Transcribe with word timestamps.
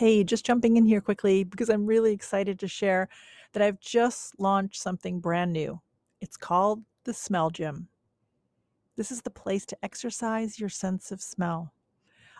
Hey, 0.00 0.24
just 0.24 0.46
jumping 0.46 0.78
in 0.78 0.86
here 0.86 1.02
quickly 1.02 1.44
because 1.44 1.68
I'm 1.68 1.84
really 1.84 2.14
excited 2.14 2.58
to 2.60 2.66
share 2.66 3.10
that 3.52 3.62
I've 3.62 3.80
just 3.80 4.40
launched 4.40 4.80
something 4.80 5.20
brand 5.20 5.52
new. 5.52 5.78
It's 6.22 6.38
called 6.38 6.82
the 7.04 7.12
Smell 7.12 7.50
Gym. 7.50 7.86
This 8.96 9.12
is 9.12 9.20
the 9.20 9.28
place 9.28 9.66
to 9.66 9.76
exercise 9.82 10.58
your 10.58 10.70
sense 10.70 11.12
of 11.12 11.20
smell. 11.20 11.74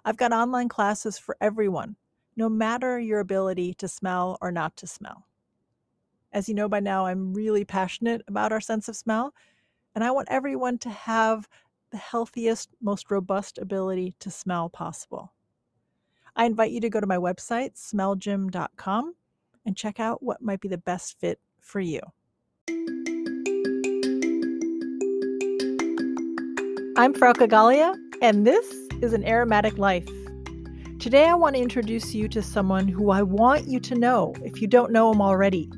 I've 0.07 0.17
got 0.17 0.33
online 0.33 0.71
classes 0.71 1.19
for 1.19 1.37
everyone, 1.43 1.96
no 2.35 2.49
matter 2.49 2.99
your 2.99 3.20
ability 3.20 3.74
to 3.74 3.88
smell 3.88 4.38
or 4.40 4.50
not 4.50 4.74
to 4.79 4.86
smell. 4.86 5.27
As 6.32 6.48
you 6.48 6.54
know 6.54 6.66
by 6.66 6.80
now, 6.80 7.04
I'm 7.04 7.34
really 7.34 7.66
passionate 7.66 8.22
about 8.27 8.52
our 8.52 8.62
sense 8.62 8.88
of 8.88 8.96
smell, 8.96 9.34
and 9.95 10.02
I 10.02 10.12
want 10.12 10.29
everyone 10.30 10.79
to 10.79 10.88
have 10.88 11.46
the 11.90 11.98
healthiest, 11.98 12.70
most 12.80 13.11
robust 13.11 13.58
ability 13.58 14.14
to 14.20 14.30
smell 14.30 14.70
possible. 14.70 15.34
I 16.41 16.46
invite 16.46 16.70
you 16.70 16.80
to 16.80 16.88
go 16.88 17.00
to 17.00 17.07
my 17.07 17.18
website, 17.18 17.75
smellgym.com, 17.75 19.14
and 19.66 19.77
check 19.77 20.01
out 20.01 20.23
what 20.23 20.41
might 20.41 20.62
be 20.62 20.69
the 20.69 20.78
best 20.78 21.20
fit 21.20 21.38
for 21.60 21.80
you. 21.80 22.01
I'm 26.96 27.12
Frauke 27.12 27.46
Galia, 27.46 27.95
and 28.23 28.46
this 28.46 28.74
is 29.02 29.12
an 29.12 29.23
aromatic 29.27 29.77
life. 29.77 30.09
Today, 30.98 31.27
I 31.27 31.34
want 31.34 31.56
to 31.56 31.60
introduce 31.60 32.15
you 32.15 32.27
to 32.29 32.41
someone 32.41 32.88
who 32.88 33.10
I 33.10 33.20
want 33.20 33.68
you 33.68 33.79
to 33.79 33.95
know 33.95 34.32
if 34.43 34.62
you 34.62 34.66
don't 34.66 34.93
know 34.93 35.12
him 35.12 35.20
already. 35.20 35.70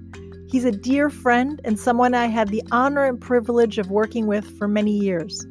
He's 0.48 0.64
a 0.64 0.70
dear 0.70 1.10
friend 1.10 1.60
and 1.64 1.76
someone 1.76 2.14
I 2.14 2.26
had 2.26 2.50
the 2.50 2.62
honor 2.70 3.04
and 3.04 3.20
privilege 3.20 3.78
of 3.78 3.90
working 3.90 4.28
with 4.28 4.56
for 4.58 4.68
many 4.68 4.96
years. 4.96 5.44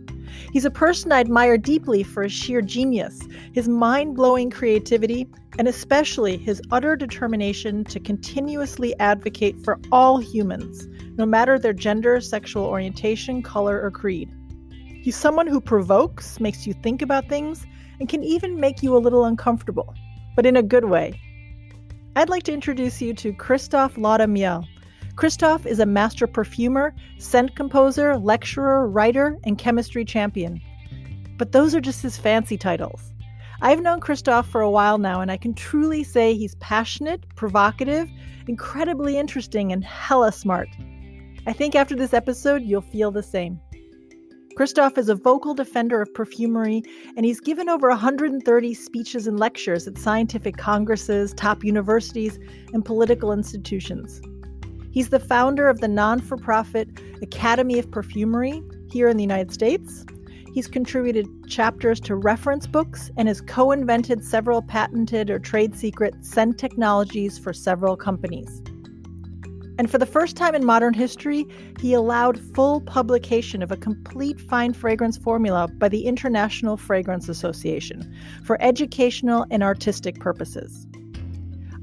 He's 0.51 0.65
a 0.65 0.71
person 0.71 1.11
I 1.11 1.19
admire 1.19 1.57
deeply 1.57 2.03
for 2.03 2.23
his 2.23 2.31
sheer 2.31 2.61
genius, 2.61 3.19
his 3.53 3.67
mind 3.67 4.15
blowing 4.15 4.49
creativity, 4.49 5.27
and 5.57 5.67
especially 5.67 6.37
his 6.37 6.61
utter 6.71 6.95
determination 6.95 7.83
to 7.85 7.99
continuously 7.99 8.97
advocate 8.99 9.63
for 9.63 9.79
all 9.91 10.17
humans, 10.17 10.87
no 11.17 11.25
matter 11.25 11.57
their 11.57 11.73
gender, 11.73 12.21
sexual 12.21 12.65
orientation, 12.65 13.41
color, 13.41 13.81
or 13.81 13.91
creed. 13.91 14.29
He's 15.01 15.15
someone 15.15 15.47
who 15.47 15.59
provokes, 15.59 16.39
makes 16.39 16.67
you 16.67 16.73
think 16.73 17.01
about 17.01 17.27
things, 17.27 17.65
and 17.99 18.07
can 18.07 18.23
even 18.23 18.59
make 18.59 18.83
you 18.83 18.95
a 18.95 18.99
little 18.99 19.25
uncomfortable, 19.25 19.93
but 20.35 20.45
in 20.45 20.55
a 20.55 20.63
good 20.63 20.85
way. 20.85 21.19
I'd 22.15 22.29
like 22.29 22.43
to 22.43 22.53
introduce 22.53 23.01
you 23.01 23.13
to 23.15 23.33
Christophe 23.33 23.95
Laudamiel. 23.95 24.67
Christophe 25.15 25.65
is 25.65 25.79
a 25.79 25.85
master 25.85 26.25
perfumer, 26.25 26.93
scent 27.17 27.55
composer, 27.55 28.17
lecturer, 28.17 28.87
writer, 28.87 29.37
and 29.43 29.57
chemistry 29.57 30.05
champion. 30.05 30.61
But 31.37 31.51
those 31.51 31.75
are 31.75 31.81
just 31.81 32.01
his 32.01 32.17
fancy 32.17 32.57
titles. 32.57 33.13
I've 33.61 33.81
known 33.81 33.99
Christoph 33.99 34.47
for 34.47 34.61
a 34.61 34.71
while 34.71 34.97
now, 34.97 35.21
and 35.21 35.29
I 35.31 35.37
can 35.37 35.53
truly 35.53 36.03
say 36.03 36.33
he's 36.33 36.55
passionate, 36.55 37.23
provocative, 37.35 38.09
incredibly 38.47 39.17
interesting, 39.17 39.71
and 39.71 39.83
hella 39.83 40.31
smart. 40.31 40.69
I 41.45 41.53
think 41.53 41.75
after 41.75 41.95
this 41.95 42.13
episode, 42.13 42.63
you'll 42.63 42.81
feel 42.81 43.11
the 43.11 43.21
same. 43.21 43.59
Christoph 44.55 44.97
is 44.97 45.09
a 45.09 45.15
vocal 45.15 45.53
defender 45.53 46.01
of 46.01 46.13
perfumery, 46.13 46.83
and 47.15 47.25
he's 47.25 47.39
given 47.39 47.69
over 47.69 47.89
130 47.89 48.73
speeches 48.73 49.27
and 49.27 49.39
lectures 49.39 49.87
at 49.87 49.97
scientific 49.97 50.57
congresses, 50.57 51.33
top 51.33 51.63
universities, 51.63 52.39
and 52.73 52.83
political 52.83 53.31
institutions. 53.31 54.21
He's 54.91 55.09
the 55.09 55.19
founder 55.19 55.69
of 55.69 55.79
the 55.79 55.87
non 55.87 56.19
for 56.19 56.37
profit 56.37 56.89
Academy 57.21 57.79
of 57.79 57.89
Perfumery 57.89 58.61
here 58.89 59.07
in 59.07 59.17
the 59.17 59.23
United 59.23 59.51
States. 59.53 60.05
He's 60.53 60.67
contributed 60.67 61.27
chapters 61.47 62.01
to 62.01 62.15
reference 62.15 62.67
books 62.67 63.09
and 63.15 63.29
has 63.29 63.39
co 63.39 63.71
invented 63.71 64.23
several 64.23 64.61
patented 64.61 65.29
or 65.29 65.39
trade 65.39 65.77
secret 65.77 66.13
scent 66.25 66.57
technologies 66.57 67.39
for 67.39 67.53
several 67.53 67.95
companies. 67.95 68.61
And 69.77 69.89
for 69.89 69.97
the 69.97 70.05
first 70.05 70.35
time 70.35 70.53
in 70.53 70.65
modern 70.65 70.93
history, 70.93 71.45
he 71.79 71.93
allowed 71.93 72.37
full 72.53 72.81
publication 72.81 73.63
of 73.63 73.71
a 73.71 73.77
complete 73.77 74.39
fine 74.41 74.73
fragrance 74.73 75.17
formula 75.17 75.69
by 75.69 75.87
the 75.87 76.05
International 76.05 76.75
Fragrance 76.75 77.29
Association 77.29 78.13
for 78.43 78.61
educational 78.61 79.45
and 79.49 79.63
artistic 79.63 80.19
purposes. 80.19 80.85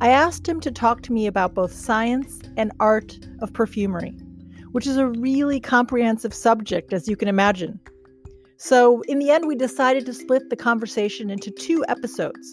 I 0.00 0.10
asked 0.10 0.48
him 0.48 0.60
to 0.60 0.70
talk 0.70 1.02
to 1.02 1.12
me 1.12 1.26
about 1.26 1.54
both 1.54 1.72
science 1.72 2.40
and 2.56 2.70
art 2.78 3.18
of 3.40 3.52
perfumery, 3.52 4.10
which 4.70 4.86
is 4.86 4.96
a 4.96 5.08
really 5.08 5.58
comprehensive 5.58 6.32
subject, 6.32 6.92
as 6.92 7.08
you 7.08 7.16
can 7.16 7.26
imagine. 7.26 7.80
So, 8.58 9.00
in 9.08 9.18
the 9.18 9.30
end, 9.30 9.48
we 9.48 9.56
decided 9.56 10.06
to 10.06 10.12
split 10.12 10.50
the 10.50 10.56
conversation 10.56 11.30
into 11.30 11.50
two 11.50 11.84
episodes. 11.88 12.52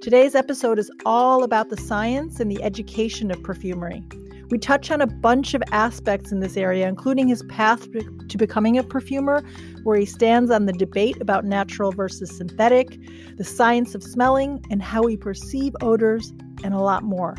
Today's 0.00 0.34
episode 0.34 0.78
is 0.78 0.90
all 1.04 1.44
about 1.44 1.68
the 1.68 1.76
science 1.76 2.40
and 2.40 2.50
the 2.50 2.62
education 2.62 3.30
of 3.30 3.42
perfumery. 3.42 4.02
We 4.50 4.56
touch 4.56 4.90
on 4.90 5.02
a 5.02 5.06
bunch 5.06 5.52
of 5.52 5.62
aspects 5.72 6.32
in 6.32 6.40
this 6.40 6.56
area, 6.56 6.88
including 6.88 7.28
his 7.28 7.42
path 7.50 7.86
to 7.92 8.38
becoming 8.38 8.78
a 8.78 8.82
perfumer, 8.82 9.42
where 9.82 9.98
he 9.98 10.06
stands 10.06 10.50
on 10.50 10.64
the 10.64 10.72
debate 10.72 11.20
about 11.20 11.44
natural 11.44 11.92
versus 11.92 12.34
synthetic, 12.34 12.98
the 13.36 13.44
science 13.44 13.94
of 13.94 14.02
smelling, 14.02 14.64
and 14.70 14.82
how 14.82 15.02
we 15.02 15.18
perceive 15.18 15.76
odors, 15.82 16.32
and 16.64 16.74
a 16.74 16.78
lot 16.78 17.02
more. 17.02 17.36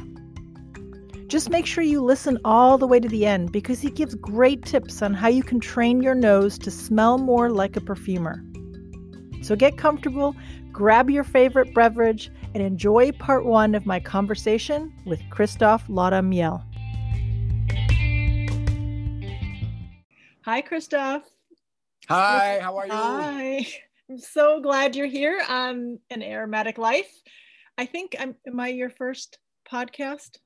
Just 1.28 1.50
make 1.52 1.68
sure 1.68 1.84
you 1.84 2.02
listen 2.02 2.40
all 2.44 2.78
the 2.78 2.88
way 2.88 3.00
to 3.00 3.08
the 3.08 3.26
end 3.26 3.52
because 3.52 3.80
he 3.80 3.92
gives 3.92 4.16
great 4.16 4.66
tips 4.66 5.02
on 5.02 5.14
how 5.14 5.28
you 5.28 5.44
can 5.44 5.60
train 5.60 6.02
your 6.02 6.16
nose 6.16 6.58
to 6.58 6.72
smell 6.72 7.20
more 7.20 7.52
like 7.52 7.76
a 7.76 7.82
perfumer. 7.82 8.44
So 9.44 9.56
get 9.56 9.78
comfortable, 9.78 10.36
grab 10.72 11.10
your 11.10 11.24
favorite 11.24 11.74
beverage, 11.76 12.32
and 12.56 12.64
enjoy 12.64 13.12
part 13.12 13.46
one 13.46 13.76
of 13.76 13.86
my 13.86 14.00
conversation 14.00 14.92
with 15.06 15.22
Christophe 15.30 15.88
Laudamiel. 15.88 16.64
Hi, 20.42 20.62
Christophe. 20.62 21.30
Hi, 22.08 22.58
how 22.60 22.76
are 22.76 22.88
you? 22.88 22.92
Hi. 22.92 23.68
I'm 24.10 24.18
so 24.18 24.60
glad 24.62 24.96
you're 24.96 25.06
here 25.06 25.40
on 25.48 26.00
An 26.10 26.24
Aromatic 26.24 26.80
Life. 26.80 27.22
I 27.80 27.86
think 27.86 28.14
I'm 28.20 28.36
am 28.46 28.60
I 28.60 28.68
your 28.68 28.90
first 28.90 29.40
podcast 29.64 30.40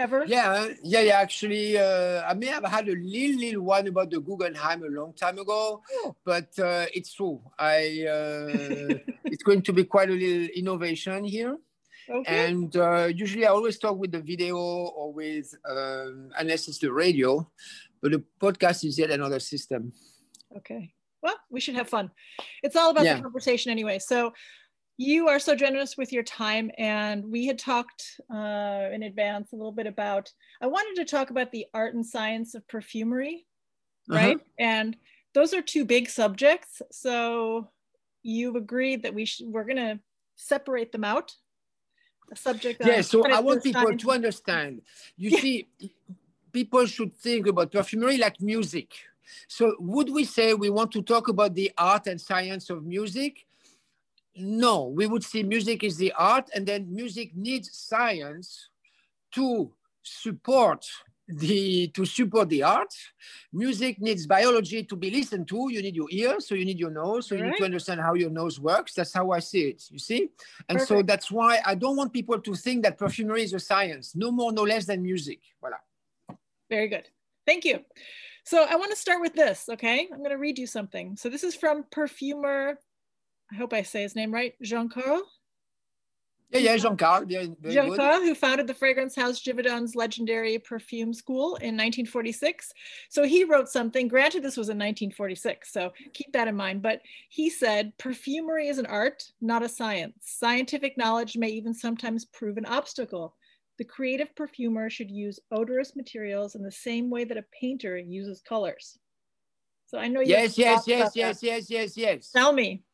ever? 0.00 0.24
Yeah, 0.26 0.66
yeah, 0.82 1.02
yeah. 1.08 1.20
Actually, 1.20 1.78
uh, 1.78 2.22
I 2.28 2.34
may 2.34 2.46
have 2.46 2.64
had 2.64 2.88
a 2.88 2.96
little, 2.96 3.38
little 3.38 3.62
one 3.62 3.86
about 3.86 4.10
the 4.10 4.18
Guggenheim 4.18 4.82
a 4.82 4.88
long 4.88 5.12
time 5.14 5.38
ago, 5.38 5.80
oh. 5.92 6.16
but 6.24 6.50
uh, 6.58 6.86
it's 6.92 7.14
true. 7.14 7.40
I 7.56 8.04
uh, 8.10 8.98
it's 9.32 9.44
going 9.44 9.62
to 9.62 9.72
be 9.72 9.84
quite 9.84 10.10
a 10.10 10.12
little 10.12 10.48
innovation 10.56 11.22
here. 11.22 11.56
Okay. 12.10 12.46
And 12.48 12.76
uh, 12.76 13.06
usually 13.14 13.46
I 13.46 13.50
always 13.50 13.78
talk 13.78 13.96
with 13.96 14.10
the 14.10 14.20
video 14.20 14.58
or 14.58 15.12
with, 15.12 15.54
um, 15.70 16.30
unless 16.36 16.66
it's 16.68 16.78
the 16.78 16.92
radio, 16.92 17.48
but 18.02 18.10
the 18.10 18.22
podcast 18.42 18.84
is 18.84 18.98
yet 18.98 19.10
another 19.10 19.38
system. 19.38 19.92
Okay. 20.56 20.92
Well, 21.22 21.36
we 21.48 21.60
should 21.60 21.76
have 21.76 21.88
fun. 21.88 22.10
It's 22.62 22.76
all 22.76 22.90
about 22.90 23.06
yeah. 23.06 23.14
the 23.14 23.22
conversation 23.22 23.70
anyway. 23.70 23.98
So 24.00 24.34
you 24.96 25.28
are 25.28 25.38
so 25.38 25.54
generous 25.56 25.96
with 25.96 26.12
your 26.12 26.22
time 26.22 26.70
and 26.78 27.24
we 27.24 27.46
had 27.46 27.58
talked 27.58 28.20
uh, 28.32 28.88
in 28.92 29.02
advance 29.02 29.52
a 29.52 29.56
little 29.56 29.72
bit 29.72 29.86
about 29.86 30.30
i 30.62 30.66
wanted 30.66 30.94
to 30.96 31.04
talk 31.04 31.30
about 31.30 31.50
the 31.52 31.66
art 31.74 31.94
and 31.94 32.06
science 32.06 32.54
of 32.54 32.66
perfumery 32.68 33.46
uh-huh. 34.10 34.18
right 34.18 34.36
uh-huh. 34.36 34.44
and 34.58 34.96
those 35.34 35.52
are 35.52 35.62
two 35.62 35.84
big 35.84 36.08
subjects 36.08 36.80
so 36.90 37.68
you've 38.22 38.56
agreed 38.56 39.02
that 39.02 39.14
we 39.14 39.24
should 39.24 39.46
we're 39.48 39.64
going 39.64 39.76
to 39.76 39.98
separate 40.36 40.92
them 40.92 41.04
out 41.04 41.32
a 42.32 42.36
subject 42.36 42.80
yeah 42.84 43.00
so 43.00 43.24
i 43.30 43.40
want 43.40 43.62
people 43.62 43.82
science. 43.82 44.02
to 44.02 44.10
understand 44.10 44.80
you 45.16 45.30
yeah. 45.30 45.40
see 45.40 45.68
people 46.54 46.86
should 46.86 47.14
think 47.16 47.46
about 47.48 47.72
perfumery 47.72 48.16
like 48.16 48.40
music. 48.40 48.94
So 49.48 49.74
would 49.80 50.08
we 50.08 50.24
say 50.24 50.54
we 50.54 50.70
want 50.70 50.92
to 50.92 51.02
talk 51.02 51.28
about 51.28 51.54
the 51.54 51.72
art 51.76 52.06
and 52.06 52.18
science 52.18 52.70
of 52.70 52.84
music? 52.84 53.44
No, 54.36 54.84
we 54.84 55.06
would 55.06 55.24
say 55.24 55.42
music 55.42 55.84
is 55.84 55.96
the 55.96 56.12
art 56.12 56.50
and 56.54 56.66
then 56.66 56.92
music 56.92 57.36
needs 57.36 57.70
science 57.76 58.68
to 59.32 59.72
support 60.02 60.84
the 61.26 61.88
to 61.88 62.04
support 62.04 62.50
the 62.50 62.62
art 62.62 62.92
music 63.50 63.98
needs 63.98 64.26
biology 64.26 64.84
to 64.84 64.94
be 64.94 65.10
listened 65.10 65.48
to 65.48 65.70
you 65.72 65.80
need 65.80 65.96
your 65.96 66.08
ears 66.10 66.46
so 66.46 66.54
you 66.54 66.66
need 66.66 66.78
your 66.78 66.90
nose 66.90 67.26
so 67.26 67.34
you 67.34 67.40
right. 67.40 67.52
need 67.52 67.56
to 67.56 67.64
understand 67.64 67.98
how 67.98 68.12
your 68.12 68.28
nose 68.28 68.60
works 68.60 68.92
that's 68.92 69.14
how 69.14 69.30
i 69.30 69.38
see 69.38 69.62
it 69.70 69.82
you 69.90 69.98
see 69.98 70.28
and 70.68 70.76
Perfect. 70.76 70.88
so 70.88 71.00
that's 71.00 71.30
why 71.30 71.60
i 71.64 71.74
don't 71.74 71.96
want 71.96 72.12
people 72.12 72.38
to 72.38 72.54
think 72.54 72.82
that 72.82 72.98
perfumery 72.98 73.42
is 73.42 73.54
a 73.54 73.58
science 73.58 74.14
no 74.14 74.30
more 74.30 74.52
no 74.52 74.64
less 74.64 74.84
than 74.84 75.02
music 75.02 75.40
voila 75.62 75.78
very 76.70 76.88
good. 76.88 77.08
Thank 77.46 77.64
you. 77.64 77.80
So 78.44 78.66
I 78.68 78.76
want 78.76 78.90
to 78.90 78.96
start 78.96 79.20
with 79.20 79.34
this, 79.34 79.68
okay? 79.70 80.08
I'm 80.12 80.18
going 80.18 80.30
to 80.30 80.38
read 80.38 80.58
you 80.58 80.66
something. 80.66 81.16
So 81.16 81.28
this 81.28 81.44
is 81.44 81.54
from 81.54 81.84
perfumer, 81.90 82.78
I 83.52 83.56
hope 83.56 83.72
I 83.72 83.82
say 83.82 84.02
his 84.02 84.16
name 84.16 84.32
right, 84.32 84.54
Jean 84.62 84.88
Carles. 84.88 85.22
Yeah, 86.50 86.60
yeah, 86.60 86.76
Jean 86.76 86.96
Carles. 86.96 87.28
Jean 87.28 87.96
Carles, 87.96 88.22
who 88.22 88.34
founded 88.34 88.66
the 88.66 88.74
fragrance 88.74 89.16
house 89.16 89.42
Givaudan's 89.42 89.96
legendary 89.96 90.58
perfume 90.58 91.12
school 91.12 91.56
in 91.56 91.74
1946. 91.74 92.72
So 93.08 93.24
he 93.24 93.44
wrote 93.44 93.68
something, 93.68 94.08
granted, 94.08 94.42
this 94.42 94.56
was 94.56 94.68
in 94.68 94.76
1946, 94.76 95.72
so 95.72 95.92
keep 96.12 96.32
that 96.32 96.48
in 96.48 96.54
mind. 96.54 96.82
But 96.82 97.00
he 97.28 97.50
said, 97.50 97.92
perfumery 97.98 98.68
is 98.68 98.78
an 98.78 98.86
art, 98.86 99.24
not 99.40 99.62
a 99.62 99.68
science. 99.68 100.14
Scientific 100.20 100.96
knowledge 100.96 101.36
may 101.36 101.48
even 101.48 101.74
sometimes 101.74 102.24
prove 102.26 102.56
an 102.56 102.66
obstacle. 102.66 103.34
The 103.78 103.84
creative 103.84 104.34
perfumer 104.36 104.88
should 104.88 105.10
use 105.10 105.40
odorous 105.50 105.96
materials 105.96 106.54
in 106.54 106.62
the 106.62 106.70
same 106.70 107.10
way 107.10 107.24
that 107.24 107.36
a 107.36 107.44
painter 107.60 107.98
uses 107.98 108.40
colors. 108.40 108.98
So 109.86 109.98
I 109.98 110.08
know 110.08 110.20
you. 110.20 110.28
Yes, 110.28 110.56
yes, 110.56 110.86
yes, 110.86 111.12
yes, 111.14 111.42
yes, 111.42 111.68
yes, 111.70 111.96
yes. 111.96 112.30
Tell 112.30 112.52
me. 112.52 112.84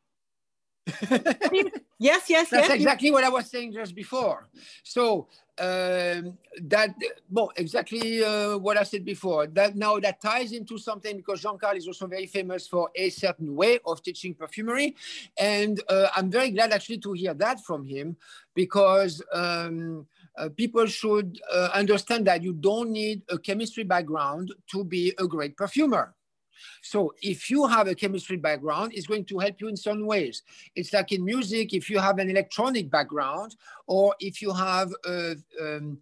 yes, 1.51 1.71
yes, 1.99 2.27
yes. 2.29 2.49
That's 2.49 2.67
yes. 2.67 2.71
exactly 2.71 3.11
what 3.11 3.23
I 3.23 3.29
was 3.29 3.49
saying 3.49 3.73
just 3.73 3.93
before. 3.93 4.47
So 4.83 5.27
um, 5.59 6.37
that, 6.61 6.95
well, 7.29 7.51
exactly 7.55 8.23
uh, 8.23 8.57
what 8.57 8.77
I 8.77 8.83
said 8.83 9.05
before. 9.05 9.45
That 9.47 9.75
now 9.75 9.99
that 9.99 10.21
ties 10.21 10.53
into 10.53 10.79
something 10.79 11.17
because 11.17 11.41
Jean-Carles 11.41 11.79
is 11.83 11.87
also 11.87 12.07
very 12.07 12.25
famous 12.25 12.67
for 12.67 12.89
a 12.95 13.09
certain 13.11 13.55
way 13.55 13.79
of 13.85 14.01
teaching 14.01 14.33
perfumery, 14.33 14.95
and 15.37 15.81
uh, 15.87 16.07
I'm 16.15 16.31
very 16.31 16.49
glad 16.49 16.71
actually 16.71 16.97
to 16.99 17.13
hear 17.13 17.33
that 17.35 17.63
from 17.63 17.85
him 17.85 18.17
because. 18.53 19.21
Um, 19.31 20.07
uh, 20.37 20.47
people 20.47 20.85
should 20.85 21.41
uh, 21.53 21.67
understand 21.73 22.25
that 22.25 22.41
you 22.41 22.53
don't 22.53 22.89
need 22.89 23.21
a 23.27 23.37
chemistry 23.37 23.83
background 23.83 24.53
to 24.71 24.81
be 24.81 25.13
a 25.19 25.27
great 25.27 25.57
perfumer. 25.57 26.15
So 26.81 27.13
if 27.21 27.49
you 27.49 27.67
have 27.67 27.87
a 27.87 27.95
chemistry 27.95 28.37
background, 28.37 28.93
it's 28.95 29.07
going 29.07 29.25
to 29.25 29.39
help 29.39 29.61
you 29.61 29.67
in 29.67 29.77
some 29.77 30.05
ways. 30.05 30.43
It's 30.75 30.93
like 30.93 31.11
in 31.11 31.23
music, 31.23 31.73
if 31.73 31.89
you 31.89 31.99
have 31.99 32.19
an 32.19 32.29
electronic 32.29 32.89
background, 32.89 33.55
or 33.87 34.15
if 34.19 34.41
you 34.41 34.53
have 34.53 34.91
a, 35.05 35.35
um, 35.61 35.99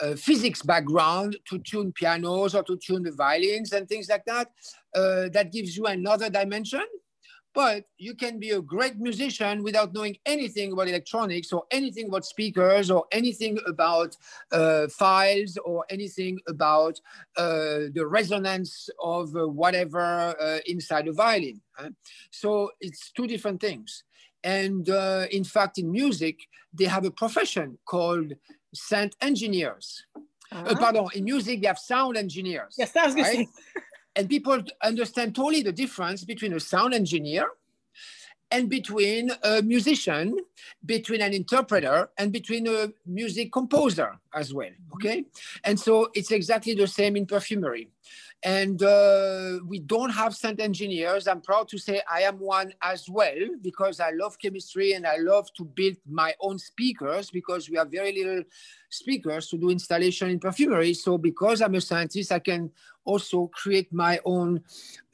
a 0.00 0.16
physics 0.16 0.62
background 0.62 1.36
to 1.48 1.58
tune 1.58 1.92
pianos 1.92 2.54
or 2.54 2.62
to 2.62 2.76
tune 2.76 3.02
the 3.02 3.12
violins 3.12 3.72
and 3.72 3.88
things 3.88 4.08
like 4.08 4.24
that, 4.26 4.50
uh, 4.94 5.28
that 5.32 5.52
gives 5.52 5.76
you 5.76 5.86
another 5.86 6.30
dimension 6.30 6.84
but 7.58 7.86
you 7.96 8.14
can 8.14 8.38
be 8.38 8.50
a 8.50 8.62
great 8.62 9.00
musician 9.00 9.64
without 9.64 9.92
knowing 9.92 10.16
anything 10.24 10.70
about 10.70 10.86
electronics 10.86 11.52
or 11.52 11.64
anything 11.72 12.06
about 12.06 12.24
speakers 12.24 12.88
or 12.88 13.04
anything 13.10 13.58
about 13.66 14.16
uh, 14.52 14.86
files 14.86 15.58
or 15.64 15.84
anything 15.90 16.38
about 16.46 17.00
uh, 17.36 17.90
the 17.96 18.06
resonance 18.06 18.88
of 19.02 19.34
uh, 19.34 19.48
whatever 19.48 20.36
uh, 20.40 20.58
inside 20.66 21.08
a 21.08 21.12
violin. 21.12 21.60
So 22.30 22.70
it's 22.80 23.10
two 23.10 23.26
different 23.26 23.60
things. 23.60 24.04
And 24.44 24.88
uh, 24.88 25.26
in 25.32 25.42
fact, 25.42 25.78
in 25.78 25.90
music, 25.90 26.36
they 26.72 26.84
have 26.84 27.04
a 27.04 27.10
profession 27.10 27.76
called 27.84 28.34
sound 28.72 29.16
engineers. 29.20 30.06
Uh-huh. 30.52 30.76
pardon, 30.78 31.08
in 31.12 31.24
music, 31.24 31.60
they 31.60 31.66
have 31.66 31.78
sound 31.78 32.16
engineers. 32.16 32.76
Yes, 32.78 32.92
that 32.92 33.06
was 33.06 33.14
good. 33.16 33.22
Right? 33.22 33.48
And 34.18 34.28
people 34.28 34.60
understand 34.82 35.32
totally 35.32 35.62
the 35.62 35.72
difference 35.72 36.24
between 36.24 36.52
a 36.52 36.58
sound 36.58 36.92
engineer 36.92 37.46
and 38.50 38.68
between 38.68 39.30
a 39.44 39.62
musician, 39.62 40.36
between 40.84 41.20
an 41.20 41.32
interpreter, 41.32 42.10
and 42.18 42.32
between 42.32 42.66
a 42.66 42.88
music 43.06 43.52
composer 43.52 44.18
as 44.34 44.52
well. 44.52 44.70
Okay, 44.94 45.24
and 45.62 45.78
so 45.78 46.10
it's 46.14 46.32
exactly 46.32 46.74
the 46.74 46.86
same 46.86 47.14
in 47.16 47.26
perfumery. 47.26 47.90
And 48.44 48.80
uh, 48.84 49.58
we 49.66 49.80
don't 49.80 50.10
have 50.10 50.34
scent 50.34 50.60
engineers. 50.60 51.26
I'm 51.26 51.40
proud 51.40 51.66
to 51.68 51.78
say 51.78 52.00
I 52.08 52.22
am 52.22 52.38
one 52.38 52.72
as 52.82 53.08
well 53.08 53.34
because 53.62 53.98
I 53.98 54.10
love 54.12 54.38
chemistry 54.38 54.92
and 54.92 55.04
I 55.06 55.16
love 55.16 55.52
to 55.54 55.64
build 55.64 55.96
my 56.08 56.34
own 56.40 56.56
speakers 56.58 57.30
because 57.32 57.68
we 57.68 57.76
have 57.78 57.90
very 57.90 58.12
little 58.12 58.44
speakers 58.90 59.48
to 59.48 59.58
do 59.58 59.70
installation 59.70 60.30
in 60.30 60.38
perfumery. 60.38 60.94
So 60.94 61.18
because 61.18 61.60
I'm 61.60 61.74
a 61.74 61.80
scientist, 61.80 62.30
I 62.30 62.38
can 62.38 62.70
also 63.04 63.48
create 63.48 63.92
my 63.92 64.20
own 64.24 64.62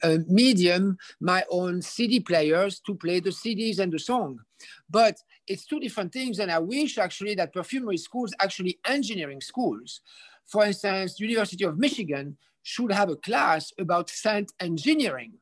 uh, 0.03 0.17
medium, 0.27 0.97
my 1.19 1.43
own 1.49 1.81
CD 1.81 2.19
players 2.19 2.79
to 2.81 2.93
play 2.93 3.21
the 3.21 3.31
CDs 3.31 3.79
and 3.79 3.91
the 3.91 3.99
song. 3.99 4.39
But 4.87 5.17
it's 5.47 5.65
two 5.65 5.79
different 5.79 6.13
things. 6.13 6.37
And 6.37 6.51
I 6.51 6.59
wish 6.59 6.99
actually 6.99 7.33
that 7.35 7.53
perfumery 7.53 7.97
schools, 7.97 8.35
actually 8.39 8.77
engineering 8.85 9.41
schools, 9.41 10.01
for 10.45 10.63
instance, 10.63 11.19
University 11.19 11.63
of 11.63 11.79
Michigan 11.79 12.37
should 12.65 12.91
have 12.91 13.09
a 13.09 13.15
class 13.15 13.71
about 13.77 14.09
scent 14.09 14.51
engineering. 14.59 15.33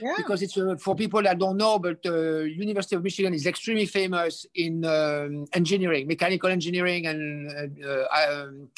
Yeah. 0.00 0.14
Because 0.16 0.42
it's 0.42 0.58
uh, 0.58 0.76
for 0.76 0.94
people 0.94 1.22
that 1.22 1.38
don't 1.38 1.56
know, 1.56 1.78
but 1.78 1.98
uh, 2.04 2.40
University 2.40 2.96
of 2.96 3.02
Michigan 3.02 3.32
is 3.32 3.46
extremely 3.46 3.86
famous 3.86 4.44
in 4.54 4.84
um, 4.84 5.46
engineering, 5.54 6.06
mechanical 6.06 6.50
engineering, 6.50 7.06
and 7.06 7.84
uh, 7.84 8.04
um, 8.20 8.68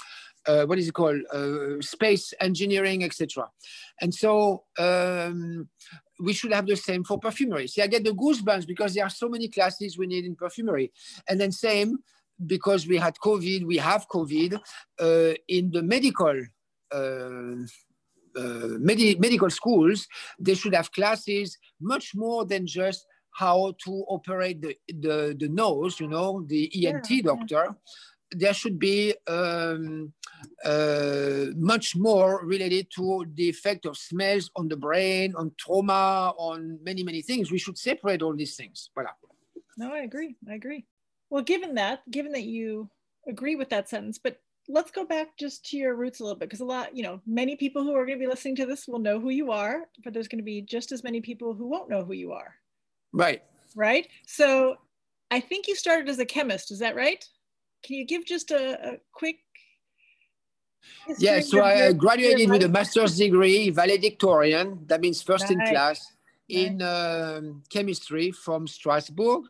uh, 0.46 0.64
what 0.64 0.78
is 0.78 0.88
it 0.88 0.92
called, 0.92 1.20
uh, 1.32 1.80
space 1.80 2.32
engineering, 2.40 3.02
etc. 3.04 3.48
And 4.00 4.14
so 4.14 4.64
um, 4.78 5.68
we 6.18 6.32
should 6.32 6.52
have 6.52 6.66
the 6.66 6.76
same 6.76 7.04
for 7.04 7.18
perfumery. 7.18 7.66
See, 7.66 7.82
I 7.82 7.86
get 7.86 8.04
the 8.04 8.12
goosebumps 8.12 8.66
because 8.66 8.94
there 8.94 9.04
are 9.04 9.10
so 9.10 9.28
many 9.28 9.48
classes 9.48 9.98
we 9.98 10.06
need 10.06 10.24
in 10.24 10.36
perfumery, 10.36 10.92
and 11.28 11.40
then 11.40 11.52
same 11.52 11.98
because 12.46 12.86
we 12.86 12.96
had 12.96 13.14
COVID, 13.22 13.66
we 13.66 13.76
have 13.76 14.08
COVID 14.08 14.58
uh, 15.00 15.34
in 15.48 15.70
the 15.70 15.82
medical 15.82 16.34
uh, 16.92 17.66
uh, 18.36 18.78
med 18.78 19.18
medical 19.18 19.50
schools, 19.50 20.06
they 20.38 20.54
should 20.54 20.74
have 20.74 20.92
classes 20.92 21.58
much 21.80 22.14
more 22.14 22.44
than 22.44 22.66
just 22.66 23.06
how 23.32 23.74
to 23.84 24.04
operate 24.08 24.60
the, 24.60 24.76
the, 24.88 25.36
the 25.38 25.48
nose, 25.48 26.00
you 26.00 26.08
know, 26.08 26.44
the 26.46 26.70
ENT 26.86 27.10
yeah, 27.10 27.22
doctor. 27.22 27.64
Yeah. 27.66 27.72
There 28.32 28.54
should 28.54 28.78
be 28.78 29.14
um, 29.26 30.12
uh, 30.64 31.46
much 31.56 31.96
more 31.96 32.44
related 32.44 32.86
to 32.96 33.26
the 33.34 33.48
effect 33.48 33.86
of 33.86 33.96
smells 33.96 34.50
on 34.54 34.68
the 34.68 34.76
brain, 34.76 35.34
on 35.36 35.52
trauma, 35.58 36.32
on 36.38 36.78
many, 36.84 37.02
many 37.02 37.22
things. 37.22 37.50
We 37.50 37.58
should 37.58 37.76
separate 37.76 38.22
all 38.22 38.36
these 38.36 38.54
things. 38.54 38.90
Voilà. 38.96 39.10
No, 39.76 39.92
I 39.92 40.00
agree. 40.00 40.36
I 40.48 40.54
agree. 40.54 40.86
Well, 41.28 41.42
given 41.42 41.74
that, 41.74 42.08
given 42.08 42.32
that 42.32 42.44
you 42.44 42.88
agree 43.26 43.56
with 43.56 43.70
that 43.70 43.88
sentence, 43.88 44.18
but 44.18 44.38
let's 44.70 44.90
go 44.90 45.04
back 45.04 45.36
just 45.36 45.64
to 45.66 45.76
your 45.76 45.94
roots 45.94 46.20
a 46.20 46.22
little 46.22 46.38
bit 46.38 46.48
because 46.48 46.60
a 46.60 46.64
lot, 46.64 46.96
you 46.96 47.02
know, 47.02 47.20
many 47.26 47.56
people 47.56 47.82
who 47.82 47.94
are 47.94 48.06
going 48.06 48.18
to 48.18 48.24
be 48.24 48.30
listening 48.30 48.56
to 48.56 48.66
this 48.66 48.86
will 48.86 48.98
know 48.98 49.18
who 49.18 49.30
you 49.30 49.50
are, 49.50 49.84
but 50.04 50.12
there's 50.14 50.28
going 50.28 50.38
to 50.38 50.44
be 50.44 50.62
just 50.62 50.92
as 50.92 51.02
many 51.02 51.20
people 51.20 51.54
who 51.54 51.66
won't 51.66 51.90
know 51.90 52.04
who 52.04 52.12
you 52.12 52.32
are. 52.32 52.54
Right. 53.12 53.42
Right. 53.74 54.08
So 54.26 54.76
I 55.30 55.40
think 55.40 55.68
you 55.68 55.74
started 55.74 56.08
as 56.08 56.18
a 56.18 56.24
chemist. 56.24 56.70
Is 56.70 56.78
that 56.78 56.96
right? 56.96 57.24
Can 57.84 57.96
you 57.96 58.04
give 58.04 58.24
just 58.24 58.50
a, 58.50 58.92
a 58.92 58.96
quick 59.12 59.36
yeah, 61.18 61.40
so 61.40 61.62
I 61.62 61.92
graduated 61.92 62.48
with 62.48 62.62
a 62.62 62.68
master's 62.68 63.18
degree, 63.18 63.68
valedictorian. 63.68 64.86
That 64.86 65.02
means 65.02 65.20
first 65.20 65.44
right. 65.44 65.52
in 65.52 65.58
class 65.66 66.00
in 66.48 66.82
um, 66.82 67.62
chemistry 67.68 68.32
from 68.32 68.66
Strasbourg 68.66 69.44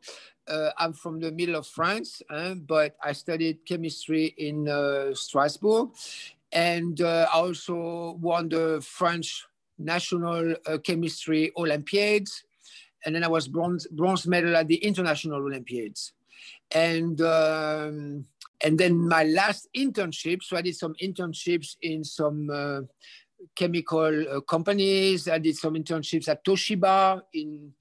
uh, 0.50 0.70
I'm 0.78 0.92
from 0.92 1.20
the 1.20 1.30
middle 1.32 1.56
of 1.56 1.66
France, 1.66 2.22
uh, 2.28 2.54
but 2.54 2.96
I 3.02 3.12
studied 3.12 3.64
chemistry 3.64 4.34
in 4.36 4.68
uh, 4.68 5.14
Strasbourg. 5.14 5.90
And 6.52 7.00
uh, 7.00 7.28
I 7.32 7.36
also 7.36 8.18
won 8.20 8.48
the 8.48 8.84
French 8.84 9.46
National 9.78 10.56
uh, 10.66 10.78
Chemistry 10.78 11.52
Olympiads. 11.56 12.44
And 13.06 13.14
then 13.14 13.24
I 13.24 13.28
was 13.28 13.48
bronze, 13.48 13.86
bronze 13.86 14.26
medal 14.26 14.56
at 14.56 14.66
the 14.66 14.76
International 14.76 15.38
Olympiads. 15.38 16.12
And, 16.74 17.20
um, 17.22 18.26
and 18.62 18.78
then 18.78 19.08
my 19.08 19.24
last 19.24 19.68
internship, 19.76 20.42
so 20.42 20.56
I 20.56 20.62
did 20.62 20.76
some 20.76 20.94
internships 21.02 21.76
in 21.80 22.04
some 22.04 22.50
uh, 22.50 22.80
chemical 23.54 24.42
companies. 24.42 25.28
I 25.28 25.38
did 25.38 25.56
some 25.56 25.74
internships 25.74 26.28
at 26.28 26.44
Toshiba 26.44 27.22
in 27.32 27.72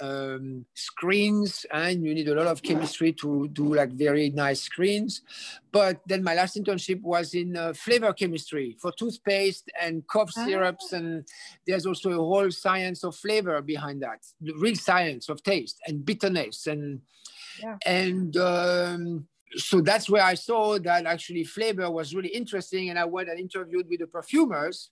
um, 0.00 0.64
screens 0.74 1.66
and 1.72 2.04
you 2.04 2.14
need 2.14 2.28
a 2.28 2.34
lot 2.34 2.46
of 2.46 2.62
chemistry 2.62 3.12
to 3.14 3.48
do 3.48 3.74
like 3.74 3.90
very 3.90 4.30
nice 4.30 4.62
screens. 4.62 5.22
But 5.72 6.00
then 6.06 6.22
my 6.22 6.34
last 6.34 6.56
internship 6.56 7.02
was 7.02 7.34
in 7.34 7.56
uh, 7.56 7.72
flavor 7.72 8.12
chemistry 8.12 8.76
for 8.80 8.92
toothpaste 8.92 9.70
and 9.80 10.06
cough 10.06 10.30
ah. 10.36 10.44
syrups. 10.44 10.92
And 10.92 11.26
there's 11.66 11.86
also 11.86 12.10
a 12.10 12.16
whole 12.16 12.50
science 12.50 13.04
of 13.04 13.16
flavor 13.16 13.60
behind 13.62 14.02
that, 14.02 14.24
the 14.40 14.54
real 14.54 14.76
science 14.76 15.28
of 15.28 15.42
taste 15.42 15.80
and 15.86 16.04
bitterness. 16.04 16.66
And, 16.66 17.00
yeah. 17.62 17.76
and 17.84 18.36
um, 18.36 19.26
so 19.56 19.80
that's 19.80 20.08
where 20.08 20.24
I 20.24 20.34
saw 20.34 20.78
that 20.78 21.06
actually 21.06 21.44
flavor 21.44 21.90
was 21.90 22.14
really 22.14 22.28
interesting. 22.28 22.90
And 22.90 22.98
I 22.98 23.04
went 23.04 23.28
and 23.28 23.38
interviewed 23.38 23.88
with 23.88 24.00
the 24.00 24.06
perfumers 24.06 24.90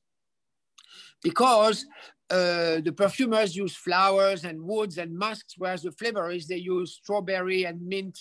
because 1.22 1.86
uh, 2.30 2.80
the 2.80 2.94
perfumers 2.96 3.54
use 3.56 3.76
flowers 3.76 4.44
and 4.44 4.60
woods 4.60 4.98
and 4.98 5.16
musks, 5.16 5.54
whereas 5.56 5.82
the 5.82 5.90
flavorists, 5.90 6.46
they 6.46 6.56
use 6.56 6.94
strawberry 6.94 7.64
and 7.64 7.80
mint 7.86 8.18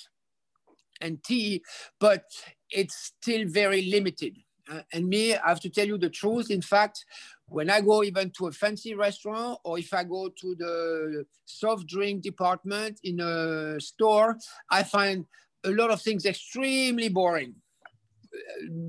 and 1.02 1.24
tea, 1.24 1.62
but 2.00 2.24
it's 2.72 3.14
still 3.20 3.48
very 3.48 3.84
limited. 3.84 4.38
Uh, 4.72 4.82
and 4.94 5.08
me, 5.08 5.36
I 5.36 5.50
have 5.50 5.60
to 5.62 5.70
tell 5.70 5.86
you 5.86 5.98
the 5.98 6.10
truth. 6.10 6.50
In 6.50 6.62
fact, 6.62 7.06
when 7.48 7.70
I 7.70 7.82
go 7.82 8.04
even 8.04 8.32
to 8.32 8.48
a 8.48 8.52
fancy 8.52 8.96
restaurant 8.96 9.60
or 9.64 9.78
if 9.78 9.94
I 9.94 10.04
go 10.04 10.30
to 10.30 10.56
the 10.56 11.26
soft 11.46 11.88
drink 11.88 12.24
department 12.24 13.00
in 13.04 13.20
a 13.20 13.80
store, 13.80 14.38
I 14.70 14.84
find 14.84 15.26
a 15.64 15.70
lot 15.70 15.92
of 15.92 16.02
things 16.02 16.26
extremely 16.26 17.10
boring. 17.10 17.56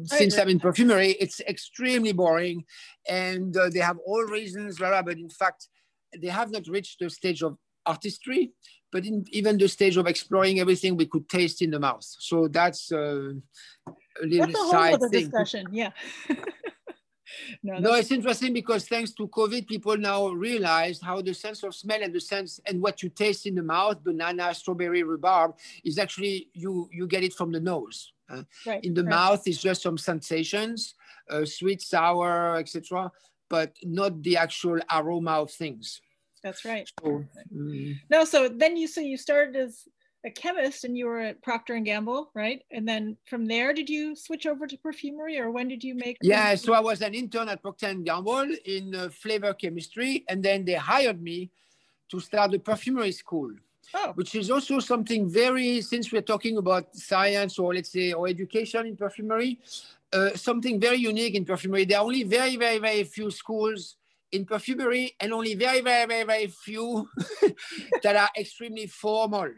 Since 0.04 0.38
I'm 0.38 0.48
in 0.48 0.60
perfumery, 0.60 1.12
it's 1.20 1.40
extremely 1.40 2.12
boring, 2.12 2.64
and 3.08 3.56
uh, 3.56 3.68
they 3.68 3.80
have 3.80 3.98
all 4.06 4.22
reasons, 4.24 4.78
blah, 4.78 4.90
blah, 4.90 5.02
but 5.02 5.18
in 5.18 5.30
fact, 5.30 5.68
they 6.16 6.28
have 6.28 6.50
not 6.50 6.66
reached 6.68 7.00
the 7.00 7.10
stage 7.10 7.42
of 7.42 7.56
artistry, 7.84 8.52
but 8.92 9.04
in 9.04 9.24
even 9.30 9.58
the 9.58 9.68
stage 9.68 9.96
of 9.96 10.06
exploring 10.06 10.60
everything 10.60 10.96
we 10.96 11.06
could 11.06 11.28
taste 11.28 11.62
in 11.62 11.70
the 11.70 11.80
mouth. 11.80 12.04
So 12.04 12.48
that's 12.48 12.92
uh, 12.92 13.32
a 14.22 14.26
little 14.26 14.46
that's 14.46 14.58
a 14.58 14.68
side 14.70 14.86
whole 14.90 14.94
other 14.94 15.08
thing. 15.08 15.30
discussion. 15.30 15.66
Yeah. 15.72 15.90
no, 17.62 17.78
no, 17.78 17.94
it's 17.94 18.10
interesting 18.10 18.52
because 18.52 18.86
thanks 18.88 19.12
to 19.12 19.28
COVID, 19.28 19.66
people 19.66 19.96
now 19.96 20.28
realize 20.28 21.00
how 21.00 21.20
the 21.20 21.34
sense 21.34 21.62
of 21.62 21.74
smell 21.74 22.02
and 22.02 22.14
the 22.14 22.20
sense 22.20 22.60
and 22.66 22.80
what 22.80 23.02
you 23.02 23.08
taste 23.08 23.46
in 23.46 23.54
the 23.54 23.62
mouth, 23.62 24.02
banana, 24.02 24.54
strawberry, 24.54 25.02
rhubarb, 25.02 25.56
is 25.84 25.98
actually 25.98 26.48
you 26.54 26.88
you 26.92 27.06
get 27.06 27.22
it 27.22 27.34
from 27.34 27.52
the 27.52 27.60
nose. 27.60 28.12
Uh, 28.28 28.42
right, 28.66 28.84
in 28.84 28.92
the 28.92 29.04
right. 29.04 29.10
mouth, 29.10 29.42
it's 29.46 29.60
just 29.60 29.82
some 29.82 29.96
sensations, 29.96 30.94
uh, 31.30 31.44
sweet, 31.44 31.80
sour, 31.80 32.56
etc., 32.56 33.10
but 33.48 33.72
not 33.84 34.20
the 34.22 34.36
actual 34.36 34.80
aroma 34.92 35.42
of 35.42 35.50
things. 35.50 36.00
That's 36.42 36.64
right. 36.64 36.88
So, 37.00 37.24
mm. 37.54 37.96
No, 38.10 38.24
so 38.24 38.48
then 38.48 38.76
you 38.76 38.86
so 38.86 39.00
you 39.00 39.16
started 39.16 39.56
as 39.56 39.88
a 40.26 40.30
chemist 40.30 40.84
and 40.84 40.98
you 40.98 41.06
were 41.06 41.20
at 41.20 41.40
Procter 41.40 41.74
and 41.74 41.86
Gamble, 41.86 42.30
right? 42.34 42.62
And 42.72 42.86
then 42.86 43.16
from 43.26 43.46
there, 43.46 43.72
did 43.72 43.88
you 43.88 44.16
switch 44.16 44.44
over 44.44 44.66
to 44.66 44.76
perfumery, 44.76 45.38
or 45.38 45.52
when 45.52 45.68
did 45.68 45.84
you 45.84 45.94
make? 45.94 46.18
Yeah, 46.20 46.56
so 46.56 46.74
I 46.74 46.80
was 46.80 47.00
an 47.00 47.14
intern 47.14 47.48
at 47.48 47.62
Procter 47.62 47.86
and 47.86 48.04
Gamble 48.04 48.50
in 48.64 48.94
uh, 48.94 49.08
flavor 49.08 49.54
chemistry, 49.54 50.24
and 50.28 50.42
then 50.42 50.64
they 50.64 50.74
hired 50.74 51.22
me 51.22 51.50
to 52.10 52.18
start 52.18 52.50
the 52.50 52.58
perfumery 52.58 53.12
school. 53.12 53.52
Oh. 53.94 54.12
Which 54.16 54.34
is 54.34 54.50
also 54.50 54.80
something 54.80 55.28
very, 55.28 55.80
since 55.80 56.10
we're 56.10 56.20
talking 56.20 56.56
about 56.56 56.92
science 56.96 57.56
or 57.56 57.72
let's 57.72 57.92
say 57.92 58.12
or 58.12 58.26
education 58.26 58.84
in 58.84 58.96
perfumery, 58.96 59.60
uh, 60.12 60.30
something 60.34 60.80
very 60.80 60.96
unique 60.96 61.36
in 61.36 61.44
perfumery. 61.44 61.84
There 61.84 61.98
are 61.98 62.04
only 62.04 62.24
very, 62.24 62.56
very, 62.56 62.78
very 62.78 63.04
few 63.04 63.30
schools 63.30 63.94
in 64.32 64.44
perfumery 64.44 65.14
and 65.20 65.32
only 65.32 65.54
very, 65.54 65.82
very, 65.82 66.04
very, 66.04 66.24
very 66.24 66.46
few 66.48 67.08
that 68.02 68.16
are 68.16 68.30
extremely 68.36 68.88
formal. 68.88 69.50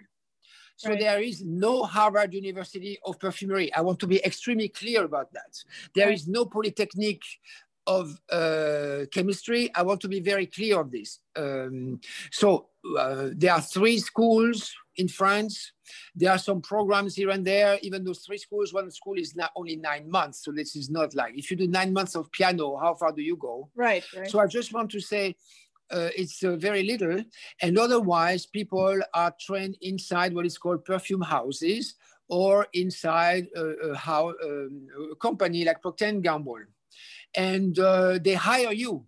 So 0.79 0.91
right. 0.91 1.01
there 1.01 1.21
is 1.21 1.43
no 1.45 1.83
Harvard 1.83 2.33
University 2.33 2.99
of 3.05 3.19
Perfumery. 3.19 3.75
I 3.75 3.81
want 3.81 3.99
to 3.99 4.07
be 4.07 4.25
extremely 4.25 4.69
clear 4.69 5.05
about 5.05 5.33
that. 5.33 5.53
There 5.93 6.11
is 6.11 6.29
no 6.29 6.45
Polytechnic 6.45 7.21
of 7.89 8.21
uh, 8.31 9.07
chemistry. 9.11 9.75
I 9.75 9.83
want 9.83 10.01
to 10.03 10.09
be 10.09 10.21
very 10.21 10.47
clear 10.47 10.79
on 10.79 10.91
this. 10.91 11.19
Um, 11.35 12.01
so 12.31 12.69
uh, 12.97 13.31
there 13.35 13.55
are 13.55 13.61
three 13.61 13.99
schools 13.99 14.73
in 14.95 15.09
France. 15.09 15.73
There 16.15 16.31
are 16.31 16.39
some 16.39 16.61
programs 16.61 17.17
here 17.17 17.31
and 17.31 17.45
there, 17.45 17.79
even 17.83 18.05
those 18.05 18.21
three 18.21 18.39
schools, 18.39 18.73
one 18.73 18.91
school 18.93 19.19
is 19.19 19.35
not 19.35 19.51
only 19.57 19.75
nine 19.75 20.09
months. 20.09 20.45
So 20.45 20.53
this 20.53 20.77
is 20.77 20.91
not 20.91 21.13
like, 21.17 21.37
if 21.37 21.51
you 21.51 21.57
do 21.57 21.67
nine 21.67 21.93
months 21.93 22.15
of 22.15 22.31
piano, 22.31 22.77
how 22.77 22.95
far 22.95 23.11
do 23.11 23.23
you 23.23 23.37
go? 23.37 23.69
Right. 23.75 24.05
right. 24.17 24.31
So 24.31 24.39
I 24.39 24.47
just 24.47 24.73
want 24.73 24.93
to 24.93 25.01
say, 25.01 25.35
uh, 25.91 26.11
it's 26.17 26.43
uh, 26.45 26.57
very 26.57 26.83
little. 26.83 27.23
And 27.63 27.79
otherwise, 27.79 28.47
people 28.47 29.01
are 29.15 29.35
trained 29.41 29.77
inside 29.81 30.35
what 30.35 30.47
is 30.47 30.59
called 30.59 30.85
perfume 30.85 31.23
houses 31.23 31.95
or 32.29 32.67
inside 32.73 33.49
a, 33.57 33.65
a, 33.65 33.97
how, 33.97 34.31
um, 34.45 34.87
a 35.13 35.17
company 35.17 35.65
like 35.65 35.81
Procter 35.81 36.13
& 36.13 36.21
Gamble. 36.21 36.65
And 37.35 37.79
uh, 37.79 38.19
they 38.23 38.35
hire 38.35 38.73
you. 38.73 39.07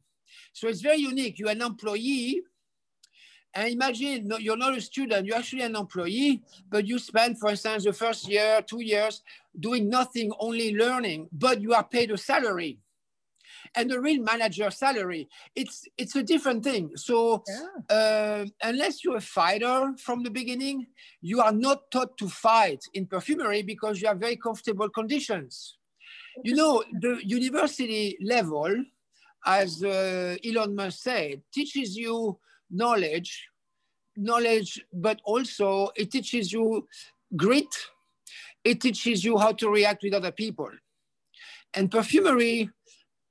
So 0.53 0.69
it's 0.69 0.81
very 0.81 0.99
unique. 0.99 1.39
You're 1.39 1.51
an 1.51 1.63
employee 1.63 2.43
and 3.55 3.69
imagine 3.73 4.29
no, 4.29 4.39
you're 4.39 4.57
not 4.57 4.77
a 4.77 4.81
student, 4.81 5.27
you're 5.27 5.37
actually 5.37 5.63
an 5.63 5.75
employee, 5.75 6.43
but 6.69 6.87
you 6.87 6.99
spend, 6.99 7.39
for 7.39 7.51
instance, 7.51 7.85
the 7.85 7.93
first 7.93 8.29
year, 8.29 8.63
two 8.63 8.81
years 8.81 9.23
doing 9.59 9.89
nothing, 9.89 10.33
only 10.39 10.77
learning, 10.77 11.29
but 11.33 11.61
you 11.61 11.75
are 11.75 11.83
paid 11.85 12.11
a 12.13 12.17
salary. 12.17 12.79
And 13.77 13.89
the 13.89 14.01
real 14.01 14.23
manager 14.23 14.69
salary, 14.71 15.29
it's 15.55 15.85
it's 15.97 16.17
a 16.17 16.25
different 16.25 16.65
thing. 16.65 16.91
So 16.97 17.45
yeah. 17.47 17.97
uh, 17.97 18.45
unless 18.63 19.05
you're 19.05 19.19
a 19.19 19.21
fighter 19.21 19.93
from 19.97 20.25
the 20.25 20.31
beginning, 20.31 20.87
you 21.21 21.41
are 21.41 21.53
not 21.53 21.91
taught 21.93 22.19
to 22.19 22.29
fight 22.29 22.83
in 22.95 23.07
perfumery 23.07 23.63
because 23.63 24.03
you 24.03 24.09
have 24.09 24.19
very 24.19 24.37
comfortable 24.37 24.89
conditions. 24.89 25.77
You 26.43 26.57
know, 26.57 26.83
the 27.01 27.21
university 27.25 28.17
level, 28.23 28.75
as 29.47 29.83
uh, 29.85 30.37
Elon 30.45 30.75
Musk 30.75 31.03
said, 31.03 31.43
teaches 31.53 31.97
you 31.97 32.39
knowledge, 32.71 33.49
knowledge, 34.17 34.85
but 34.93 35.21
also 35.25 35.91
it 35.97 36.11
teaches 36.11 36.53
you 36.53 36.89
grit. 37.37 37.73
It 38.65 38.81
teaches 38.81 39.25
you 39.25 39.39
how 39.39 39.53
to 39.53 39.71
react 39.71 40.03
with 40.03 40.15
other 40.15 40.33
people. 40.33 40.71
And 41.75 41.91
perfumery, 41.91 42.71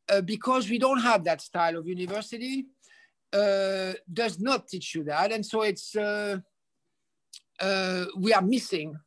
uh, 0.10 0.22
because 0.22 0.70
we 0.70 0.80
don't 0.80 1.02
have 1.02 1.24
that 1.24 1.42
style 1.42 1.78
of 1.78 1.88
university, 1.88 2.66
uh, 3.34 3.94
does 4.12 4.40
not 4.40 4.68
teach 4.68 4.96
you 4.96 5.04
that. 5.04 5.32
And 5.32 5.46
so 5.46 5.62
it's, 5.62 5.96
uh, 5.96 6.38
uh 7.60 8.06
we 8.18 8.34
are 8.34 8.42
missing, 8.42 8.98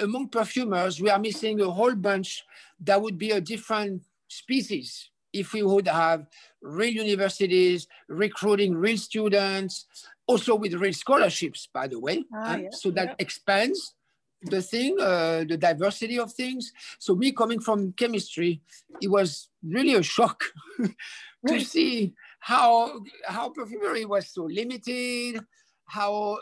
among 0.00 0.28
perfumers, 0.28 1.00
we 1.00 1.10
are 1.10 1.18
missing 1.18 1.60
a 1.60 1.70
whole 1.70 1.94
bunch 1.94 2.44
that 2.80 3.00
would 3.00 3.18
be 3.18 3.30
a 3.30 3.40
different 3.40 4.02
species 4.28 5.10
if 5.32 5.52
we 5.52 5.62
would 5.62 5.88
have 5.88 6.26
real 6.62 6.92
universities 6.92 7.86
recruiting 8.08 8.74
real 8.74 8.96
students, 8.96 9.86
also 10.26 10.54
with 10.54 10.74
real 10.74 10.92
scholarships, 10.92 11.68
by 11.72 11.86
the 11.88 11.98
way. 11.98 12.24
Ah, 12.32 12.56
yeah, 12.56 12.68
so 12.70 12.90
that 12.90 13.08
yeah. 13.08 13.14
expands 13.18 13.94
the 14.42 14.62
thing, 14.62 14.96
uh, 15.00 15.44
the 15.48 15.56
diversity 15.56 16.18
of 16.18 16.32
things. 16.32 16.72
So 16.98 17.14
me 17.14 17.32
coming 17.32 17.60
from 17.60 17.92
chemistry, 17.92 18.60
it 19.00 19.08
was 19.08 19.48
really 19.66 19.94
a 19.94 20.02
shock 20.02 20.44
to 21.48 21.60
see 21.60 22.14
how 22.40 23.00
how 23.26 23.50
perfumery 23.50 24.04
was 24.04 24.28
so 24.28 24.44
limited, 24.44 25.40
how 25.86 26.38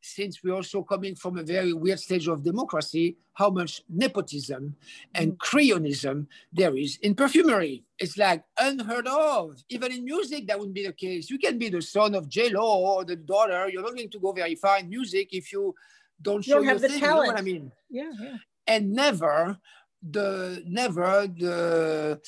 since 0.00 0.42
we're 0.42 0.54
also 0.54 0.82
coming 0.82 1.14
from 1.14 1.38
a 1.38 1.42
very 1.42 1.72
weird 1.72 1.98
stage 1.98 2.28
of 2.28 2.42
democracy, 2.42 3.16
how 3.34 3.50
much 3.50 3.82
nepotism 3.88 4.74
and 5.14 5.32
mm. 5.32 5.36
cryonism 5.38 6.26
there 6.52 6.76
is 6.76 6.96
in 7.02 7.14
perfumery. 7.14 7.84
It's 7.98 8.16
like 8.16 8.44
unheard 8.58 9.06
of. 9.06 9.62
Even 9.68 9.92
in 9.92 10.04
music, 10.04 10.46
that 10.46 10.58
wouldn't 10.58 10.74
be 10.74 10.86
the 10.86 10.92
case. 10.92 11.30
You 11.30 11.38
can 11.38 11.58
be 11.58 11.68
the 11.68 11.82
son 11.82 12.14
of 12.14 12.28
J 12.28 12.50
Lo 12.50 12.80
or 12.80 13.04
the 13.04 13.16
daughter. 13.16 13.68
You're 13.68 13.82
not 13.82 13.94
going 13.94 14.10
to 14.10 14.20
go 14.20 14.32
very 14.32 14.54
far 14.54 14.78
in 14.78 14.88
music 14.88 15.28
if 15.32 15.52
you 15.52 15.74
don't 16.20 16.42
show 16.42 16.60
you 16.60 16.64
don't 16.64 16.66
have 16.66 16.80
the 16.80 16.88
thing. 16.88 17.00
talent. 17.00 17.26
You 17.26 17.26
know 17.26 17.32
what 17.32 17.38
I 17.38 17.42
mean? 17.42 17.72
Yeah, 17.90 18.10
yeah. 18.20 18.36
And 18.66 18.92
never 18.92 19.58
the 20.02 20.62
never 20.66 21.26
the 21.26 22.20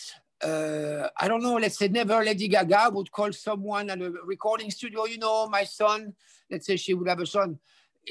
uh, 0.42 1.08
I 1.16 1.28
don't 1.28 1.42
know, 1.42 1.56
let's 1.56 1.78
say 1.78 1.88
never 1.88 2.24
Lady 2.24 2.48
Gaga 2.48 2.90
would 2.92 3.10
call 3.10 3.32
someone 3.32 3.90
at 3.90 4.00
a 4.00 4.10
recording 4.24 4.70
studio, 4.70 5.04
you 5.06 5.18
know, 5.18 5.48
my 5.48 5.64
son, 5.64 6.14
let's 6.50 6.66
say 6.66 6.76
she 6.76 6.94
would 6.94 7.08
have 7.08 7.20
a 7.20 7.26
son. 7.26 7.58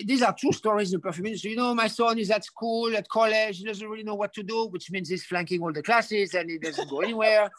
These 0.06 0.22
are 0.22 0.34
true 0.34 0.52
stories 0.52 0.94
in 0.94 1.00
the 1.00 1.02
perfume 1.02 1.26
industry. 1.26 1.52
You 1.52 1.58
know, 1.58 1.74
my 1.74 1.88
son 1.88 2.20
is 2.20 2.30
at 2.30 2.46
school, 2.46 2.96
at 2.96 3.10
college, 3.10 3.58
he 3.58 3.66
doesn't 3.66 3.88
really 3.88 4.04
know 4.04 4.16
what 4.16 4.34
to 4.34 4.44
do, 4.44 4.68
which 4.68 4.92
means 4.92 5.10
he's 5.10 5.26
flunking 5.26 5.62
all 5.62 5.74
the 5.74 5.82
classes 5.82 6.36
and 6.36 6.50
he 6.50 6.60
doesn't 6.60 6.90
go 6.90 7.02
anywhere. 7.02 7.50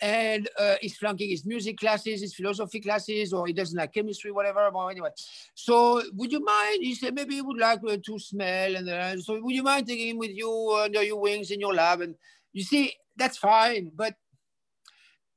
And 0.00 0.48
uh, 0.58 0.74
he's 0.80 0.96
flunking 0.96 1.30
his 1.30 1.44
music 1.44 1.78
classes, 1.78 2.22
his 2.22 2.34
philosophy 2.34 2.80
classes, 2.80 3.32
or 3.32 3.46
he 3.46 3.52
doesn't 3.52 3.78
like 3.78 3.92
chemistry, 3.92 4.32
whatever. 4.32 4.68
But 4.72 4.88
anyway, 4.88 5.10
so 5.54 6.02
would 6.14 6.32
you 6.32 6.40
mind? 6.40 6.82
He 6.82 6.94
said 6.94 7.14
maybe 7.14 7.36
he 7.36 7.42
would 7.42 7.58
like 7.58 7.80
to 7.82 8.18
smell, 8.18 8.74
and 8.74 8.88
uh, 8.88 9.16
so 9.20 9.40
would 9.40 9.54
you 9.54 9.62
mind 9.62 9.86
taking 9.86 10.08
him 10.08 10.18
with 10.18 10.32
you 10.32 10.50
under 10.82 11.02
your 11.02 11.20
wings 11.20 11.52
in 11.52 11.60
your 11.60 11.74
lab? 11.74 12.00
And 12.00 12.16
you 12.54 12.62
see, 12.62 12.94
that's 13.16 13.36
fine, 13.36 13.90
but 13.94 14.14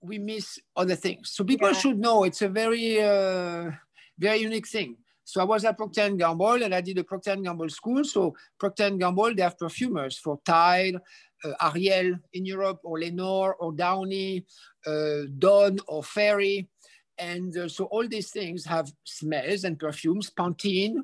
we 0.02 0.20
miss 0.20 0.60
other 0.76 0.96
things. 0.96 1.32
So 1.32 1.44
people 1.44 1.72
yeah. 1.72 1.78
should 1.78 2.00
know 2.00 2.24
it's 2.24 2.42
a 2.42 2.48
very, 2.48 3.02
uh, 3.02 3.72
very 4.18 4.38
unique 4.38 4.68
thing. 4.68 4.96
So 5.26 5.42
I 5.42 5.44
was 5.44 5.66
at 5.66 5.78
Procter 5.78 6.10
& 6.10 6.16
Gamble 6.16 6.64
and 6.64 6.74
I 6.74 6.80
did 6.80 6.98
a 7.00 7.04
Procter 7.04 7.36
& 7.36 7.44
Gamble 7.44 7.68
school. 7.68 8.06
So 8.06 8.34
Procter 8.58 8.90
& 8.90 8.98
Gamble, 8.98 9.36
they 9.36 9.42
have 9.42 9.58
perfumers 9.58 10.18
for 10.18 10.40
Tide, 10.46 10.96
uh, 11.44 11.54
Ariel 11.62 12.16
in 12.32 12.46
Europe, 12.46 12.80
or 12.84 13.00
Lenor, 13.00 13.54
or 13.60 13.74
Downy, 13.74 14.46
uh, 14.86 15.24
Dawn, 15.38 15.80
or 15.88 16.02
Fairy. 16.04 16.70
And 17.18 17.58
uh, 17.58 17.68
so 17.68 17.86
all 17.86 18.08
these 18.08 18.30
things 18.30 18.64
have 18.66 18.90
smells 19.04 19.66
and 19.66 19.78
perfumes, 19.78 20.30
Pantene. 20.30 21.00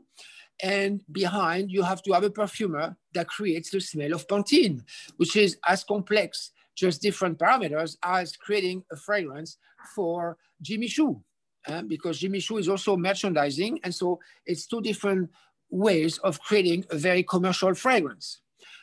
And 0.62 1.01
behind, 1.12 1.72
you 1.72 1.83
have 1.83 2.01
to 2.03 2.13
have 2.13 2.24
a 2.24 2.29
perfumer 2.29 2.95
that 3.13 3.27
creates 3.27 3.72
the 3.72 3.81
smell 3.81 4.13
of 4.13 4.27
Pantene, 4.27 4.83
which 5.17 5.36
is 5.36 5.57
as 5.67 5.83
complex 5.83 6.51
just 6.75 7.01
different 7.01 7.38
parameters 7.38 7.98
as 8.03 8.36
creating 8.36 8.83
a 8.91 8.95
fragrance 8.95 9.57
for 9.95 10.38
Jimmy 10.62 10.88
Choo. 10.88 11.22
Uh, 11.65 11.81
because 11.81 12.19
Jimmy 12.19 12.39
Choo 12.39 12.57
is 12.57 12.67
also 12.67 12.98
merchandising. 12.98 13.79
And 13.83 13.95
so 13.95 14.19
it's 14.45 14.67
two 14.67 14.81
different 14.81 15.29
ways 15.69 16.17
of 16.19 16.39
creating 16.41 16.86
a 16.89 16.98
very 16.98 17.24
commercial 17.24 17.74
fragrance. 17.74 18.41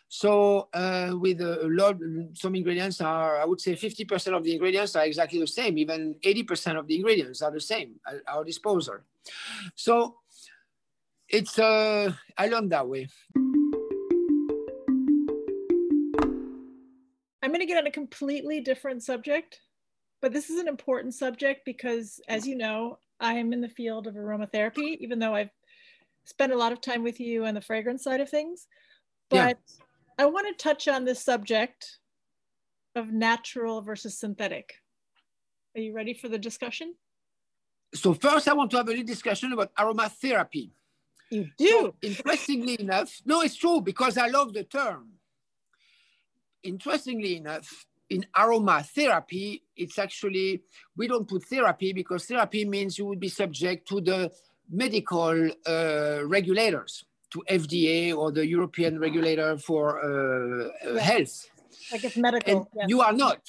So 0.08 0.68
uh, 0.74 1.12
with 1.12 1.40
a 1.40 1.68
lot, 1.70 1.96
some 2.34 2.54
ingredients 2.56 3.00
are, 3.00 3.40
I 3.40 3.44
would 3.44 3.60
say 3.60 3.74
50% 3.76 4.36
of 4.36 4.42
the 4.42 4.54
ingredients 4.54 4.96
are 4.96 5.04
exactly 5.04 5.38
the 5.38 5.46
same. 5.46 5.78
Even 5.78 6.16
80% 6.24 6.78
of 6.78 6.88
the 6.88 6.96
ingredients 6.96 7.42
are 7.42 7.52
the 7.52 7.60
same 7.60 8.00
at 8.08 8.16
our 8.26 8.44
disposal. 8.44 8.96
So 9.76 10.16
it's 11.30 11.58
uh, 11.58 12.12
I 12.36 12.48
learned 12.48 12.72
that 12.72 12.88
way. 12.88 13.08
I'm 17.42 17.50
going 17.50 17.60
to 17.60 17.66
get 17.66 17.78
on 17.78 17.86
a 17.86 17.90
completely 17.90 18.60
different 18.60 19.02
subject, 19.02 19.60
but 20.20 20.32
this 20.32 20.50
is 20.50 20.58
an 20.58 20.68
important 20.68 21.14
subject 21.14 21.62
because, 21.64 22.20
as 22.28 22.46
you 22.46 22.56
know, 22.56 22.98
I'm 23.18 23.52
in 23.52 23.60
the 23.60 23.68
field 23.68 24.06
of 24.06 24.14
aromatherapy, 24.14 24.98
even 24.98 25.18
though 25.18 25.34
I've 25.34 25.50
spent 26.24 26.52
a 26.52 26.56
lot 26.56 26.72
of 26.72 26.80
time 26.80 27.02
with 27.02 27.18
you 27.18 27.46
on 27.46 27.54
the 27.54 27.60
fragrance 27.60 28.04
side 28.04 28.20
of 28.20 28.28
things. 28.28 28.66
But 29.30 29.36
yeah. 29.36 29.84
I 30.18 30.26
want 30.26 30.48
to 30.48 30.62
touch 30.62 30.86
on 30.86 31.04
this 31.04 31.24
subject 31.24 31.98
of 32.94 33.12
natural 33.12 33.80
versus 33.80 34.18
synthetic. 34.18 34.74
Are 35.76 35.80
you 35.80 35.94
ready 35.94 36.12
for 36.12 36.28
the 36.28 36.38
discussion? 36.38 36.94
So, 37.94 38.14
first, 38.14 38.48
I 38.48 38.52
want 38.52 38.70
to 38.72 38.76
have 38.78 38.86
a 38.86 38.90
little 38.90 39.04
discussion 39.04 39.52
about 39.52 39.74
aromatherapy. 39.76 40.72
You 41.30 41.48
do. 41.56 41.66
So, 41.68 41.94
interestingly 42.02 42.80
enough, 42.80 43.20
no, 43.24 43.40
it's 43.42 43.56
true 43.56 43.80
because 43.80 44.18
I 44.18 44.28
love 44.28 44.52
the 44.52 44.64
term. 44.64 45.12
Interestingly 46.62 47.36
enough, 47.36 47.86
in 48.10 48.26
aromatherapy, 48.36 49.62
it's 49.76 49.98
actually, 49.98 50.62
we 50.96 51.06
don't 51.06 51.28
put 51.28 51.44
therapy 51.44 51.92
because 51.92 52.26
therapy 52.26 52.64
means 52.64 52.98
you 52.98 53.06
would 53.06 53.20
be 53.20 53.28
subject 53.28 53.88
to 53.88 54.00
the 54.00 54.32
medical 54.68 55.50
uh, 55.66 56.26
regulators, 56.26 57.04
to 57.30 57.42
FDA 57.48 58.14
or 58.14 58.32
the 58.32 58.46
European 58.46 58.98
regulator 58.98 59.56
for 59.56 60.00
uh, 60.00 60.98
health. 60.98 61.46
Like 61.92 62.04
it's 62.04 62.16
medical. 62.16 62.68
And 62.78 62.90
You 62.90 63.00
are 63.00 63.12
not. 63.12 63.44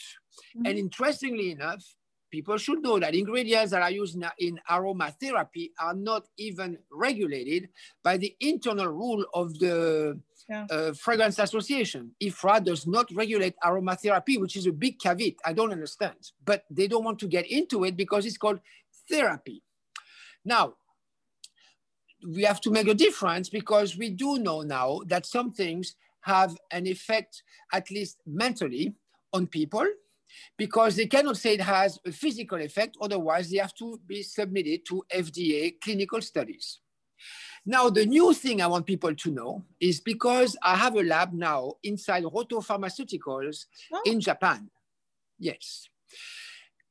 Mm-hmm. 0.56 0.66
And 0.68 0.78
interestingly 0.78 1.52
enough, 1.52 1.84
people 2.32 2.58
should 2.58 2.82
know 2.82 2.98
that 2.98 3.14
ingredients 3.14 3.72
that 3.72 3.82
are 3.82 3.92
used 3.92 4.16
in, 4.16 4.26
in 4.40 4.60
aromatherapy 4.70 5.72
are 5.80 5.94
not 5.94 6.28
even 6.38 6.78
regulated 6.92 7.70
by 8.04 8.18
the 8.18 8.36
internal 8.40 8.88
rule 8.88 9.26
of 9.34 9.60
the 9.60 10.18
yeah. 10.50 10.66
uh, 10.72 10.94
Fragrance 10.94 11.38
Association. 11.40 12.12
IFRA 12.24 12.64
does 12.64 12.88
not 12.88 13.12
regulate 13.14 13.56
aromatherapy, 13.64 14.40
which 14.40 14.56
is 14.56 14.66
a 14.66 14.72
big 14.72 14.98
caveat. 14.98 15.36
I 15.46 15.54
don't 15.54 15.72
understand. 15.72 16.16
But 16.44 16.64
they 16.72 16.88
don't 16.88 17.04
want 17.04 17.20
to 17.20 17.28
get 17.28 17.46
into 17.52 17.84
it 17.84 17.96
because 17.96 18.26
it's 18.26 18.38
called 18.38 18.60
therapy. 19.10 19.62
Now, 20.44 20.76
we 22.28 22.44
have 22.44 22.62
to 22.62 22.72
make 22.72 22.88
a 22.88 22.94
difference 22.94 23.50
because 23.50 23.98
we 23.98 24.10
do 24.10 24.40
know 24.40 24.62
now 24.62 25.02
that 25.08 25.26
some 25.26 25.52
things 25.52 25.96
have 26.22 26.56
an 26.72 26.86
effect, 26.86 27.44
at 27.74 27.90
least 27.90 28.18
mentally, 28.26 28.94
on 29.34 29.48
people 29.48 29.86
because 30.58 30.96
they 30.96 31.08
cannot 31.08 31.38
say 31.38 31.54
it 31.54 31.62
has 31.62 32.00
a 32.06 32.12
physical 32.12 32.60
effect, 32.60 32.98
otherwise 33.02 33.50
they 33.50 33.58
have 33.58 33.74
to 33.76 34.00
be 34.06 34.24
submitted 34.24 34.86
to 34.88 35.04
FDA 35.14 35.74
clinical 35.82 36.22
studies. 36.22 36.80
Now, 37.66 37.90
the 37.90 38.06
new 38.06 38.34
thing 38.34 38.62
I 38.62 38.68
want 38.68 38.88
people 38.88 39.14
to 39.14 39.32
know 39.32 39.64
is 39.80 40.00
because 40.00 40.58
I 40.64 40.76
have 40.76 40.96
a 40.96 41.04
lab 41.04 41.34
now 41.34 41.74
inside 41.84 42.24
Rohto 42.24 42.66
Pharmaceuticals 42.66 43.66
oh. 43.94 44.02
in 44.06 44.20
Japan. 44.20 44.70
Yes. 45.38 45.88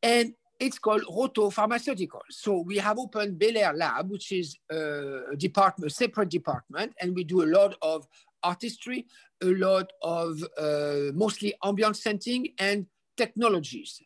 And 0.02 0.34
it's 0.60 0.78
called 0.78 1.02
Rohto 1.02 1.52
Pharmaceuticals. 1.52 2.30
So 2.30 2.60
we 2.60 2.76
have 2.76 2.98
opened 2.98 3.38
Bel 3.38 3.56
Air 3.56 3.72
Lab, 3.72 4.10
which 4.10 4.30
is 4.30 4.56
a 4.70 5.36
department, 5.36 5.90
a 5.90 5.94
separate 5.94 6.28
department, 6.28 6.92
and 7.00 7.16
we 7.16 7.24
do 7.24 7.42
a 7.42 7.46
lot 7.46 7.74
of 7.82 8.06
artistry, 8.42 9.06
a 9.42 9.46
lot 9.46 9.90
of 10.02 10.42
uh, 10.58 11.12
mostly 11.14 11.54
ambient 11.64 11.96
scenting 11.96 12.48
and 12.58 12.86
technologies. 13.20 14.00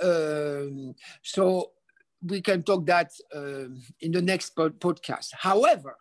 Um, 0.00 0.94
so 1.22 1.72
we 2.30 2.40
can 2.40 2.62
talk 2.62 2.86
that 2.86 3.10
uh, 3.34 3.68
in 4.00 4.10
the 4.12 4.22
next 4.22 4.50
pod 4.56 4.80
podcast. 4.80 5.28
However, 5.48 5.96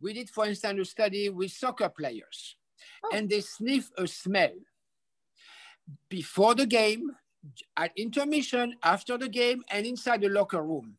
we 0.00 0.12
did, 0.12 0.30
for 0.30 0.46
instance, 0.46 0.80
a 0.80 0.84
study 0.84 1.28
with 1.28 1.52
soccer 1.52 1.88
players, 1.88 2.56
oh. 3.04 3.10
and 3.14 3.30
they 3.30 3.40
sniff 3.40 3.90
a 3.96 4.06
smell 4.06 4.56
before 6.08 6.54
the 6.54 6.66
game, 6.66 7.10
at 7.76 7.92
intermission, 7.96 8.74
after 8.82 9.18
the 9.18 9.28
game, 9.28 9.62
and 9.70 9.84
inside 9.86 10.22
the 10.22 10.28
locker 10.28 10.62
room. 10.62 10.96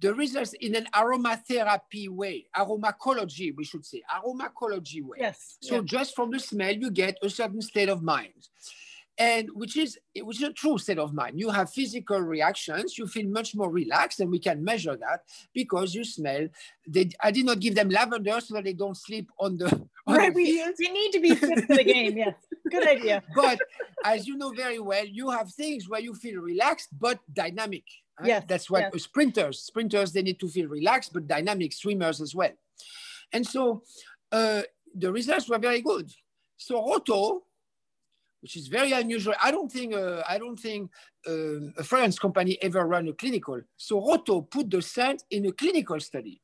The 0.00 0.14
results 0.14 0.54
in 0.60 0.76
an 0.76 0.86
aromatherapy 0.94 2.08
way, 2.08 2.46
aromacology, 2.56 3.50
we 3.50 3.64
should 3.64 3.84
say, 3.84 4.02
aromacology 4.14 5.02
way. 5.02 5.18
Yes. 5.20 5.58
So 5.60 5.82
just 5.82 6.14
from 6.14 6.30
the 6.30 6.38
smell, 6.38 6.72
you 6.72 6.90
get 6.90 7.18
a 7.22 7.28
certain 7.28 7.62
state 7.62 7.88
of 7.88 8.02
mind 8.02 8.48
and 9.18 9.48
which 9.52 9.76
is 9.76 9.98
which 10.22 10.38
is 10.38 10.44
a 10.44 10.52
true 10.52 10.78
state 10.78 10.98
of 10.98 11.12
mind. 11.12 11.38
You 11.38 11.50
have 11.50 11.70
physical 11.70 12.20
reactions. 12.20 12.96
You 12.96 13.06
feel 13.06 13.28
much 13.28 13.54
more 13.54 13.70
relaxed, 13.70 14.20
and 14.20 14.30
we 14.30 14.38
can 14.38 14.62
measure 14.62 14.96
that 14.96 15.22
because 15.52 15.94
you 15.94 16.04
smell. 16.04 16.48
They, 16.86 17.10
I 17.20 17.32
did 17.32 17.44
not 17.44 17.58
give 17.58 17.74
them 17.74 17.90
lavender 17.90 18.40
so 18.40 18.54
that 18.54 18.64
they 18.64 18.72
don't 18.72 18.96
sleep 18.96 19.30
on 19.38 19.58
the. 19.58 19.66
On 20.06 20.16
right, 20.16 20.32
the 20.32 20.36
we, 20.36 20.74
we 20.78 20.90
need 20.90 21.12
to 21.12 21.20
be 21.20 21.34
fit 21.34 21.66
for 21.66 21.74
the 21.74 21.84
game. 21.84 22.16
Yes, 22.16 22.34
good 22.70 22.86
idea. 22.86 23.22
but 23.34 23.58
as 24.04 24.26
you 24.26 24.36
know 24.36 24.52
very 24.52 24.78
well, 24.78 25.04
you 25.04 25.30
have 25.30 25.52
things 25.52 25.88
where 25.88 26.00
you 26.00 26.14
feel 26.14 26.40
relaxed 26.40 26.88
but 26.98 27.18
dynamic. 27.32 27.84
Right? 28.20 28.28
Yes, 28.28 28.44
that's 28.48 28.70
what 28.70 28.90
yes. 28.92 29.02
sprinters. 29.02 29.60
Sprinters 29.60 30.12
they 30.12 30.22
need 30.22 30.40
to 30.40 30.48
feel 30.48 30.68
relaxed 30.68 31.12
but 31.12 31.26
dynamic. 31.26 31.72
Swimmers 31.72 32.20
as 32.20 32.34
well, 32.34 32.52
and 33.32 33.44
so 33.44 33.82
uh, 34.30 34.62
the 34.94 35.12
results 35.12 35.48
were 35.48 35.58
very 35.58 35.80
good. 35.80 36.12
So 36.56 36.80
Rohto 36.82 37.42
which 38.40 38.56
is 38.56 38.68
very 38.68 38.92
unusual. 38.92 39.34
I 39.42 39.50
don't 39.50 39.70
think 39.70 39.94
uh, 39.94 40.22
I 40.28 40.38
don't 40.38 40.58
think 40.58 40.90
uh, 41.26 41.72
a 41.76 41.84
fragrance 41.84 42.18
company 42.18 42.58
ever 42.62 42.86
run 42.86 43.08
a 43.08 43.12
clinical. 43.12 43.60
So 43.76 44.00
Rohto 44.00 44.48
put 44.48 44.70
the 44.70 44.82
scent 44.82 45.24
in 45.30 45.46
a 45.46 45.52
clinical 45.52 46.00
study. 46.00 46.40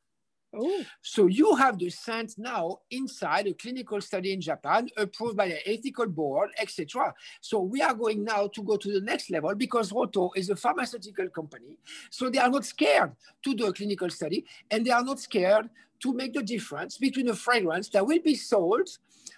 Oh. 0.56 0.84
So 1.02 1.26
you 1.26 1.56
have 1.56 1.78
the 1.78 1.90
scent 1.90 2.34
now 2.38 2.78
inside 2.90 3.48
a 3.48 3.54
clinical 3.54 4.00
study 4.00 4.32
in 4.32 4.40
Japan, 4.40 4.88
approved 4.96 5.36
by 5.36 5.48
the 5.48 5.68
ethical 5.68 6.06
board, 6.06 6.50
etc. 6.60 7.12
So 7.40 7.60
we 7.60 7.82
are 7.82 7.94
going 7.94 8.24
now 8.24 8.46
to 8.48 8.62
go 8.62 8.76
to 8.76 8.92
the 8.92 9.00
next 9.00 9.30
level 9.30 9.54
because 9.54 9.90
Rohto 9.90 10.30
is 10.36 10.50
a 10.50 10.56
pharmaceutical 10.56 11.28
company. 11.28 11.76
So 12.10 12.30
they 12.30 12.38
are 12.38 12.50
not 12.50 12.64
scared 12.64 13.12
to 13.42 13.54
do 13.54 13.66
a 13.66 13.72
clinical 13.72 14.10
study, 14.10 14.44
and 14.70 14.84
they 14.86 14.90
are 14.90 15.04
not 15.04 15.18
scared 15.18 15.68
to 16.00 16.12
make 16.12 16.34
the 16.34 16.42
difference 16.42 16.98
between 16.98 17.28
a 17.28 17.34
fragrance 17.34 17.88
that 17.88 18.06
will 18.06 18.20
be 18.20 18.34
sold 18.34 18.88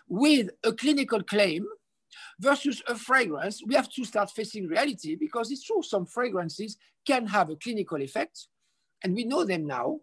with 0.09 0.51
a 0.64 0.73
clinical 0.73 1.23
claim 1.23 1.66
versus 2.40 2.83
a 2.87 2.94
fragrance, 2.94 3.62
we 3.66 3.74
have 3.74 3.88
to 3.90 4.05
start 4.05 4.31
facing 4.31 4.66
reality 4.68 5.16
because 5.16 5.50
it's 5.50 5.64
true, 5.64 5.83
some 5.83 6.07
fragrances 6.07 6.76
can 7.07 7.26
have 7.26 7.50
a 7.50 7.57
clinical 7.57 8.00
effect, 8.02 8.48
and 9.02 9.14
we 9.14 9.24
know 9.24 9.44
them 9.44 9.66
now. 9.66 10.00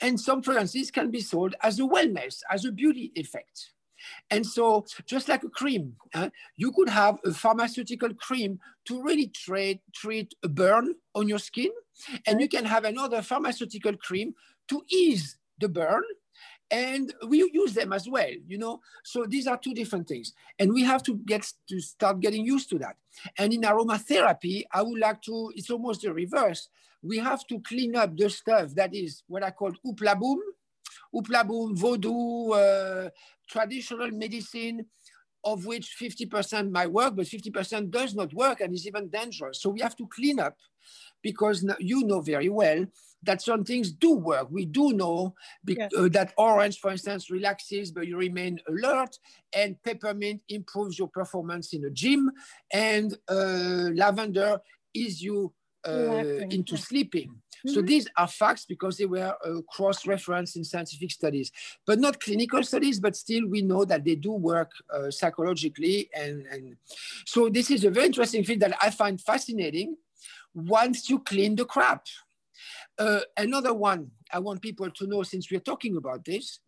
And 0.00 0.18
some 0.18 0.42
fragrances 0.42 0.90
can 0.90 1.10
be 1.10 1.20
sold 1.20 1.54
as 1.62 1.78
a 1.78 1.82
wellness, 1.82 2.40
as 2.50 2.64
a 2.64 2.72
beauty 2.72 3.12
effect. 3.14 3.72
And 4.30 4.44
so, 4.44 4.84
just 5.06 5.28
like 5.28 5.44
a 5.44 5.48
cream, 5.48 5.96
uh, 6.14 6.30
you 6.56 6.72
could 6.72 6.88
have 6.88 7.18
a 7.24 7.32
pharmaceutical 7.32 8.12
cream 8.14 8.58
to 8.86 9.02
really 9.02 9.28
treat, 9.28 9.80
treat 9.94 10.34
a 10.42 10.48
burn 10.48 10.94
on 11.14 11.28
your 11.28 11.38
skin, 11.38 11.70
and 12.26 12.40
you 12.40 12.48
can 12.48 12.64
have 12.64 12.84
another 12.84 13.22
pharmaceutical 13.22 13.96
cream 13.96 14.34
to 14.68 14.82
ease 14.90 15.36
the 15.58 15.68
burn 15.68 16.02
and 16.70 17.12
we 17.28 17.50
use 17.52 17.74
them 17.74 17.92
as 17.92 18.08
well 18.08 18.30
you 18.46 18.58
know? 18.58 18.80
So 19.04 19.24
these 19.26 19.46
are 19.46 19.56
two 19.56 19.74
different 19.74 20.08
things. 20.08 20.32
And 20.58 20.72
we 20.72 20.84
have 20.84 21.02
to 21.04 21.16
get 21.16 21.50
to 21.68 21.80
start 21.80 22.20
getting 22.20 22.44
used 22.44 22.70
to 22.70 22.78
that. 22.78 22.96
And 23.38 23.52
in 23.52 23.62
aromatherapy 23.62 24.64
i 24.72 24.82
would 24.82 24.98
like 24.98 25.20
to 25.22 25.52
it's 25.56 25.70
almost 25.70 26.02
the 26.02 26.12
reverse. 26.12 26.68
We 27.02 27.18
have 27.18 27.46
to 27.48 27.60
clean 27.60 27.96
up 27.96 28.16
the 28.16 28.30
stuff 28.30 28.74
that 28.74 28.94
is 28.94 29.22
what 29.26 29.42
i 29.42 29.50
call 29.50 29.72
hoopla 29.84 30.18
boom 30.18 30.40
hoopla 31.14 31.46
boom 31.46 31.76
voodoo 31.76 32.50
uh, 32.52 33.10
traditional 33.48 34.10
medicine 34.10 34.86
of 35.44 35.66
which 35.66 35.96
50% 36.00 36.70
might 36.70 36.90
work 36.90 37.16
but 37.16 37.26
50% 37.26 37.90
does 37.90 38.14
not 38.14 38.32
work 38.32 38.60
and 38.60 38.74
is 38.74 38.86
even 38.86 39.08
dangerous 39.08 39.60
so 39.60 39.70
we 39.70 39.80
have 39.80 39.96
to 39.96 40.06
clean 40.08 40.38
up 40.38 40.56
because 41.22 41.64
you 41.78 42.04
know 42.04 42.20
very 42.20 42.48
well 42.48 42.84
that 43.22 43.40
some 43.40 43.64
things 43.64 43.92
do 43.92 44.16
work. 44.16 44.48
We 44.50 44.64
do 44.66 44.92
know 44.92 45.34
yes. 45.66 45.92
uh, 45.96 46.08
that 46.12 46.32
orange, 46.36 46.80
for 46.80 46.90
instance, 46.90 47.30
relaxes, 47.30 47.92
but 47.92 48.06
you 48.06 48.16
remain 48.16 48.58
alert, 48.68 49.18
and 49.54 49.80
peppermint 49.82 50.42
improves 50.48 50.98
your 50.98 51.08
performance 51.08 51.72
in 51.72 51.84
a 51.84 51.90
gym, 51.90 52.30
and 52.72 53.16
uh, 53.28 53.90
lavender 53.94 54.58
is 54.94 55.22
you 55.22 55.52
into 56.50 56.76
sleeping. 56.76 57.28
Mm-hmm. 57.28 57.74
So 57.74 57.82
these 57.82 58.08
are 58.16 58.26
facts 58.26 58.64
because 58.64 58.98
they 58.98 59.06
were 59.06 59.34
uh, 59.44 59.60
cross-referenced 59.68 60.56
in 60.56 60.64
scientific 60.64 61.10
studies, 61.10 61.52
but 61.86 61.98
not 61.98 62.20
clinical 62.20 62.62
studies. 62.62 62.98
But 62.98 63.16
still, 63.16 63.46
we 63.46 63.62
know 63.62 63.84
that 63.84 64.04
they 64.04 64.16
do 64.16 64.32
work 64.32 64.70
uh, 64.92 65.10
psychologically, 65.10 66.10
and, 66.14 66.46
and 66.46 66.76
so 67.24 67.48
this 67.48 67.70
is 67.70 67.84
a 67.84 67.90
very 67.90 68.06
interesting 68.06 68.44
field 68.44 68.60
that 68.60 68.76
I 68.82 68.90
find 68.90 69.20
fascinating 69.20 69.96
once 70.54 71.08
you 71.08 71.20
clean 71.20 71.56
the 71.56 71.64
crap. 71.64 72.06
Uh, 72.98 73.20
another 73.36 73.74
one 73.74 74.10
I 74.32 74.38
want 74.38 74.60
people 74.60 74.90
to 74.90 75.06
know 75.06 75.22
since 75.22 75.50
we're 75.50 75.60
talking 75.60 75.96
about 75.96 76.24
this, 76.24 76.60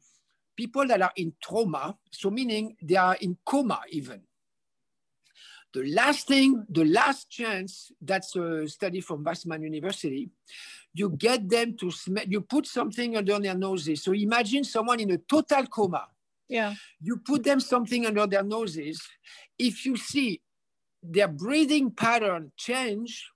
people 0.56 0.86
that 0.86 1.02
are 1.02 1.12
in 1.16 1.32
trauma, 1.42 1.96
so 2.10 2.30
meaning 2.30 2.76
they 2.82 2.96
are 2.96 3.16
in 3.20 3.36
coma 3.44 3.80
even. 3.90 4.22
The 5.74 5.92
last 5.92 6.28
thing, 6.28 6.64
the 6.70 6.84
last 6.84 7.28
chance, 7.28 7.90
that's 8.00 8.36
a 8.36 8.68
study 8.68 9.00
from 9.00 9.24
Weizmann 9.24 9.62
University, 9.62 10.30
you 10.92 11.10
get 11.10 11.48
them 11.48 11.76
to 11.78 11.90
smell, 11.90 12.24
you 12.28 12.40
put 12.42 12.66
something 12.66 13.16
under 13.16 13.40
their 13.40 13.56
noses. 13.56 14.04
So 14.04 14.12
imagine 14.12 14.62
someone 14.62 15.00
in 15.00 15.10
a 15.10 15.18
total 15.18 15.66
coma. 15.66 16.06
Yeah. 16.48 16.74
You 17.00 17.16
put 17.16 17.42
them 17.42 17.58
something 17.58 18.06
under 18.06 18.24
their 18.28 18.44
noses. 18.44 19.02
If 19.58 19.84
you 19.84 19.96
see 19.96 20.40
their 21.02 21.26
breathing 21.26 21.90
pattern 21.90 22.52
change, 22.56 23.28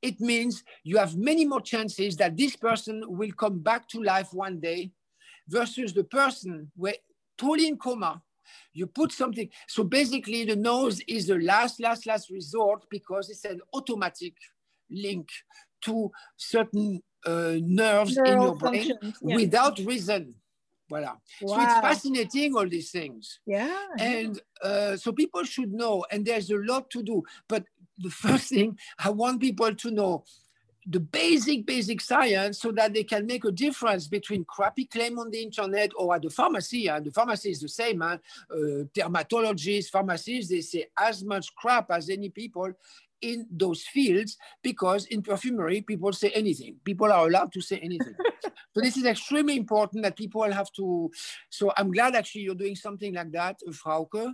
it 0.00 0.18
means 0.18 0.64
you 0.82 0.96
have 0.96 1.14
many 1.14 1.44
more 1.44 1.60
chances 1.60 2.16
that 2.16 2.38
this 2.38 2.56
person 2.56 3.04
will 3.06 3.32
come 3.32 3.58
back 3.58 3.86
to 3.88 4.02
life 4.02 4.32
one 4.32 4.60
day 4.60 4.92
versus 5.46 5.92
the 5.92 6.04
person 6.04 6.70
where 6.74 6.94
totally 7.36 7.68
in 7.68 7.76
coma 7.76 8.22
you 8.72 8.86
put 8.86 9.12
something 9.12 9.48
so 9.68 9.82
basically 9.82 10.44
the 10.44 10.56
nose 10.56 11.00
is 11.08 11.26
the 11.26 11.38
last 11.38 11.80
last 11.80 12.06
last 12.06 12.30
resort 12.30 12.84
because 12.90 13.30
it's 13.30 13.44
an 13.44 13.60
automatic 13.74 14.34
link 14.90 15.28
to 15.80 16.10
certain 16.36 17.02
uh, 17.26 17.56
nerves 17.60 18.16
Neural 18.16 18.32
in 18.32 18.42
your 18.42 18.56
brain 18.56 18.92
yeah. 19.22 19.36
without 19.36 19.78
reason 19.80 20.34
Voila. 20.90 21.14
Wow. 21.40 21.54
So 21.54 21.62
it's 21.62 21.74
fascinating, 21.74 22.56
all 22.56 22.68
these 22.68 22.90
things. 22.90 23.38
Yeah. 23.46 23.86
And 23.98 24.40
uh, 24.60 24.96
so 24.96 25.12
people 25.12 25.44
should 25.44 25.72
know, 25.72 26.04
and 26.10 26.26
there's 26.26 26.50
a 26.50 26.56
lot 26.56 26.90
to 26.90 27.02
do. 27.02 27.22
But 27.48 27.64
the 27.96 28.10
first 28.24 28.48
thing 28.48 28.76
I 28.98 29.10
want 29.10 29.40
people 29.40 29.72
to 29.72 29.90
know 29.90 30.24
the 30.90 30.98
basic, 31.00 31.64
basic 31.64 32.00
science 32.00 32.60
so 32.60 32.72
that 32.72 32.92
they 32.92 33.04
can 33.04 33.24
make 33.24 33.44
a 33.44 33.52
difference 33.52 34.08
between 34.08 34.44
crappy 34.44 34.84
claim 34.84 35.20
on 35.20 35.30
the 35.30 35.40
internet 35.40 35.92
or 35.96 36.16
at 36.16 36.22
the 36.22 36.30
pharmacy. 36.30 36.88
And 36.88 37.06
the 37.06 37.12
pharmacy 37.12 37.52
is 37.52 37.60
the 37.60 37.68
same. 37.68 38.00
Huh? 38.00 38.18
Uh, 38.50 38.84
dermatologists, 38.92 39.88
pharmacists, 39.88 40.50
they 40.50 40.60
say 40.60 40.86
as 40.98 41.22
much 41.22 41.54
crap 41.54 41.92
as 41.92 42.10
any 42.10 42.28
people 42.28 42.72
in 43.22 43.46
those 43.52 43.82
fields 43.84 44.36
because 44.62 45.04
in 45.06 45.22
perfumery, 45.22 45.80
people 45.82 46.12
say 46.12 46.30
anything. 46.30 46.74
People 46.84 47.12
are 47.12 47.28
allowed 47.28 47.52
to 47.52 47.60
say 47.60 47.78
anything. 47.78 48.14
so 48.42 48.80
this 48.80 48.96
is 48.96 49.04
extremely 49.04 49.56
important 49.56 50.02
that 50.02 50.16
people 50.16 50.50
have 50.50 50.72
to. 50.72 51.08
So 51.50 51.72
I'm 51.76 51.92
glad 51.92 52.16
actually 52.16 52.42
you're 52.42 52.54
doing 52.56 52.74
something 52.74 53.14
like 53.14 53.30
that, 53.32 53.60
Frauke, 53.68 54.32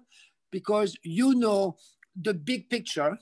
because 0.51 0.97
you 1.03 1.35
know 1.35 1.77
the 2.21 2.35
big 2.35 2.69
picture, 2.71 3.19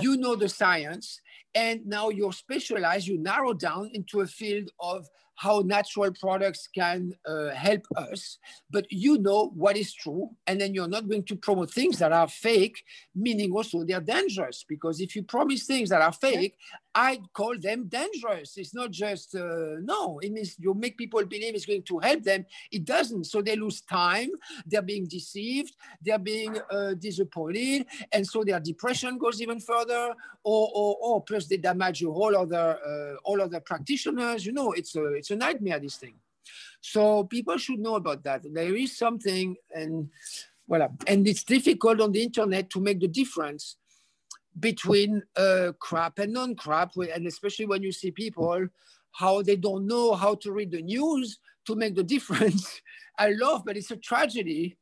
you 0.00 0.16
know 0.16 0.36
the 0.36 0.48
science, 0.48 1.20
and 1.54 1.86
now 1.86 2.10
you're 2.10 2.32
specialized, 2.32 3.06
you 3.06 3.18
narrow 3.18 3.52
down 3.54 3.90
into 3.94 4.20
a 4.20 4.26
field 4.26 4.70
of 4.80 5.06
how 5.36 5.62
natural 5.64 6.10
products 6.18 6.66
can 6.74 7.12
uh, 7.26 7.50
help 7.50 7.82
us, 7.96 8.38
but 8.70 8.86
you 8.90 9.18
know 9.18 9.52
what 9.54 9.76
is 9.76 9.92
true, 9.92 10.30
and 10.46 10.58
then 10.60 10.74
you're 10.74 10.88
not 10.88 11.08
going 11.08 11.22
to 11.24 11.36
promote 11.36 11.70
things 11.70 11.98
that 11.98 12.10
are 12.10 12.28
fake, 12.28 12.82
meaning 13.14 13.52
also 13.52 13.84
they're 13.84 14.00
dangerous. 14.00 14.64
Because 14.66 15.00
if 15.00 15.14
you 15.14 15.22
promise 15.22 15.64
things 15.66 15.90
that 15.90 16.00
are 16.00 16.12
fake, 16.12 16.56
I 16.98 17.20
call 17.34 17.58
them 17.58 17.88
dangerous. 17.88 18.56
It's 18.56 18.74
not 18.74 18.90
just, 18.90 19.34
uh, 19.34 19.76
no, 19.82 20.18
it 20.20 20.32
means 20.32 20.56
you 20.58 20.72
make 20.72 20.96
people 20.96 21.22
believe 21.26 21.54
it's 21.54 21.66
going 21.66 21.82
to 21.82 21.98
help 21.98 22.22
them. 22.22 22.46
It 22.72 22.86
doesn't. 22.86 23.24
So 23.24 23.42
they 23.42 23.54
lose 23.54 23.82
time, 23.82 24.30
they're 24.64 24.80
being 24.80 25.06
deceived, 25.06 25.76
they're 26.00 26.18
being 26.18 26.58
uh, 26.70 26.94
disappointed, 26.94 27.84
and 28.12 28.26
so 28.26 28.42
their 28.44 28.60
depression 28.60 29.18
goes 29.18 29.42
even 29.42 29.60
further, 29.60 30.14
or, 30.42 30.70
or, 30.74 30.96
or 31.02 31.22
plus 31.22 31.46
they 31.46 31.58
damage 31.58 32.00
your 32.00 32.14
whole 32.14 32.34
other, 32.34 32.78
uh, 32.82 33.16
all 33.24 33.42
other 33.42 33.60
practitioners. 33.60 34.46
You 34.46 34.52
know, 34.52 34.72
it's 34.72 34.96
a, 34.96 35.04
it's 35.12 35.30
a 35.30 35.36
nightmare, 35.36 35.78
this 35.78 35.96
thing. 35.96 36.14
So 36.80 37.24
people 37.24 37.58
should 37.58 37.80
know 37.80 37.96
about 37.96 38.24
that. 38.24 38.40
There 38.50 38.74
is 38.74 38.96
something, 38.96 39.54
and 39.70 40.08
voilà. 40.70 40.88
And 41.06 41.28
it's 41.28 41.44
difficult 41.44 42.00
on 42.00 42.12
the 42.12 42.22
internet 42.22 42.70
to 42.70 42.80
make 42.80 43.00
the 43.00 43.08
difference 43.08 43.76
between 44.58 45.22
uh, 45.36 45.72
crap 45.78 46.18
and 46.18 46.32
non-crap, 46.32 46.92
and 46.96 47.26
especially 47.26 47.66
when 47.66 47.82
you 47.82 47.92
see 47.92 48.10
people 48.10 48.66
how 49.12 49.40
they 49.40 49.56
don't 49.56 49.86
know 49.86 50.14
how 50.14 50.34
to 50.34 50.52
read 50.52 50.70
the 50.70 50.82
news 50.82 51.38
to 51.66 51.74
make 51.74 51.94
the 51.94 52.04
difference. 52.04 52.82
I 53.18 53.30
love, 53.30 53.62
but 53.64 53.76
it's 53.76 53.90
a 53.90 53.96
tragedy 53.96 54.76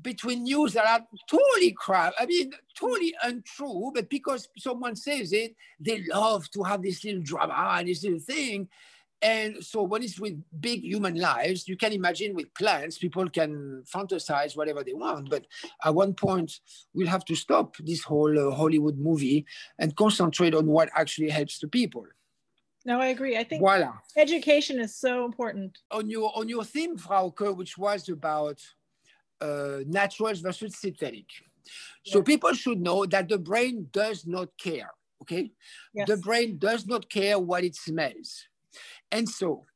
between 0.00 0.44
news 0.44 0.72
that 0.74 0.86
are 0.86 1.04
totally 1.28 1.72
crap. 1.72 2.14
I 2.18 2.26
mean, 2.26 2.52
totally 2.78 3.14
untrue, 3.22 3.90
but 3.94 4.08
because 4.08 4.48
someone 4.56 4.96
says 4.96 5.32
it, 5.32 5.56
they 5.78 6.04
love 6.04 6.48
to 6.52 6.62
have 6.62 6.82
this 6.82 7.04
little 7.04 7.22
drama 7.22 7.76
and 7.78 7.88
this 7.88 8.04
little 8.04 8.20
thing. 8.20 8.68
And 9.22 9.62
so 9.62 9.82
when 9.82 10.02
it's 10.02 10.18
with 10.18 10.42
big 10.60 10.82
human 10.82 11.16
lives, 11.16 11.68
you 11.68 11.76
can 11.76 11.92
imagine 11.92 12.34
with 12.34 12.54
plants, 12.54 12.96
people 12.96 13.28
can 13.28 13.82
fantasize 13.84 14.56
whatever 14.56 14.82
they 14.82 14.94
want. 14.94 15.28
But 15.28 15.46
at 15.84 15.94
one 15.94 16.14
point, 16.14 16.52
we'll 16.94 17.08
have 17.08 17.26
to 17.26 17.34
stop 17.34 17.76
this 17.78 18.02
whole 18.02 18.38
uh, 18.38 18.54
Hollywood 18.54 18.98
movie 18.98 19.44
and 19.78 19.94
concentrate 19.94 20.54
on 20.54 20.66
what 20.66 20.88
actually 20.96 21.28
helps 21.28 21.58
the 21.58 21.68
people. 21.68 22.06
No, 22.86 22.98
I 22.98 23.08
agree. 23.08 23.36
I 23.36 23.44
think 23.44 23.60
Voila. 23.60 23.92
education 24.16 24.80
is 24.80 24.96
so 24.96 25.26
important. 25.26 25.76
On 25.90 26.08
your 26.08 26.32
on 26.34 26.48
your 26.48 26.64
theme, 26.64 26.96
Frauke, 26.96 27.54
which 27.54 27.76
was 27.76 28.08
about 28.08 28.58
uh, 29.42 29.80
naturals 29.86 30.40
versus 30.40 30.78
synthetic. 30.78 31.26
So 32.06 32.18
yeah. 32.20 32.24
people 32.24 32.54
should 32.54 32.80
know 32.80 33.04
that 33.04 33.28
the 33.28 33.36
brain 33.36 33.88
does 33.92 34.26
not 34.26 34.48
care. 34.56 34.90
Okay, 35.20 35.50
yes. 35.92 36.08
the 36.08 36.16
brain 36.16 36.56
does 36.56 36.86
not 36.86 37.10
care 37.10 37.38
what 37.38 37.64
it 37.64 37.76
smells 37.76 38.46
and 39.12 39.28
so, 39.28 39.66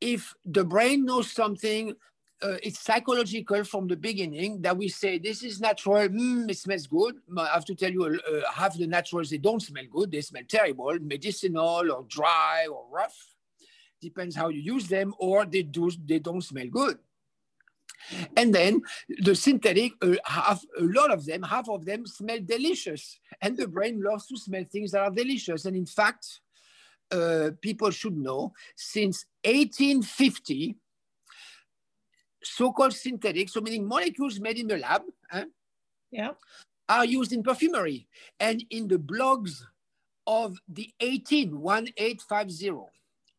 if 0.00 0.34
the 0.44 0.64
brain 0.64 1.04
knows 1.04 1.32
something, 1.32 1.94
uh, 2.40 2.56
it's 2.62 2.80
psychological 2.80 3.64
from 3.64 3.88
the 3.88 3.96
beginning 3.96 4.62
that 4.62 4.76
we 4.76 4.88
say 4.88 5.18
this 5.18 5.42
is 5.42 5.60
natural, 5.60 6.08
mm, 6.08 6.48
it 6.48 6.56
smells 6.56 6.86
good. 6.86 7.16
I 7.36 7.46
have 7.48 7.64
to 7.64 7.74
tell 7.74 7.90
you, 7.90 8.04
uh, 8.04 8.50
half 8.52 8.76
the 8.76 8.86
naturals 8.86 9.30
they 9.30 9.38
don't 9.38 9.60
smell 9.60 9.84
good; 9.90 10.12
they 10.12 10.20
smell 10.20 10.42
terrible, 10.48 10.96
medicinal 11.00 11.90
or 11.90 12.04
dry 12.08 12.66
or 12.70 12.86
rough. 12.90 13.16
Depends 14.00 14.36
how 14.36 14.48
you 14.48 14.60
use 14.60 14.86
them, 14.86 15.14
or 15.18 15.44
they 15.44 15.62
do 15.62 15.90
they 16.04 16.20
don't 16.20 16.42
smell 16.42 16.68
good. 16.70 16.98
And 18.36 18.54
then 18.54 18.82
the 19.20 19.34
synthetic, 19.34 19.92
uh, 20.00 20.14
half, 20.24 20.64
a 20.78 20.82
lot 20.82 21.10
of 21.10 21.26
them, 21.26 21.42
half 21.42 21.68
of 21.68 21.84
them 21.84 22.06
smell 22.06 22.38
delicious. 22.44 23.18
And 23.40 23.56
the 23.56 23.66
brain 23.66 24.02
loves 24.02 24.26
to 24.28 24.36
smell 24.36 24.64
things 24.70 24.92
that 24.92 25.00
are 25.00 25.10
delicious. 25.10 25.64
And 25.64 25.76
in 25.76 25.86
fact, 25.86 26.40
uh, 27.10 27.50
people 27.60 27.90
should 27.90 28.16
know, 28.16 28.52
since 28.76 29.26
1850, 29.44 30.76
so-called 32.42 32.92
synthetics, 32.92 33.52
so 33.52 33.60
meaning 33.60 33.86
molecules 33.86 34.40
made 34.40 34.58
in 34.58 34.66
the 34.66 34.78
lab, 34.78 35.02
eh, 35.32 35.44
yeah. 36.10 36.30
are 36.88 37.04
used 37.04 37.32
in 37.32 37.42
perfumery 37.42 38.06
and 38.40 38.64
in 38.70 38.88
the 38.88 38.98
blogs 38.98 39.62
of 40.26 40.58
the 40.68 40.90
18, 41.00 41.58
1850. 41.60 42.72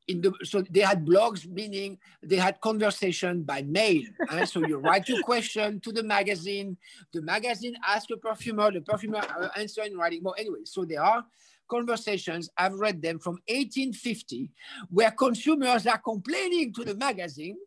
In 0.08 0.22
the, 0.22 0.34
so 0.44 0.64
they 0.72 0.80
had 0.80 1.06
blogs, 1.06 1.48
meaning 1.48 2.00
they 2.24 2.38
had 2.38 2.60
conversation 2.62 3.44
by 3.44 3.62
mail. 3.62 4.02
eh? 4.32 4.46
So 4.46 4.66
you 4.66 4.78
write 4.80 5.08
your 5.08 5.22
question 5.22 5.80
to 5.82 5.92
the 5.92 6.02
magazine, 6.02 6.78
the 7.14 7.22
magazine 7.22 7.76
asks 7.88 8.12
a 8.12 8.18
perfumer, 8.18 8.72
the 8.72 8.82
perfumer 8.82 9.20
uh, 9.20 9.50
answer 9.56 9.84
in 9.84 9.96
writing. 9.96 10.24
Well, 10.24 10.34
anyway, 10.38 10.62
so 10.64 10.84
they 10.84 10.96
are 10.96 11.24
conversations, 11.70 12.50
I've 12.58 12.74
read 12.74 13.02
them 13.02 13.20
from 13.20 13.36
1850, 13.48 14.52
where 14.90 15.12
consumers 15.12 15.88
are 15.88 15.98
complaining 15.98 16.74
to 16.74 16.84
the 16.84 16.96
magazine. 16.96 17.58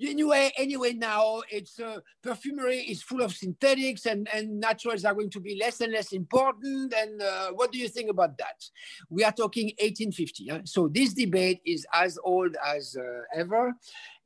Anyway, 0.00 0.50
anyway, 0.56 0.92
now 0.92 1.42
it's 1.48 1.78
uh, 1.78 2.00
perfumery 2.20 2.78
is 2.78 3.00
full 3.00 3.22
of 3.22 3.32
synthetics 3.32 4.06
and, 4.06 4.28
and 4.34 4.58
naturals 4.58 5.04
are 5.04 5.14
going 5.14 5.30
to 5.30 5.40
be 5.40 5.56
less 5.60 5.80
and 5.80 5.92
less 5.92 6.12
important. 6.12 6.92
And 6.92 7.22
uh, 7.22 7.52
what 7.52 7.70
do 7.70 7.78
you 7.78 7.88
think 7.88 8.10
about 8.10 8.36
that? 8.38 8.64
We 9.08 9.22
are 9.22 9.30
talking 9.30 9.66
1850. 9.78 10.48
Huh? 10.48 10.58
So 10.64 10.88
this 10.88 11.12
debate 11.14 11.60
is 11.64 11.86
as 11.92 12.18
old 12.24 12.56
as 12.66 12.96
uh, 12.96 13.20
ever. 13.36 13.72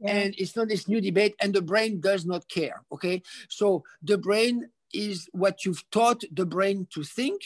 Yeah. 0.01 0.11
And 0.11 0.35
it's 0.39 0.57
not 0.57 0.69
this 0.69 0.89
new 0.89 1.03
debate, 1.03 1.35
and 1.41 1.53
the 1.53 1.63
brain 1.63 2.01
does 2.01 2.25
not 2.25 2.49
care. 2.49 2.83
Okay. 2.91 3.23
So 3.51 3.85
the 4.03 4.17
brain 4.17 4.71
is 4.95 5.29
what 5.33 5.67
you've 5.67 5.85
taught 5.91 6.23
the 6.33 6.47
brain 6.47 6.87
to 6.95 7.03
think 7.03 7.43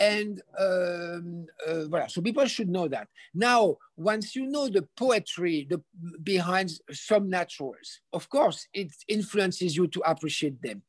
and 0.00 0.40
um, 0.58 1.46
uh, 1.66 1.86
voilà, 1.88 2.10
so 2.10 2.20
people 2.20 2.46
should 2.46 2.68
know 2.68 2.88
that. 2.88 3.08
Now, 3.34 3.76
once 3.96 4.36
you 4.36 4.46
know 4.46 4.68
the 4.68 4.86
poetry 4.96 5.66
the, 5.68 5.82
behind 6.22 6.70
some 6.92 7.28
naturals, 7.28 8.00
of 8.12 8.28
course, 8.28 8.66
it 8.72 8.92
influences 9.08 9.76
you 9.76 9.88
to 9.88 10.00
appreciate 10.00 10.60
them. 10.62 10.82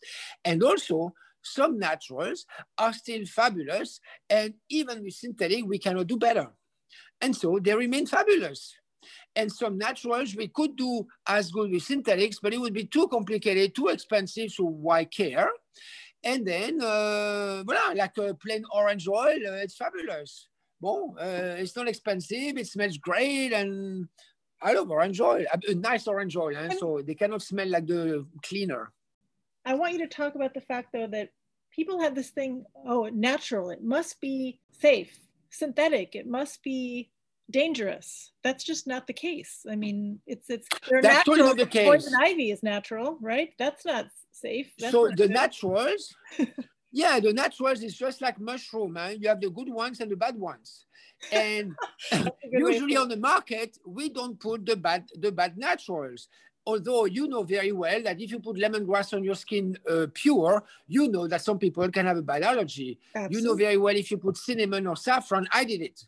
And 0.45 0.63
also, 0.63 1.13
some 1.41 1.79
naturals 1.79 2.45
are 2.77 2.93
still 2.93 3.25
fabulous, 3.25 3.99
and 4.29 4.53
even 4.69 5.03
with 5.03 5.13
synthetic, 5.13 5.65
we 5.65 5.79
cannot 5.79 6.07
do 6.07 6.17
better. 6.17 6.49
And 7.21 7.35
so 7.35 7.59
they 7.61 7.75
remain 7.75 8.05
fabulous. 8.05 8.75
And 9.35 9.51
some 9.51 9.77
naturals 9.77 10.35
we 10.35 10.49
could 10.49 10.75
do 10.75 11.07
as 11.27 11.51
good 11.51 11.71
with 11.71 11.83
synthetics, 11.83 12.39
but 12.41 12.53
it 12.53 12.59
would 12.59 12.73
be 12.73 12.85
too 12.85 13.07
complicated, 13.07 13.73
too 13.73 13.87
expensive, 13.87 14.51
so 14.51 14.65
why 14.65 15.05
care? 15.05 15.49
And 16.23 16.45
then, 16.45 16.81
uh, 16.81 17.63
voilà, 17.65 17.95
like 17.95 18.17
a 18.17 18.33
plain 18.33 18.63
orange 18.73 19.07
oil, 19.07 19.39
uh, 19.47 19.63
it's 19.63 19.75
fabulous. 19.75 20.47
Bon, 20.81 21.15
uh, 21.19 21.55
it's 21.57 21.75
not 21.75 21.87
expensive, 21.87 22.57
it 22.57 22.67
smells 22.67 22.97
great, 22.97 23.53
and 23.53 24.07
I 24.61 24.73
love 24.73 24.89
orange 24.89 25.19
oil, 25.21 25.45
a, 25.51 25.73
nice 25.75 26.07
orange 26.07 26.35
oil, 26.35 26.55
eh? 26.55 26.75
so 26.77 27.01
they 27.05 27.15
cannot 27.15 27.41
smell 27.41 27.67
like 27.67 27.87
the 27.87 28.25
cleaner. 28.43 28.91
I 29.65 29.75
want 29.75 29.93
you 29.93 29.99
to 29.99 30.07
talk 30.07 30.35
about 30.35 30.53
the 30.53 30.61
fact, 30.61 30.89
though, 30.93 31.07
that 31.07 31.29
people 31.71 32.01
have 32.01 32.15
this 32.15 32.29
thing 32.29 32.65
oh, 32.85 33.09
natural, 33.13 33.69
it 33.69 33.83
must 33.83 34.19
be 34.19 34.59
safe, 34.71 35.17
synthetic, 35.49 36.15
it 36.15 36.27
must 36.27 36.63
be 36.63 37.11
dangerous. 37.49 38.31
That's 38.43 38.63
just 38.63 38.87
not 38.87 39.07
the 39.07 39.13
case. 39.13 39.65
I 39.69 39.75
mean, 39.75 40.19
it's 40.27 40.49
it's 40.49 40.67
That's 40.89 41.03
natural. 41.03 41.37
totally 41.37 41.63
the 41.63 41.69
case. 41.69 41.87
Poison 41.87 42.13
ivy 42.19 42.51
is 42.51 42.63
natural, 42.63 43.17
right? 43.21 43.53
That's 43.57 43.85
not 43.85 44.07
safe. 44.31 44.71
That's 44.79 44.91
so 44.91 45.07
the 45.07 45.15
good. 45.15 45.31
naturals, 45.31 46.15
Yeah, 46.91 47.19
the 47.19 47.33
naturals 47.33 47.83
is 47.83 47.95
just 47.95 48.21
like 48.21 48.39
mushroom. 48.39 48.97
Eh? 48.97 49.17
You 49.19 49.29
have 49.29 49.41
the 49.41 49.49
good 49.49 49.69
ones 49.69 49.99
and 49.99 50.09
the 50.11 50.15
bad 50.15 50.35
ones. 50.35 50.85
And 51.31 51.75
usually 52.51 52.97
on 52.97 53.09
the 53.09 53.17
market, 53.17 53.77
we 53.85 54.09
don't 54.09 54.39
put 54.39 54.65
the 54.65 54.75
bad 54.75 55.09
the 55.15 55.31
bad 55.31 55.57
naturals. 55.57 56.27
Although 56.65 57.05
you 57.05 57.27
know 57.27 57.43
very 57.43 57.71
well 57.71 58.01
that 58.03 58.19
if 58.21 58.31
you 58.31 58.39
put 58.39 58.57
lemongrass 58.57 59.13
on 59.13 59.23
your 59.23 59.35
skin 59.35 59.77
uh, 59.89 60.07
pure, 60.13 60.63
you 60.87 61.09
know 61.09 61.27
that 61.27 61.41
some 61.41 61.59
people 61.59 61.89
can 61.89 62.05
have 62.05 62.17
a 62.17 62.21
bad 62.21 62.43
allergy. 62.43 62.99
Absolutely. 63.15 63.37
You 63.37 63.43
know 63.45 63.55
very 63.55 63.77
well 63.77 63.95
if 63.95 64.09
you 64.11 64.17
put 64.17 64.37
cinnamon 64.37 64.87
or 64.87 64.95
saffron, 64.95 65.47
I 65.51 65.63
did 65.63 65.81
it 65.81 66.01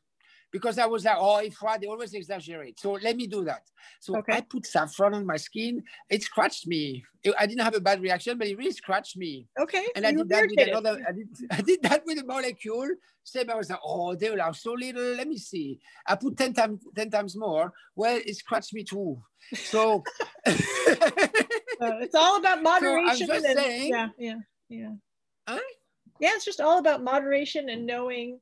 because 0.51 0.77
I 0.77 0.85
was 0.85 1.05
like, 1.05 1.17
oh, 1.17 1.37
if 1.37 1.57
they 1.79 1.87
always 1.87 2.13
exaggerate. 2.13 2.79
So 2.79 2.93
let 2.93 3.15
me 3.15 3.27
do 3.27 3.43
that. 3.45 3.63
So 3.99 4.17
okay. 4.17 4.33
I 4.37 4.41
put 4.41 4.65
saffron 4.65 5.13
on 5.13 5.25
my 5.25 5.37
skin. 5.37 5.83
It 6.09 6.23
scratched 6.23 6.67
me. 6.67 7.03
I 7.39 7.45
didn't 7.45 7.61
have 7.61 7.75
a 7.75 7.79
bad 7.79 8.01
reaction, 8.01 8.37
but 8.37 8.47
it 8.47 8.57
really 8.57 8.71
scratched 8.71 9.15
me. 9.15 9.47
Okay. 9.59 9.85
And 9.95 10.05
I 10.05 10.11
did 10.11 10.27
that 10.29 10.47
with 10.49 10.67
another. 10.67 10.99
I 11.07 11.11
did, 11.11 11.27
I 11.51 11.61
did 11.61 11.81
that 11.83 12.03
with 12.05 12.19
a 12.19 12.25
molecule. 12.25 12.89
Same. 13.23 13.49
I 13.49 13.55
was 13.55 13.69
like, 13.69 13.79
oh, 13.83 14.15
they 14.15 14.29
are 14.29 14.53
so 14.53 14.73
little. 14.73 15.15
Let 15.15 15.27
me 15.27 15.37
see. 15.37 15.79
I 16.07 16.15
put 16.15 16.37
ten 16.37 16.53
times 16.53 16.81
ten 16.95 17.09
times 17.09 17.37
more. 17.37 17.71
Well, 17.95 18.19
it 18.25 18.35
scratched 18.35 18.73
me 18.73 18.83
too. 18.83 19.21
So 19.53 20.03
uh, 20.47 20.51
it's 22.01 22.15
all 22.15 22.37
about 22.37 22.63
moderation. 22.63 23.27
So 23.27 23.33
I'm 23.33 23.41
just 23.41 23.45
and, 23.45 23.59
saying. 23.59 23.89
Yeah, 23.89 24.07
yeah, 24.17 24.39
yeah. 24.69 24.91
Huh? 25.47 25.59
Yeah, 26.19 26.31
it's 26.33 26.45
just 26.45 26.61
all 26.61 26.79
about 26.79 27.03
moderation 27.03 27.69
and 27.69 27.85
knowing 27.85 28.39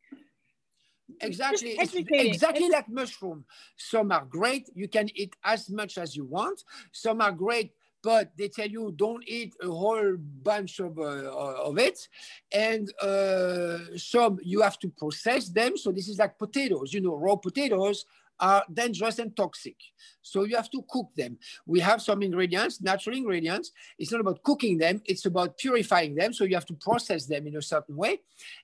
exactly 1.21 1.77
exactly 2.11 2.69
like 2.69 2.87
mushroom 2.89 3.43
some 3.77 4.11
are 4.11 4.25
great 4.25 4.69
you 4.75 4.87
can 4.87 5.09
eat 5.15 5.35
as 5.43 5.69
much 5.69 5.97
as 5.97 6.15
you 6.15 6.25
want. 6.25 6.63
Some 6.91 7.21
are 7.21 7.31
great 7.31 7.73
but 8.01 8.31
they 8.37 8.47
tell 8.47 8.67
you 8.67 8.93
don't 8.95 9.23
eat 9.27 9.53
a 9.61 9.67
whole 9.67 10.15
bunch 10.41 10.79
of, 10.79 10.97
uh, 10.97 11.31
of 11.61 11.77
it. 11.77 12.07
And 12.49 12.89
uh, 13.01 13.79
some 13.97 14.39
you 14.41 14.61
have 14.61 14.79
to 14.79 14.87
process 14.87 15.49
them. 15.49 15.75
So 15.75 15.91
this 15.91 16.07
is 16.07 16.17
like 16.17 16.37
potatoes 16.37 16.93
you 16.93 17.01
know 17.01 17.15
raw 17.15 17.35
potatoes 17.35 18.05
are 18.39 18.63
dangerous 18.71 19.19
and 19.19 19.35
toxic. 19.35 19.75
So 20.21 20.43
you 20.43 20.55
have 20.55 20.69
to 20.71 20.83
cook 20.89 21.09
them. 21.15 21.37
We 21.65 21.79
have 21.79 22.01
some 22.01 22.21
ingredients, 22.21 22.81
natural 22.81 23.15
ingredients. 23.15 23.71
It's 23.97 24.11
not 24.11 24.21
about 24.21 24.43
cooking 24.43 24.77
them, 24.77 25.01
it's 25.05 25.25
about 25.25 25.57
purifying 25.57 26.15
them. 26.15 26.33
So 26.33 26.43
you 26.43 26.55
have 26.55 26.65
to 26.67 26.73
process 26.73 27.25
them 27.25 27.47
in 27.47 27.55
a 27.55 27.61
certain 27.61 27.95
way. 27.95 28.21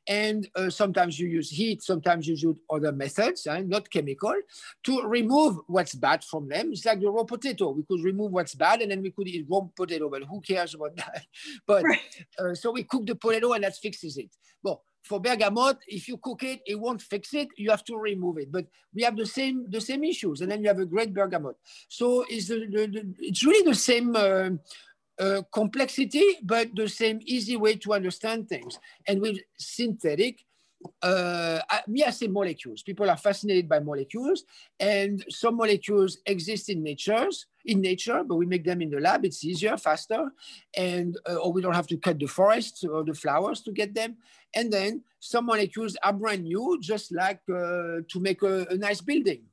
And 0.07 0.47
uh, 0.55 0.69
sometimes 0.69 1.19
you 1.19 1.27
use 1.27 1.49
heat, 1.49 1.81
sometimes 1.81 2.27
you 2.27 2.35
use 2.35 2.57
other 2.69 2.91
methods, 2.91 3.47
uh, 3.47 3.59
not 3.59 3.89
chemical, 3.89 4.35
to 4.83 5.01
remove 5.01 5.57
what's 5.67 5.95
bad 5.95 6.23
from 6.23 6.47
them. 6.47 6.71
It's 6.71 6.85
like 6.85 7.01
the 7.01 7.09
raw 7.09 7.23
potato. 7.23 7.71
We 7.71 7.83
could 7.83 8.03
remove 8.03 8.31
what's 8.31 8.55
bad 8.55 8.81
and 8.81 8.91
then 8.91 9.01
we 9.01 9.11
could 9.11 9.27
eat 9.27 9.45
raw 9.49 9.61
potato, 9.75 10.09
but 10.09 10.23
who 10.23 10.41
cares 10.41 10.73
about 10.73 10.95
that? 10.97 11.25
But 11.67 11.83
uh, 12.37 12.53
so 12.53 12.71
we 12.71 12.83
cook 12.83 13.05
the 13.05 13.15
potato 13.15 13.53
and 13.53 13.63
that 13.63 13.75
fixes 13.75 14.17
it. 14.17 14.29
Well, 14.61 14.83
for 15.05 15.19
bergamot, 15.19 15.77
if 15.87 16.07
you 16.07 16.17
cook 16.17 16.43
it, 16.43 16.61
it 16.65 16.75
won't 16.75 17.01
fix 17.01 17.33
it. 17.33 17.47
You 17.57 17.69
have 17.69 17.83
to 17.85 17.95
remove 17.95 18.37
it. 18.39 18.51
But 18.51 18.65
we 18.93 19.03
have 19.03 19.15
the 19.15 19.25
same 19.25 19.69
the 19.69 19.81
same 19.81 20.03
issues, 20.03 20.41
and 20.41 20.51
then 20.51 20.61
you 20.61 20.67
have 20.67 20.79
a 20.79 20.85
great 20.85 21.13
bergamot. 21.13 21.55
So 21.87 22.25
it's 22.27 22.47
the, 22.47 22.65
the, 22.65 22.87
the 22.87 23.13
it's 23.19 23.43
really 23.45 23.65
the 23.69 23.75
same. 23.75 24.15
Uh, 24.15 24.51
uh, 25.17 25.41
complexity, 25.53 26.39
but 26.43 26.67
the 26.75 26.89
same 26.89 27.21
easy 27.23 27.55
way 27.55 27.73
to 27.73 27.93
understand 27.93 28.49
things. 28.49 28.77
And 29.07 29.21
with 29.21 29.37
synthetic, 29.57 30.44
uh, 31.01 31.59
me, 31.87 32.03
I 32.03 32.09
say 32.11 32.27
molecules. 32.27 32.83
People 32.83 33.09
are 33.09 33.17
fascinated 33.17 33.67
by 33.67 33.79
molecules, 33.79 34.43
and 34.79 35.23
some 35.29 35.57
molecules 35.57 36.17
exist 36.25 36.69
in 36.69 36.83
natures, 36.83 37.47
in 37.65 37.81
nature, 37.81 38.23
but 38.23 38.35
we 38.35 38.45
make 38.45 38.63
them 38.63 38.81
in 38.81 38.89
the 38.89 38.99
lab. 38.99 39.25
It's 39.25 39.43
easier, 39.43 39.77
faster, 39.77 40.29
and 40.75 41.17
uh, 41.29 41.35
or 41.35 41.53
we 41.53 41.61
don't 41.61 41.75
have 41.75 41.87
to 41.87 41.97
cut 41.97 42.19
the 42.19 42.27
forests 42.27 42.83
or 42.83 43.03
the 43.03 43.13
flowers 43.13 43.61
to 43.63 43.71
get 43.71 43.93
them. 43.93 44.17
And 44.53 44.71
then 44.71 45.03
some 45.19 45.45
molecules 45.45 45.97
are 46.03 46.13
brand 46.13 46.43
new, 46.43 46.77
just 46.81 47.11
like 47.11 47.41
uh, 47.49 48.01
to 48.07 48.19
make 48.19 48.41
a, 48.41 48.65
a 48.69 48.77
nice 48.77 49.01
building 49.01 49.43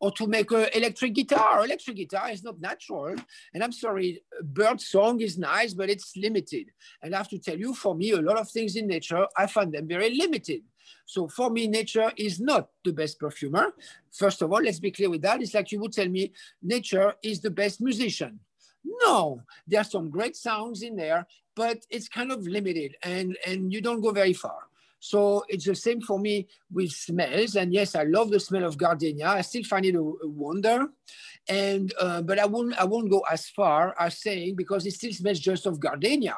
or 0.00 0.10
to 0.12 0.26
make 0.26 0.50
an 0.50 0.66
electric 0.74 1.14
guitar. 1.14 1.64
Electric 1.64 1.96
guitar 1.96 2.30
is 2.30 2.42
not 2.42 2.60
natural. 2.60 3.14
And 3.54 3.62
I'm 3.62 3.72
sorry, 3.72 4.22
bird 4.42 4.80
song 4.80 5.20
is 5.20 5.38
nice, 5.38 5.74
but 5.74 5.90
it's 5.90 6.16
limited. 6.16 6.70
And 7.02 7.14
I 7.14 7.18
have 7.18 7.28
to 7.28 7.38
tell 7.38 7.58
you, 7.58 7.74
for 7.74 7.94
me, 7.94 8.12
a 8.12 8.20
lot 8.20 8.38
of 8.38 8.50
things 8.50 8.76
in 8.76 8.86
nature, 8.86 9.26
I 9.36 9.46
find 9.46 9.72
them 9.72 9.88
very 9.88 10.14
limited. 10.14 10.62
So 11.06 11.28
for 11.28 11.50
me, 11.50 11.66
nature 11.66 12.12
is 12.16 12.40
not 12.40 12.68
the 12.84 12.92
best 12.92 13.18
perfumer. 13.18 13.72
First 14.12 14.42
of 14.42 14.52
all, 14.52 14.62
let's 14.62 14.80
be 14.80 14.90
clear 14.90 15.10
with 15.10 15.22
that. 15.22 15.42
It's 15.42 15.54
like 15.54 15.72
you 15.72 15.80
would 15.80 15.92
tell 15.92 16.08
me 16.08 16.32
nature 16.62 17.14
is 17.22 17.40
the 17.40 17.50
best 17.50 17.80
musician. 17.80 18.40
No, 18.84 19.42
there 19.66 19.80
are 19.80 19.84
some 19.84 20.10
great 20.10 20.36
sounds 20.36 20.82
in 20.82 20.96
there, 20.96 21.26
but 21.54 21.84
it's 21.90 22.08
kind 22.08 22.32
of 22.32 22.46
limited 22.46 22.96
and, 23.02 23.36
and 23.46 23.72
you 23.72 23.80
don't 23.80 24.00
go 24.00 24.12
very 24.12 24.32
far. 24.32 24.68
So 25.00 25.44
it's 25.48 25.64
the 25.64 25.74
same 25.74 26.00
for 26.00 26.18
me 26.18 26.48
with 26.72 26.90
smells. 26.90 27.56
And 27.56 27.72
yes, 27.72 27.94
I 27.94 28.02
love 28.02 28.30
the 28.30 28.40
smell 28.40 28.64
of 28.64 28.76
gardenia. 28.76 29.28
I 29.28 29.42
still 29.42 29.62
find 29.62 29.86
it 29.86 29.94
a, 29.94 30.00
a 30.00 30.28
wonder. 30.28 30.88
And 31.48 31.92
uh, 32.00 32.22
but 32.22 32.38
I 32.38 32.46
won't 32.46 32.76
I 32.78 32.84
won't 32.84 33.10
go 33.10 33.20
as 33.30 33.48
far 33.48 33.94
as 33.98 34.18
saying 34.18 34.56
because 34.56 34.86
it 34.86 34.94
still 34.94 35.12
smells 35.12 35.40
just 35.40 35.66
of 35.66 35.80
gardenia. 35.80 36.36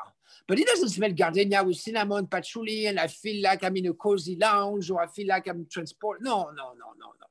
But 0.51 0.59
it 0.59 0.67
doesn't 0.67 0.89
smell 0.89 1.13
gardenia 1.13 1.63
with 1.63 1.77
cinnamon, 1.77 2.27
patchouli, 2.27 2.87
and 2.87 2.99
I 2.99 3.07
feel 3.07 3.41
like 3.41 3.63
I'm 3.63 3.77
in 3.77 3.87
a 3.87 3.95
cozy 3.95 4.35
lounge 4.35 4.91
or 4.91 5.01
I 5.01 5.07
feel 5.07 5.29
like 5.29 5.47
I'm 5.47 5.65
transported. 5.71 6.25
No, 6.25 6.47
no, 6.47 6.73
no, 6.73 6.87
no, 6.99 7.07
no. 7.07 7.27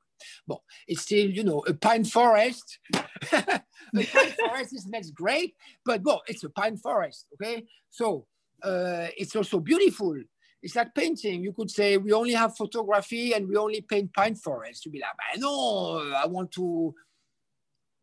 Well, 0.46 0.64
it's 0.88 1.02
still, 1.02 1.28
you 1.28 1.44
know, 1.44 1.58
a 1.68 1.74
pine 1.74 2.04
forest. 2.04 2.78
a 2.94 3.62
pine 3.92 4.32
forest 4.38 4.80
smells 4.80 5.10
great, 5.10 5.54
but 5.84 6.02
well, 6.02 6.22
it's 6.28 6.44
a 6.44 6.48
pine 6.48 6.78
forest, 6.78 7.26
okay? 7.34 7.66
So 7.90 8.26
uh, 8.62 9.08
it's 9.18 9.36
also 9.36 9.60
beautiful. 9.60 10.16
It's 10.62 10.76
like 10.76 10.94
painting. 10.94 11.42
You 11.42 11.52
could 11.52 11.70
say 11.70 11.98
we 11.98 12.14
only 12.14 12.32
have 12.32 12.56
photography 12.56 13.34
and 13.34 13.46
we 13.46 13.56
only 13.56 13.82
paint 13.82 14.14
pine 14.14 14.34
forests. 14.34 14.86
You'd 14.86 14.92
be 14.92 15.00
like, 15.00 15.38
no, 15.38 16.10
I 16.16 16.24
want 16.24 16.52
to 16.52 16.94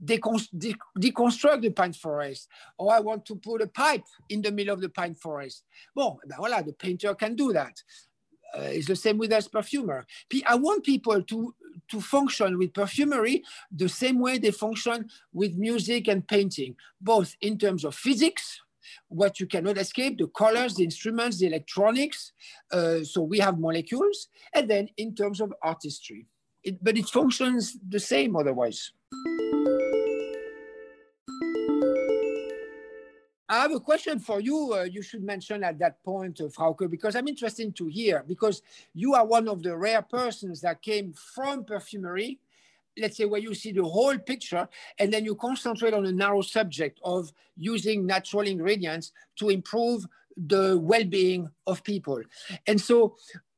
deconstruct 0.03 1.61
the 1.61 1.69
pine 1.69 1.93
forest, 1.93 2.47
or 2.77 2.93
I 2.93 2.99
want 2.99 3.25
to 3.25 3.35
put 3.35 3.61
a 3.61 3.67
pipe 3.67 4.03
in 4.29 4.41
the 4.41 4.51
middle 4.51 4.73
of 4.73 4.81
the 4.81 4.89
pine 4.89 5.15
forest. 5.15 5.63
Well, 5.95 6.19
ben 6.25 6.37
voilà, 6.37 6.65
the 6.65 6.73
painter 6.73 7.15
can 7.15 7.35
do 7.35 7.53
that. 7.53 7.81
Uh, 8.55 8.61
it's 8.61 8.87
the 8.87 8.95
same 8.95 9.17
with 9.17 9.31
us 9.33 9.47
perfumer. 9.47 10.05
I 10.45 10.55
want 10.55 10.83
people 10.83 11.21
to 11.21 11.53
to 11.89 12.01
function 12.01 12.57
with 12.57 12.73
perfumery 12.73 13.43
the 13.71 13.87
same 13.87 14.19
way 14.19 14.37
they 14.37 14.51
function 14.51 15.09
with 15.33 15.55
music 15.55 16.07
and 16.07 16.27
painting, 16.27 16.75
both 16.99 17.35
in 17.41 17.57
terms 17.57 17.85
of 17.85 17.93
physics, 17.95 18.61
what 19.09 19.39
you 19.39 19.47
cannot 19.47 19.77
escape, 19.77 20.17
the 20.17 20.27
colors, 20.27 20.75
the 20.75 20.83
instruments, 20.83 21.37
the 21.37 21.47
electronics. 21.47 22.33
Uh, 22.71 23.03
so 23.03 23.21
we 23.21 23.39
have 23.39 23.59
molecules, 23.59 24.29
and 24.53 24.69
then 24.69 24.89
in 24.97 25.13
terms 25.13 25.39
of 25.39 25.53
artistry. 25.61 26.25
It, 26.63 26.83
but 26.83 26.97
it 26.97 27.05
functions 27.05 27.77
the 27.87 27.99
same 27.99 28.35
otherwise. 28.35 28.91
I 33.57 33.61
have 33.61 33.71
a 33.71 33.79
question 33.79 34.19
for 34.19 34.39
you. 34.39 34.73
Uh, 34.73 34.83
you 34.83 35.01
should 35.01 35.23
mention 35.23 35.63
at 35.63 35.79
that 35.79 36.03
point, 36.03 36.39
uh, 36.39 36.45
Frauke, 36.45 36.89
because 36.89 37.15
I'm 37.15 37.27
interested 37.27 37.75
to 37.75 37.87
hear, 37.87 38.23
because 38.27 38.61
you 38.93 39.15
are 39.15 39.25
one 39.25 39.47
of 39.47 39.63
the 39.63 39.75
rare 39.75 40.03
persons 40.03 40.61
that 40.61 40.83
came 40.83 41.13
from 41.13 41.63
perfumery, 41.63 42.39
let's 42.99 43.17
say 43.17 43.25
where 43.25 43.41
you 43.41 43.55
see 43.55 43.71
the 43.71 43.83
whole 43.83 44.17
picture, 44.19 44.67
and 44.99 45.11
then 45.11 45.25
you 45.25 45.33
concentrate 45.35 45.95
on 45.95 46.05
a 46.05 46.11
narrow 46.11 46.41
subject 46.41 46.99
of 47.03 47.31
using 47.55 48.05
natural 48.05 48.47
ingredients 48.47 49.11
to 49.37 49.49
improve 49.49 50.05
the 50.35 50.77
well-being 50.77 51.49
of 51.65 51.83
people. 51.83 52.21
And 52.67 52.79
so 52.79 53.15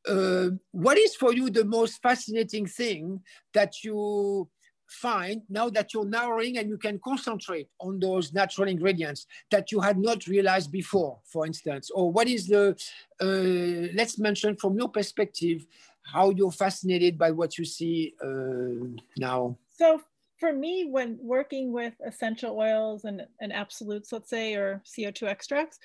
uh, 0.07 0.51
what 0.71 0.97
is 0.97 1.13
for 1.15 1.33
you 1.33 1.49
the 1.49 1.65
most 1.65 2.01
fascinating 2.01 2.67
thing 2.67 3.21
that 3.53 3.83
you 3.83 4.47
find 4.89 5.41
now 5.49 5.69
that 5.69 5.93
you're 5.93 6.05
narrowing 6.05 6.57
and 6.57 6.69
you 6.69 6.77
can 6.77 6.99
concentrate 7.03 7.67
on 7.79 7.99
those 7.99 8.33
natural 8.33 8.67
ingredients 8.67 9.27
that 9.51 9.71
you 9.71 9.79
had 9.79 9.97
not 9.97 10.27
realized 10.27 10.71
before, 10.71 11.19
for 11.23 11.45
instance? 11.45 11.89
Or 11.91 12.11
what 12.11 12.27
is 12.27 12.47
the, 12.47 12.75
uh, 13.21 13.93
let's 13.95 14.17
mention 14.17 14.55
from 14.55 14.77
your 14.77 14.89
perspective, 14.89 15.65
how 16.03 16.31
you're 16.31 16.51
fascinated 16.51 17.17
by 17.17 17.31
what 17.31 17.57
you 17.57 17.65
see 17.65 18.15
uh, 18.23 18.87
now? 19.17 19.57
So 19.75 20.01
for 20.39 20.53
me, 20.53 20.87
when 20.89 21.17
working 21.21 21.71
with 21.71 21.93
essential 22.05 22.57
oils 22.57 23.05
and, 23.05 23.25
and 23.39 23.53
absolutes, 23.53 24.11
let's 24.11 24.29
say, 24.29 24.55
or 24.55 24.81
CO2 24.85 25.23
extracts, 25.23 25.79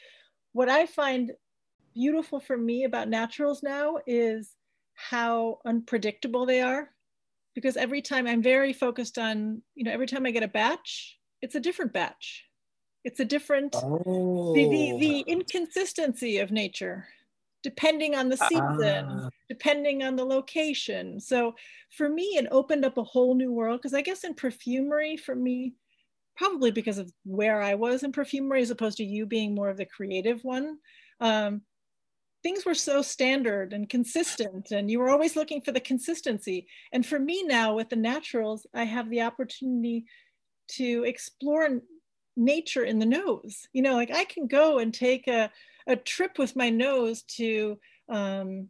what 0.53 0.69
I 0.69 0.87
find 0.87 1.33
beautiful 1.95 2.40
for 2.40 2.57
me 2.57 2.85
about 2.85 3.09
naturals 3.09 3.62
now 3.62 3.99
is 4.07 4.55
how 4.95 5.59
unpredictable 5.67 6.47
they 6.47 6.61
are 6.61 6.93
because 7.55 7.77
every 7.77 8.03
time 8.03 8.27
I'm 8.27 8.43
very 8.43 8.73
focused 8.73 9.19
on, 9.19 9.62
you 9.75 9.85
know, 9.85 9.93
every 9.93 10.07
time 10.07 10.27
I 10.27 10.31
get 10.31 10.43
a 10.43 10.49
batch, 10.49 11.19
it's 11.40 11.55
a 11.55 11.61
different 11.61 11.93
batch. 11.93 12.45
It's 13.05 13.21
a 13.21 13.25
different, 13.25 13.77
oh. 13.77 14.55
the, 14.55 14.69
the, 14.69 14.99
the, 14.99 15.21
inconsistency 15.27 16.38
of 16.38 16.51
nature, 16.51 17.07
depending 17.62 18.14
on 18.14 18.31
the 18.31 18.37
season, 18.37 18.81
uh. 18.81 19.31
depending 19.49 20.03
on 20.03 20.17
the 20.17 20.25
location. 20.25 21.21
So 21.21 21.55
for 21.90 22.09
me, 22.09 22.23
it 22.37 22.49
opened 22.51 22.85
up 22.85 22.97
a 22.97 23.05
whole 23.05 23.35
new 23.35 23.53
world 23.53 23.81
because 23.81 23.95
I 23.95 24.01
guess 24.01 24.25
in 24.25 24.35
perfumery, 24.35 25.17
for 25.17 25.37
me, 25.37 25.75
probably 26.37 26.71
because 26.71 26.99
of 26.99 27.12
where 27.25 27.61
I 27.61 27.75
was 27.75 28.03
in 28.03 28.12
perfumery 28.12 28.62
as 28.62 28.71
opposed 28.71 28.97
to 28.99 29.05
you 29.05 29.27
being 29.27 29.55
more 29.55 29.69
of 29.69 29.77
the 29.77 29.87
creative 29.87 30.43
one. 30.43 30.79
Um, 31.21 31.62
things 32.44 32.66
were 32.66 32.74
so 32.74 33.00
standard 33.02 33.72
and 33.72 33.88
consistent 33.88 34.70
and 34.70 34.90
you 34.90 35.00
were 35.00 35.09
always 35.09 35.35
looking 35.35 35.62
for 35.62 35.72
the 35.72 35.80
consistency. 35.80 36.68
And 36.92 37.04
for 37.04 37.18
me 37.18 37.42
now 37.42 37.74
with 37.74 37.88
the 37.88 37.96
naturals 37.96 38.66
i 38.74 38.85
have 38.85 39.11
the 39.11 39.22
opportunity 39.22 40.04
to 40.76 41.04
explore 41.04 41.80
nature 42.37 42.85
in 42.85 42.98
the 42.98 43.07
nose. 43.07 43.66
You 43.72 43.83
know 43.83 43.94
like 43.94 44.12
i 44.12 44.24
can 44.24 44.46
go 44.46 44.78
and 44.78 44.92
take 44.92 45.26
a, 45.26 45.50
a 45.88 45.96
trip 45.96 46.38
with 46.38 46.54
my 46.54 46.70
nose 46.70 47.22
to 47.38 47.78
um, 48.09 48.68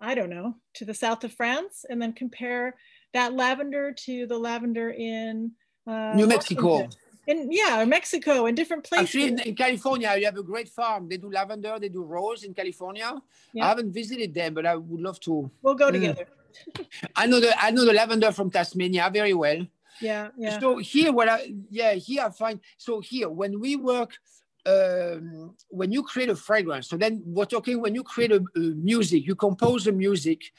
i 0.00 0.14
don't 0.14 0.30
know 0.30 0.54
to 0.74 0.84
the 0.84 0.94
south 0.94 1.24
of 1.24 1.32
france 1.32 1.84
and 1.90 2.00
then 2.00 2.12
compare 2.12 2.76
that 3.14 3.34
lavender 3.34 3.92
to 3.92 4.26
the 4.26 4.38
lavender 4.38 4.90
in 4.90 5.52
uh, 5.88 6.12
new 6.14 6.26
mexico. 6.28 6.68
Washington 6.68 7.07
in 7.28 7.52
yeah, 7.52 7.84
Mexico 7.84 8.46
and 8.46 8.56
different 8.56 8.84
places. 8.84 9.04
Actually, 9.04 9.28
in, 9.28 9.38
in, 9.40 9.54
California, 9.54 10.14
you 10.16 10.24
have 10.24 10.38
a 10.38 10.42
great 10.42 10.68
farm. 10.68 11.08
They 11.08 11.18
do 11.18 11.30
lavender, 11.30 11.78
they 11.78 11.90
do 11.90 12.02
rose 12.02 12.42
in 12.42 12.54
California. 12.54 13.10
Yeah. 13.52 13.66
I 13.66 13.68
haven't 13.68 13.92
visited 13.92 14.32
them, 14.32 14.54
but 14.54 14.64
I 14.64 14.76
would 14.76 15.00
love 15.00 15.20
to. 15.20 15.50
We'll 15.62 15.74
go 15.74 15.90
mm. 15.90 15.92
together. 15.92 16.26
I 17.14 17.26
know 17.26 17.38
the 17.38 17.52
I 17.62 17.70
know 17.70 17.84
the 17.84 17.92
lavender 17.92 18.32
from 18.32 18.50
Tasmania 18.50 19.10
very 19.12 19.34
well. 19.34 19.66
Yeah, 20.00 20.28
yeah. 20.38 20.58
So 20.58 20.78
here, 20.78 21.12
what 21.12 21.28
I 21.28 21.52
yeah 21.70 21.92
here 21.92 22.24
I 22.24 22.30
find 22.30 22.60
so 22.78 23.00
here 23.00 23.28
when 23.28 23.60
we 23.60 23.76
work. 23.76 24.12
Um, 24.66 25.54
when 25.70 25.92
you 25.92 26.02
create 26.02 26.28
a 26.28 26.36
fragrance, 26.36 26.88
so 26.90 26.98
then 26.98 27.22
we're 27.24 27.46
talking 27.46 27.80
when 27.80 27.94
you 27.94 28.02
create 28.02 28.32
a, 28.32 28.44
a 28.54 28.60
music, 28.90 29.24
you 29.24 29.34
compose 29.34 29.86
a 29.86 29.92
music, 29.92 30.52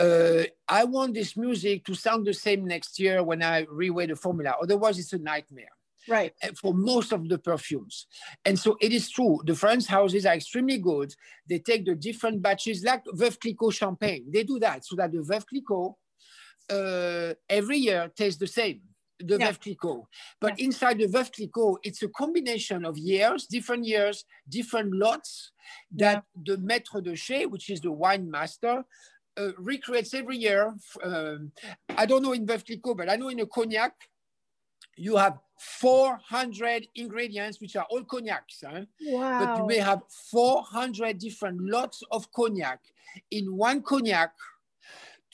uh, 0.00 0.42
I 0.66 0.82
want 0.82 1.14
this 1.14 1.36
music 1.36 1.84
to 1.84 1.94
sound 1.94 2.26
the 2.26 2.34
same 2.34 2.66
next 2.66 2.98
year 2.98 3.22
when 3.22 3.44
I 3.44 3.64
reweigh 3.66 4.08
the 4.08 4.16
formula. 4.16 4.56
Otherwise, 4.60 4.98
it's 4.98 5.12
a 5.12 5.18
nightmare 5.18 5.76
right 6.08 6.32
for 6.60 6.74
most 6.74 7.12
of 7.12 7.28
the 7.28 7.38
perfumes 7.38 8.06
and 8.44 8.58
so 8.58 8.76
it 8.80 8.92
is 8.92 9.10
true 9.10 9.40
the 9.44 9.54
french 9.54 9.86
houses 9.86 10.26
are 10.26 10.34
extremely 10.34 10.78
good 10.78 11.14
they 11.48 11.58
take 11.58 11.84
the 11.84 11.94
different 11.94 12.40
batches 12.40 12.84
like 12.84 13.02
veuve 13.14 13.38
clicquot 13.40 13.70
champagne 13.70 14.24
they 14.32 14.42
do 14.44 14.58
that 14.58 14.84
so 14.84 14.96
that 14.96 15.12
the 15.12 15.18
veuve 15.18 15.46
clicquot 15.46 15.94
uh, 16.68 17.32
every 17.48 17.78
year 17.78 18.10
tastes 18.16 18.40
the 18.40 18.46
same 18.46 18.80
the 19.18 19.38
yeah. 19.38 19.50
Veuve 19.50 19.60
Clicquot. 19.60 20.06
But 20.40 20.58
yeah. 20.58 20.66
inside 20.66 20.98
the 20.98 21.06
Veuve 21.06 21.32
Clicquot, 21.32 21.78
it's 21.82 22.02
a 22.02 22.08
combination 22.08 22.84
of 22.84 22.98
years, 22.98 23.46
different 23.46 23.84
years, 23.84 24.24
different 24.48 24.94
lots 24.94 25.52
that 25.92 26.24
yeah. 26.36 26.54
the 26.54 26.56
maître 26.58 27.02
de 27.02 27.16
chai, 27.16 27.46
which 27.46 27.70
is 27.70 27.80
the 27.80 27.92
wine 27.92 28.30
master, 28.30 28.84
uh, 29.38 29.48
recreates 29.58 30.14
every 30.14 30.36
year. 30.36 30.74
Um, 31.02 31.52
I 31.96 32.06
don't 32.06 32.22
know 32.22 32.32
in 32.32 32.46
Veuve 32.46 32.64
Clicquot, 32.64 32.94
but 32.96 33.10
I 33.10 33.16
know 33.16 33.28
in 33.28 33.40
a 33.40 33.46
cognac, 33.46 33.94
you 34.96 35.16
have 35.16 35.38
400 35.58 36.88
ingredients, 36.94 37.60
which 37.60 37.76
are 37.76 37.86
all 37.90 38.02
cognacs. 38.04 38.62
Huh? 38.66 38.82
Wow. 39.00 39.44
But 39.44 39.58
you 39.58 39.66
may 39.66 39.78
have 39.78 40.02
400 40.30 41.18
different 41.18 41.60
lots 41.62 42.02
of 42.10 42.30
cognac 42.32 42.80
in 43.30 43.56
one 43.56 43.82
cognac 43.82 44.32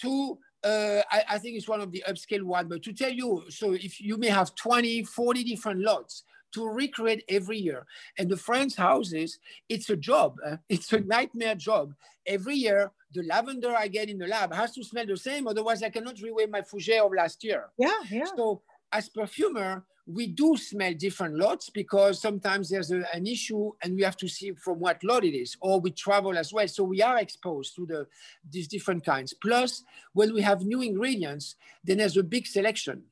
to, 0.00 0.38
uh, 0.64 1.02
I, 1.10 1.22
I, 1.30 1.38
think 1.38 1.56
it's 1.56 1.68
one 1.68 1.80
of 1.80 1.90
the 1.90 2.04
upscale 2.08 2.42
one, 2.42 2.68
but 2.68 2.82
to 2.84 2.92
tell 2.92 3.10
you, 3.10 3.44
so 3.48 3.72
if 3.72 4.00
you 4.00 4.16
may 4.16 4.28
have 4.28 4.54
20, 4.54 5.04
40 5.04 5.44
different 5.44 5.80
lots 5.80 6.22
to 6.52 6.68
recreate 6.68 7.24
every 7.28 7.58
year. 7.58 7.86
And 8.18 8.28
the 8.28 8.36
French 8.36 8.76
houses, 8.76 9.38
it's 9.68 9.90
a 9.90 9.96
job. 9.96 10.36
Uh, 10.44 10.56
it's 10.68 10.92
a 10.92 11.00
nightmare 11.00 11.54
job. 11.54 11.94
Every 12.26 12.56
year, 12.56 12.92
the 13.14 13.22
lavender 13.24 13.74
I 13.76 13.88
get 13.88 14.08
in 14.08 14.18
the 14.18 14.26
lab 14.26 14.54
has 14.54 14.72
to 14.72 14.84
smell 14.84 15.06
the 15.06 15.16
same. 15.16 15.46
Otherwise, 15.46 15.82
I 15.82 15.90
cannot 15.90 16.16
reweigh 16.16 16.48
my 16.48 16.60
fougere 16.60 17.04
of 17.04 17.12
last 17.12 17.42
year. 17.42 17.70
Yeah, 17.78 17.90
yeah. 18.10 18.24
So 18.36 18.62
as 18.92 19.08
perfumer, 19.08 19.84
we 20.06 20.26
do 20.26 20.56
smell 20.56 20.94
different 20.94 21.36
lots 21.36 21.70
because 21.70 22.20
sometimes 22.20 22.68
there's 22.68 22.90
a, 22.90 23.04
an 23.14 23.26
issue 23.26 23.70
and 23.82 23.94
we 23.94 24.02
have 24.02 24.16
to 24.16 24.28
see 24.28 24.52
from 24.52 24.80
what 24.80 25.02
lot 25.04 25.24
it 25.24 25.36
is, 25.36 25.56
or 25.60 25.80
we 25.80 25.90
travel 25.90 26.36
as 26.36 26.52
well. 26.52 26.66
So 26.66 26.84
we 26.84 27.02
are 27.02 27.18
exposed 27.18 27.76
to 27.76 27.86
the 27.86 28.06
these 28.48 28.68
different 28.68 29.04
kinds. 29.04 29.32
Plus, 29.32 29.84
when 30.12 30.34
we 30.34 30.42
have 30.42 30.62
new 30.62 30.82
ingredients, 30.82 31.56
then 31.84 31.98
there's 31.98 32.16
a 32.16 32.22
big 32.22 32.46
selection. 32.46 33.04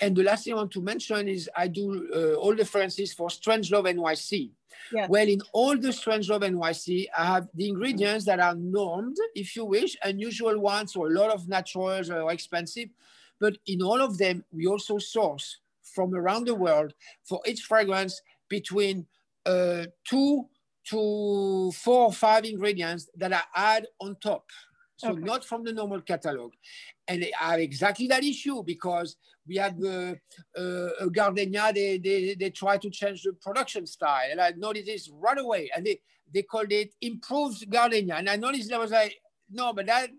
And 0.00 0.16
the 0.16 0.22
last 0.22 0.44
thing 0.44 0.54
I 0.54 0.56
want 0.56 0.72
to 0.72 0.80
mention 0.80 1.28
is 1.28 1.50
I 1.56 1.68
do 1.68 2.08
uh, 2.14 2.34
all 2.38 2.54
the 2.54 2.64
fragrances 2.64 3.12
for 3.12 3.30
Strange 3.30 3.70
Love 3.70 3.84
NYC. 3.84 4.50
Yeah. 4.92 5.06
Well, 5.08 5.26
in 5.28 5.40
all 5.52 5.76
the 5.76 5.92
Strange 5.92 6.28
Love 6.30 6.42
NYC, 6.42 7.06
I 7.16 7.26
have 7.26 7.48
the 7.54 7.68
ingredients 7.68 8.24
that 8.26 8.40
are 8.40 8.54
normed, 8.54 9.16
if 9.34 9.56
you 9.56 9.64
wish, 9.64 9.96
unusual 10.02 10.58
ones 10.58 10.96
or 10.96 11.08
a 11.08 11.10
lot 11.10 11.30
of 11.30 11.48
naturals 11.48 12.10
or 12.10 12.32
expensive. 12.32 12.88
But 13.40 13.58
in 13.66 13.82
all 13.82 14.00
of 14.00 14.18
them, 14.18 14.44
we 14.52 14.66
also 14.66 14.98
source 14.98 15.58
from 15.82 16.14
around 16.14 16.46
the 16.46 16.54
world 16.54 16.94
for 17.24 17.40
each 17.46 17.62
fragrance 17.62 18.20
between 18.48 19.06
uh, 19.44 19.86
two 20.08 20.46
to 20.88 21.72
four 21.72 22.04
or 22.04 22.12
five 22.12 22.44
ingredients 22.44 23.08
that 23.16 23.32
are 23.32 23.44
add 23.54 23.86
on 24.00 24.16
top. 24.22 24.44
So 24.96 25.10
okay. 25.10 25.20
not 25.20 25.44
from 25.44 25.64
the 25.64 25.72
normal 25.72 26.00
catalog. 26.00 26.52
And 27.08 27.22
they 27.22 27.32
have 27.38 27.60
exactly 27.60 28.06
that 28.08 28.24
issue 28.24 28.62
because 28.62 29.16
we 29.46 29.56
had 29.56 29.78
the 29.78 30.18
uh, 30.56 31.06
Gardenia, 31.06 31.72
they, 31.74 31.98
they, 31.98 32.34
they 32.34 32.50
try 32.50 32.78
to 32.78 32.90
change 32.90 33.22
the 33.22 33.34
production 33.34 33.86
style. 33.86 34.28
And 34.30 34.40
I 34.40 34.52
noticed 34.56 34.86
this 34.86 35.10
right 35.12 35.38
away. 35.38 35.70
And 35.76 35.86
they, 35.86 36.00
they 36.32 36.42
called 36.42 36.72
it 36.72 36.94
improved 37.00 37.70
Gardenia. 37.70 38.14
And 38.16 38.28
I 38.28 38.36
noticed 38.36 38.72
I 38.72 38.78
was 38.78 38.90
like, 38.90 39.20
no, 39.50 39.72
but 39.72 39.86
that 39.86 40.10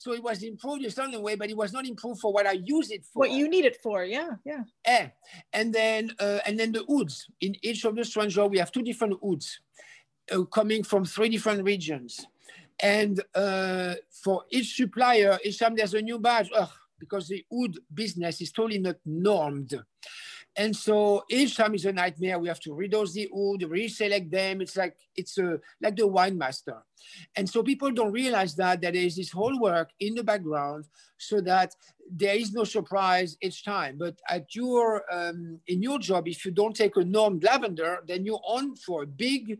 so 0.00 0.14
it 0.14 0.22
was 0.22 0.42
improved 0.42 0.82
in 0.82 0.90
some 0.90 1.12
way, 1.20 1.34
but 1.34 1.50
it 1.50 1.56
was 1.56 1.74
not 1.74 1.86
improved 1.86 2.22
for 2.22 2.32
what 2.32 2.46
I 2.46 2.52
use 2.52 2.90
it 2.90 3.04
for. 3.04 3.20
What 3.20 3.32
you 3.32 3.50
need 3.50 3.66
it 3.66 3.76
for, 3.82 4.02
yeah, 4.02 4.30
yeah. 4.46 4.62
Eh. 4.86 5.08
And 5.52 5.74
then 5.74 6.12
uh, 6.18 6.38
and 6.46 6.58
then 6.58 6.72
the 6.72 6.84
hoods. 6.88 7.26
In 7.42 7.54
each 7.60 7.84
of 7.84 7.94
the 7.94 8.04
stranger, 8.06 8.46
we 8.46 8.56
have 8.56 8.72
two 8.72 8.80
different 8.80 9.18
hoods 9.22 9.60
uh, 10.32 10.44
coming 10.44 10.84
from 10.84 11.04
three 11.04 11.28
different 11.28 11.64
regions. 11.64 12.26
And 12.82 13.22
uh, 13.34 13.96
for 14.24 14.44
each 14.48 14.74
supplier, 14.74 15.38
each 15.44 15.58
time 15.58 15.76
there's 15.76 15.92
a 15.92 16.00
new 16.00 16.18
batch, 16.18 16.48
ugh, 16.56 16.70
because 16.98 17.28
the 17.28 17.44
wood 17.50 17.78
business 17.92 18.40
is 18.40 18.52
totally 18.52 18.78
not 18.78 18.96
normed. 19.04 19.78
And 20.60 20.76
so 20.76 21.24
each 21.30 21.56
time 21.56 21.74
is 21.74 21.86
a 21.86 21.92
nightmare. 21.92 22.38
We 22.38 22.48
have 22.48 22.60
to 22.60 22.70
redose 22.72 23.14
the 23.14 23.30
wood, 23.32 23.62
reselect 23.62 24.30
them. 24.30 24.60
It's 24.60 24.76
like 24.76 24.94
it's 25.16 25.38
a 25.38 25.58
like 25.80 25.96
the 25.96 26.06
wine 26.06 26.36
master. 26.36 26.76
And 27.34 27.48
so 27.48 27.62
people 27.62 27.90
don't 27.92 28.12
realize 28.12 28.54
that 28.56 28.82
there 28.82 28.94
is 28.94 29.16
this 29.16 29.30
whole 29.30 29.58
work 29.58 29.88
in 30.00 30.14
the 30.16 30.22
background 30.22 30.84
so 31.16 31.40
that 31.40 31.74
there 32.22 32.34
is 32.34 32.52
no 32.52 32.64
surprise 32.64 33.38
each 33.40 33.64
time. 33.64 33.96
But 33.96 34.16
at 34.28 34.54
your 34.54 35.02
um, 35.10 35.60
in 35.66 35.82
your 35.82 35.98
job, 35.98 36.28
if 36.28 36.44
you 36.44 36.50
don't 36.50 36.76
take 36.76 36.94
a 36.98 37.04
normed 37.04 37.42
lavender, 37.42 38.00
then 38.06 38.26
you're 38.26 38.46
on 38.46 38.76
for 38.76 39.04
a 39.04 39.06
big 39.06 39.58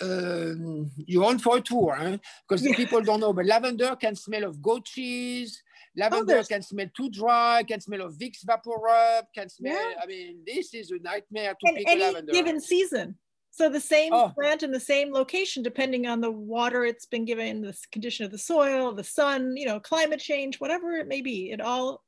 um, 0.00 0.90
you're 0.96 1.26
on 1.26 1.38
for 1.38 1.58
a 1.58 1.60
tour 1.60 2.18
because 2.48 2.62
huh? 2.62 2.70
yeah. 2.70 2.76
people 2.76 3.02
don't 3.02 3.20
know, 3.20 3.34
but 3.34 3.44
lavender 3.44 3.94
can 3.96 4.16
smell 4.16 4.44
of 4.44 4.62
goat 4.62 4.86
cheese, 4.86 5.62
Lavender 5.96 6.38
oh, 6.38 6.44
can 6.44 6.62
smell 6.62 6.86
too 6.96 7.08
dry, 7.10 7.62
can 7.66 7.80
smell 7.80 8.02
of 8.02 8.14
Vicks 8.14 8.44
vapor 8.44 8.70
VapoRub, 8.70 9.22
can 9.34 9.48
smell, 9.48 9.72
yeah. 9.72 10.00
I 10.02 10.06
mean, 10.06 10.38
this 10.44 10.74
is 10.74 10.90
a 10.90 10.98
nightmare 10.98 11.54
to 11.54 11.68
and 11.68 11.76
pick 11.76 11.88
any 11.88 12.02
lavender. 12.02 12.32
given 12.32 12.60
season. 12.60 13.16
So 13.50 13.68
the 13.68 13.80
same 13.80 14.12
oh. 14.12 14.32
plant 14.36 14.64
in 14.64 14.72
the 14.72 14.80
same 14.80 15.12
location, 15.12 15.62
depending 15.62 16.08
on 16.08 16.20
the 16.20 16.30
water 16.30 16.84
it's 16.84 17.06
been 17.06 17.24
given, 17.24 17.62
the 17.62 17.76
condition 17.92 18.24
of 18.24 18.32
the 18.32 18.38
soil, 18.38 18.92
the 18.92 19.04
sun, 19.04 19.56
you 19.56 19.66
know, 19.66 19.78
climate 19.78 20.18
change, 20.18 20.58
whatever 20.58 20.96
it 20.96 21.06
may 21.06 21.20
be, 21.20 21.52
it 21.52 21.60
all 21.60 22.02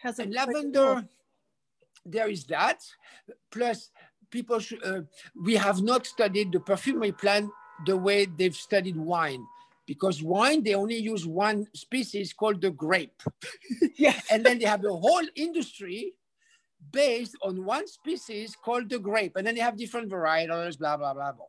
has 0.00 0.20
a 0.20 0.22
and 0.22 0.32
lavender. 0.32 1.04
There 2.06 2.28
is 2.28 2.44
that. 2.44 2.84
Plus, 3.50 3.90
people 4.30 4.60
should, 4.60 4.84
uh, 4.84 5.00
we 5.34 5.56
have 5.56 5.82
not 5.82 6.06
studied 6.06 6.52
the 6.52 6.60
perfumery 6.60 7.10
plant 7.10 7.50
the 7.86 7.96
way 7.96 8.26
they've 8.26 8.54
studied 8.54 8.96
wine 8.96 9.44
because 9.86 10.22
wine 10.22 10.62
they 10.62 10.74
only 10.74 10.96
use 10.96 11.26
one 11.26 11.66
species 11.74 12.32
called 12.32 12.60
the 12.60 12.70
grape 12.70 13.22
yeah. 13.96 14.18
and 14.30 14.44
then 14.44 14.58
they 14.58 14.64
have 14.64 14.84
a 14.84 14.92
whole 14.92 15.26
industry 15.34 16.14
based 16.90 17.36
on 17.42 17.64
one 17.64 17.86
species 17.86 18.56
called 18.56 18.88
the 18.88 18.98
grape 18.98 19.36
and 19.36 19.46
then 19.46 19.54
they 19.54 19.60
have 19.60 19.76
different 19.76 20.10
varietals 20.10 20.78
blah 20.78 20.96
blah 20.96 21.14
blah 21.14 21.32
blah 21.32 21.46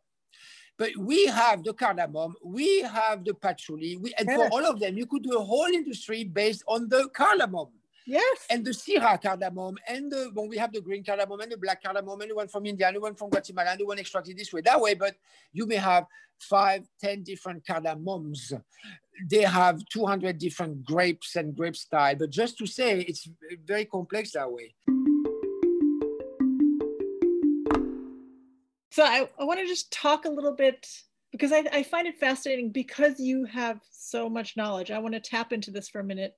but 0.78 0.96
we 0.98 1.26
have 1.28 1.64
the 1.64 1.74
cardamom 1.74 2.34
we 2.44 2.82
have 2.82 3.24
the 3.24 3.34
patchouli 3.34 3.98
we, 3.98 4.14
and 4.18 4.28
yeah. 4.28 4.38
for 4.38 4.50
all 4.50 4.66
of 4.66 4.80
them 4.80 4.98
you 4.98 5.06
could 5.06 5.24
do 5.24 5.38
a 5.38 5.44
whole 5.44 5.66
industry 5.66 6.24
based 6.24 6.64
on 6.68 6.88
the 6.90 7.08
cardamom 7.16 7.70
Yes. 8.06 8.46
And 8.50 8.66
the 8.66 8.72
Syrah 8.72 9.22
cardamom, 9.22 9.78
and 9.88 10.12
the, 10.12 10.32
well, 10.34 10.48
we 10.48 10.58
have 10.58 10.74
the 10.74 10.82
green 10.82 11.04
cardamom 11.04 11.40
and 11.40 11.52
the 11.52 11.58
black 11.58 11.82
cardamom, 11.82 12.20
and 12.22 12.32
the 12.32 12.36
one 12.36 12.48
from 12.48 12.66
India, 12.66 12.88
and 12.88 12.96
the 12.96 13.00
one 13.00 13.16
from 13.16 13.30
Guatemala, 13.30 13.72
and 13.72 13.80
the 13.80 13.86
one 13.86 14.00
extracted 14.00 14.38
this 14.38 14.52
way, 14.52 14.62
that 14.62 14.80
way. 14.80 14.94
But 14.94 15.16
you 15.54 15.66
may 15.66 15.76
have 15.76 16.06
five, 16.40 16.88
ten 17.02 17.24
different 17.24 17.66
cardamoms. 17.66 18.54
They 19.30 19.44
have 19.44 19.82
200 19.90 20.38
different 20.38 20.84
grapes 20.84 21.36
and 21.36 21.56
grape 21.56 21.76
style. 21.76 22.16
But 22.16 22.32
just 22.32 22.58
to 22.58 22.66
say, 22.66 23.02
it's 23.02 23.30
very 23.66 23.86
complex 23.86 24.32
that 24.32 24.52
way. 24.52 24.74
So 28.92 29.04
I, 29.04 29.28
I 29.40 29.44
want 29.46 29.60
to 29.60 29.66
just 29.66 29.92
talk 29.92 30.26
a 30.26 30.30
little 30.30 30.56
bit 30.56 30.88
because 31.32 31.52
I, 31.52 31.64
I 31.72 31.84
find 31.84 32.08
it 32.08 32.20
fascinating 32.20 32.72
because 32.72 33.20
you 33.20 33.46
have 33.46 33.80
so 33.92 34.30
much 34.30 34.56
knowledge. 34.56 34.92
I 34.92 35.00
want 35.00 35.16
to 35.16 35.20
tap 35.20 35.52
into 35.52 35.72
this 35.72 35.90
for 35.90 36.00
a 36.00 36.04
minute 36.04 36.36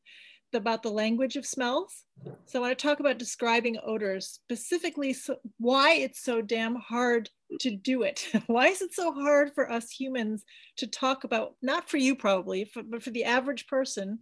about 0.55 0.83
the 0.83 0.91
language 0.91 1.35
of 1.35 1.45
smells. 1.45 2.03
So 2.45 2.59
I 2.59 2.61
want 2.61 2.77
to 2.77 2.87
talk 2.87 2.99
about 2.99 3.17
describing 3.17 3.77
odors, 3.83 4.27
specifically 4.27 5.13
so 5.13 5.37
why 5.57 5.93
it's 5.93 6.23
so 6.23 6.41
damn 6.41 6.75
hard 6.75 7.29
to 7.59 7.71
do 7.71 8.03
it. 8.03 8.27
why 8.47 8.67
is 8.67 8.81
it 8.81 8.93
so 8.93 9.11
hard 9.13 9.51
for 9.53 9.71
us 9.71 9.91
humans 9.91 10.43
to 10.77 10.87
talk 10.87 11.23
about, 11.23 11.55
not 11.61 11.89
for 11.89 11.97
you 11.97 12.15
probably, 12.15 12.65
for, 12.65 12.83
but 12.83 13.03
for 13.03 13.11
the 13.11 13.25
average 13.25 13.67
person, 13.67 14.19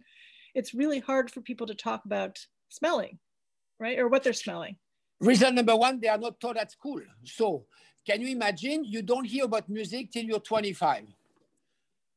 it's 0.54 0.74
really 0.74 1.00
hard 1.00 1.30
for 1.30 1.40
people 1.40 1.66
to 1.66 1.74
talk 1.74 2.04
about 2.04 2.38
smelling, 2.68 3.18
right? 3.80 3.98
Or 3.98 4.08
what 4.08 4.22
they're 4.22 4.32
smelling. 4.32 4.76
Reason 5.20 5.54
number 5.54 5.76
one, 5.76 6.00
they 6.00 6.08
are 6.08 6.18
not 6.18 6.40
taught 6.40 6.56
at 6.56 6.72
school. 6.72 7.00
So 7.24 7.64
can 8.06 8.20
you 8.20 8.28
imagine 8.28 8.84
you 8.84 9.02
don't 9.02 9.24
hear 9.24 9.44
about 9.44 9.68
music 9.68 10.12
till 10.12 10.24
you're 10.24 10.40
25? 10.40 11.04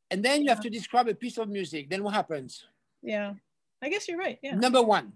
And 0.10 0.24
then 0.24 0.42
you 0.42 0.50
have 0.50 0.62
to 0.62 0.70
describe 0.70 1.08
a 1.08 1.16
piece 1.16 1.38
of 1.38 1.50
music. 1.50 1.90
Then 1.90 2.04
what 2.04 2.14
happens? 2.14 2.66
Yeah, 3.02 3.34
I 3.82 3.90
guess 3.90 4.08
you're 4.08 4.18
right. 4.18 4.40
Yeah. 4.42 4.56
Number 4.56 4.82
one. 4.82 5.14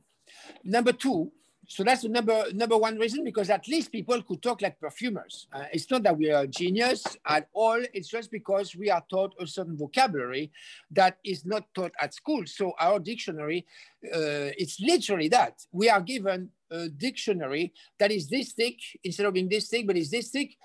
Number 0.64 0.94
two, 0.94 1.32
so 1.68 1.86
that's 1.86 2.02
the 2.02 2.10
number 2.10 2.46
number 2.54 2.78
one 2.78 2.98
reason 2.98 3.24
because 3.24 3.50
at 3.50 3.66
least 3.68 3.94
people 3.94 4.22
could 4.24 4.42
talk 4.42 4.62
like 4.62 4.78
perfumers. 4.80 5.48
Uh, 5.54 5.64
it's 5.72 5.90
not 5.90 6.04
that 6.04 6.18
we 6.18 6.30
are 6.30 6.46
genius 6.46 7.06
at 7.26 7.48
all. 7.54 7.82
It's 7.94 8.10
just 8.10 8.30
because 8.30 8.76
we 8.76 8.90
are 8.90 9.04
taught 9.10 9.34
a 9.40 9.48
certain 9.48 9.78
vocabulary 9.78 10.52
that 10.92 11.18
is 11.24 11.46
not 11.46 11.74
taught 11.74 11.94
at 12.02 12.14
school. 12.14 12.44
So 12.46 12.74
our 12.78 13.00
dictionary, 13.00 13.66
uh, 14.06 14.52
it's 14.58 14.82
literally 14.82 15.30
that 15.30 15.66
we 15.72 15.90
are 15.90 16.02
given 16.02 16.50
a 16.72 16.90
dictionary 16.90 17.74
that 18.00 18.12
is 18.12 18.28
this 18.28 18.52
thick 18.52 18.80
instead 19.06 19.26
of 19.26 19.34
being 19.34 19.48
this 19.48 19.70
thick, 19.70 19.88
but 19.88 19.96
is 19.96 20.12
this 20.12 20.30
thick. 20.30 20.58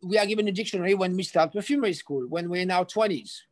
We 0.00 0.16
are 0.18 0.26
given 0.26 0.46
a 0.46 0.52
dictionary 0.52 0.94
when 0.94 1.16
we 1.16 1.24
start 1.24 1.52
perfumery 1.52 1.94
school 1.94 2.26
when 2.28 2.48
we're 2.48 2.62
in 2.62 2.70
our 2.70 2.84
twenties. 2.84 3.42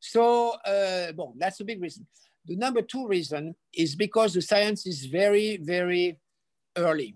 So, 0.00 0.52
uh, 0.64 1.12
that's 1.36 1.60
a 1.60 1.64
big 1.64 1.82
reason. 1.82 2.06
The 2.46 2.56
number 2.56 2.82
two 2.82 3.06
reason 3.06 3.54
is 3.74 3.96
because 3.96 4.34
the 4.34 4.42
science 4.42 4.86
is 4.86 5.06
very, 5.06 5.56
very 5.58 6.18
early, 6.76 7.14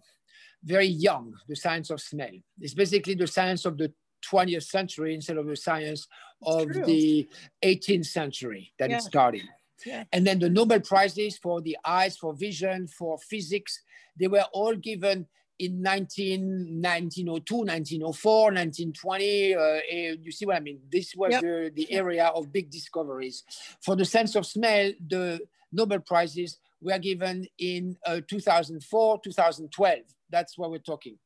very 0.64 0.86
young, 0.86 1.34
the 1.48 1.56
science 1.56 1.90
of 1.90 2.00
smell. 2.00 2.30
It's 2.60 2.74
basically 2.74 3.14
the 3.14 3.26
science 3.26 3.64
of 3.64 3.78
the 3.78 3.92
20th 4.30 4.64
century 4.64 5.14
instead 5.14 5.38
of 5.38 5.46
the 5.46 5.56
science 5.56 6.06
of 6.42 6.70
True. 6.70 6.84
the 6.84 7.28
18th 7.64 8.06
century 8.06 8.72
that 8.78 8.90
yeah. 8.90 8.96
it 8.96 9.02
started. 9.02 9.42
Yeah. 9.86 10.04
And 10.12 10.26
then 10.26 10.38
the 10.38 10.50
Nobel 10.50 10.80
Prizes 10.80 11.38
for 11.38 11.60
the 11.60 11.76
eyes, 11.84 12.16
for 12.16 12.34
vision, 12.34 12.86
for 12.86 13.18
physics, 13.18 13.82
they 14.18 14.26
were 14.26 14.44
all 14.52 14.74
given 14.74 15.26
in 15.60 15.82
19, 15.82 16.80
1902, 16.80 17.54
1904, 17.54 18.42
1920. 18.44 19.54
Uh, 19.54 19.60
eh, 19.90 20.14
you 20.20 20.32
see 20.32 20.46
what 20.46 20.56
I 20.56 20.60
mean? 20.60 20.80
This 20.90 21.14
was 21.14 21.32
yep. 21.32 21.42
the, 21.42 21.70
the 21.74 21.92
area 21.92 22.26
of 22.26 22.52
big 22.52 22.70
discoveries. 22.70 23.44
For 23.84 23.94
the 23.94 24.04
sense 24.04 24.34
of 24.34 24.46
smell, 24.46 24.92
the 25.06 25.40
Nobel 25.70 26.00
Prizes 26.00 26.58
were 26.80 26.98
given 26.98 27.46
in 27.58 27.96
uh, 28.06 28.20
2004, 28.26 29.20
2012. 29.22 29.98
That's 30.30 30.56
what 30.56 30.70
we're 30.70 30.78
talking. 30.78 31.18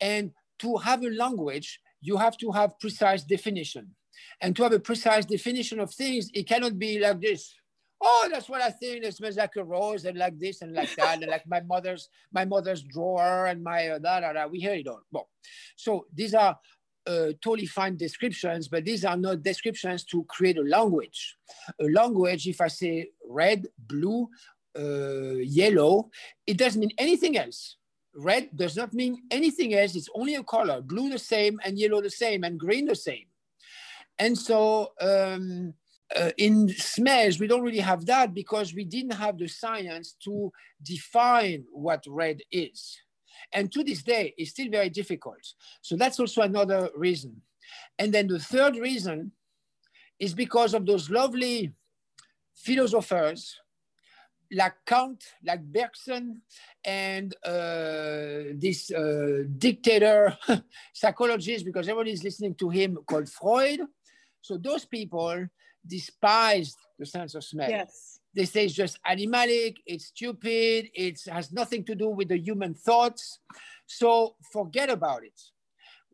And 0.00 0.32
to 0.60 0.76
have 0.78 1.02
a 1.02 1.10
language, 1.10 1.80
you 2.00 2.16
have 2.16 2.38
to 2.38 2.50
have 2.52 2.80
precise 2.80 3.24
definition. 3.24 3.94
And 4.40 4.56
to 4.56 4.62
have 4.62 4.72
a 4.72 4.80
precise 4.80 5.26
definition 5.26 5.80
of 5.80 5.92
things, 5.92 6.30
it 6.32 6.48
cannot 6.48 6.78
be 6.78 6.98
like 6.98 7.20
this 7.20 7.54
oh, 8.00 8.28
that's 8.30 8.48
what 8.48 8.60
I 8.60 8.70
think. 8.70 9.04
It 9.04 9.14
smells 9.14 9.36
like 9.36 9.56
a 9.56 9.64
rose 9.64 10.04
and 10.04 10.18
like 10.18 10.38
this 10.38 10.62
and 10.62 10.72
like 10.72 10.94
that, 10.96 11.22
and 11.22 11.30
like 11.30 11.46
my 11.46 11.60
mother's 11.60 12.08
my 12.32 12.44
mother's 12.44 12.82
drawer 12.82 13.46
and 13.46 13.62
my 13.62 13.88
uh, 13.88 13.98
da 13.98 14.20
da 14.20 14.32
da. 14.32 14.46
We 14.46 14.60
hear 14.60 14.74
it 14.74 14.88
all. 14.88 15.02
Well, 15.10 15.28
so 15.76 16.06
these 16.12 16.34
are 16.34 16.58
uh, 17.06 17.32
totally 17.42 17.66
fine 17.66 17.96
descriptions, 17.96 18.68
but 18.68 18.84
these 18.84 19.04
are 19.04 19.16
not 19.16 19.42
descriptions 19.42 20.04
to 20.04 20.24
create 20.24 20.58
a 20.58 20.62
language. 20.62 21.36
A 21.80 21.84
language, 21.84 22.46
if 22.46 22.60
I 22.60 22.68
say 22.68 23.10
red, 23.28 23.66
blue, 23.78 24.28
uh, 24.78 25.36
yellow, 25.42 26.10
it 26.46 26.58
doesn't 26.58 26.80
mean 26.80 26.92
anything 26.98 27.36
else. 27.36 27.76
Red 28.14 28.48
does 28.54 28.76
not 28.76 28.94
mean 28.94 29.22
anything 29.30 29.74
else. 29.74 29.94
It's 29.94 30.08
only 30.14 30.36
a 30.36 30.42
color. 30.42 30.80
Blue 30.80 31.10
the 31.10 31.18
same, 31.18 31.60
and 31.64 31.78
yellow 31.78 32.00
the 32.00 32.10
same, 32.10 32.44
and 32.44 32.58
green 32.58 32.86
the 32.86 32.96
same. 32.96 33.26
And 34.18 34.36
so. 34.36 34.92
Um, 35.00 35.74
uh, 36.14 36.30
in 36.36 36.68
smells, 36.68 37.40
we 37.40 37.46
don't 37.46 37.62
really 37.62 37.78
have 37.78 38.06
that 38.06 38.32
because 38.32 38.74
we 38.74 38.84
didn't 38.84 39.14
have 39.14 39.38
the 39.38 39.48
science 39.48 40.14
to 40.24 40.52
define 40.82 41.64
what 41.72 42.04
red 42.06 42.40
is. 42.52 42.98
And 43.52 43.72
to 43.72 43.82
this 43.82 44.02
day, 44.02 44.34
it's 44.36 44.50
still 44.50 44.70
very 44.70 44.90
difficult. 44.90 45.40
So 45.82 45.96
that's 45.96 46.20
also 46.20 46.42
another 46.42 46.90
reason. 46.96 47.40
And 47.98 48.12
then 48.12 48.28
the 48.28 48.38
third 48.38 48.76
reason 48.76 49.32
is 50.18 50.34
because 50.34 50.74
of 50.74 50.86
those 50.86 51.10
lovely 51.10 51.72
philosophers 52.54 53.58
like 54.52 54.74
Kant, 54.86 55.24
like 55.44 55.60
Bergson, 55.60 56.40
and 56.84 57.34
uh, 57.44 58.54
this 58.54 58.90
uh, 58.92 59.42
dictator 59.58 60.36
psychologist, 60.92 61.64
because 61.64 61.88
everybody 61.88 62.12
is 62.12 62.22
listening 62.22 62.54
to 62.54 62.68
him, 62.68 62.98
called 63.08 63.28
Freud. 63.28 63.80
So 64.40 64.56
those 64.56 64.84
people, 64.84 65.46
despised 65.86 66.76
the 66.98 67.06
sense 67.06 67.34
of 67.34 67.44
smell. 67.44 67.70
Yes. 67.70 68.20
They 68.34 68.44
say 68.44 68.66
it's 68.66 68.74
just 68.74 68.98
animalic, 69.04 69.76
it's 69.86 70.06
stupid, 70.06 70.90
it 70.94 71.20
has 71.30 71.52
nothing 71.52 71.84
to 71.84 71.94
do 71.94 72.08
with 72.08 72.28
the 72.28 72.38
human 72.38 72.74
thoughts. 72.74 73.40
So 73.86 74.36
forget 74.52 74.90
about 74.90 75.24
it, 75.24 75.40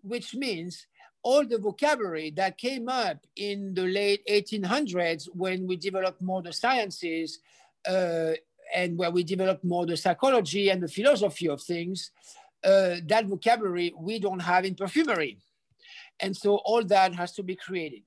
which 0.03 0.35
means 0.35 0.87
all 1.23 1.45
the 1.47 1.59
vocabulary 1.59 2.31
that 2.33 2.59
came 2.59 2.89
up 2.89 3.19
in 3.37 3.75
the 3.75 3.83
late 3.83 4.23
1800s 4.29 5.29
when 5.33 5.67
we 5.67 5.77
developed 5.77 6.21
more 6.23 6.43
the 6.43 6.53
sciences 6.53 7.41
uh, 7.89 8.33
and 8.75 8.97
where 8.97 9.11
we 9.11 9.23
developed 9.23 9.65
more 9.65 9.87
the 9.87 9.97
psychology 9.97 10.71
and 10.71 10.83
the 10.83 10.89
philosophy 10.89 11.49
of 11.49 11.61
things, 11.63 12.11
uh, 12.65 12.97
that 13.07 13.27
vocabulary 13.27 13.93
we 13.99 14.19
don't 14.19 14.41
have 14.41 14.65
in 14.65 14.75
perfumery. 14.75 15.39
And 16.21 16.37
so 16.37 16.57
all 16.57 16.85
that 16.85 17.15
has 17.15 17.33
to 17.33 17.43
be 17.43 17.57
created. 17.57 18.03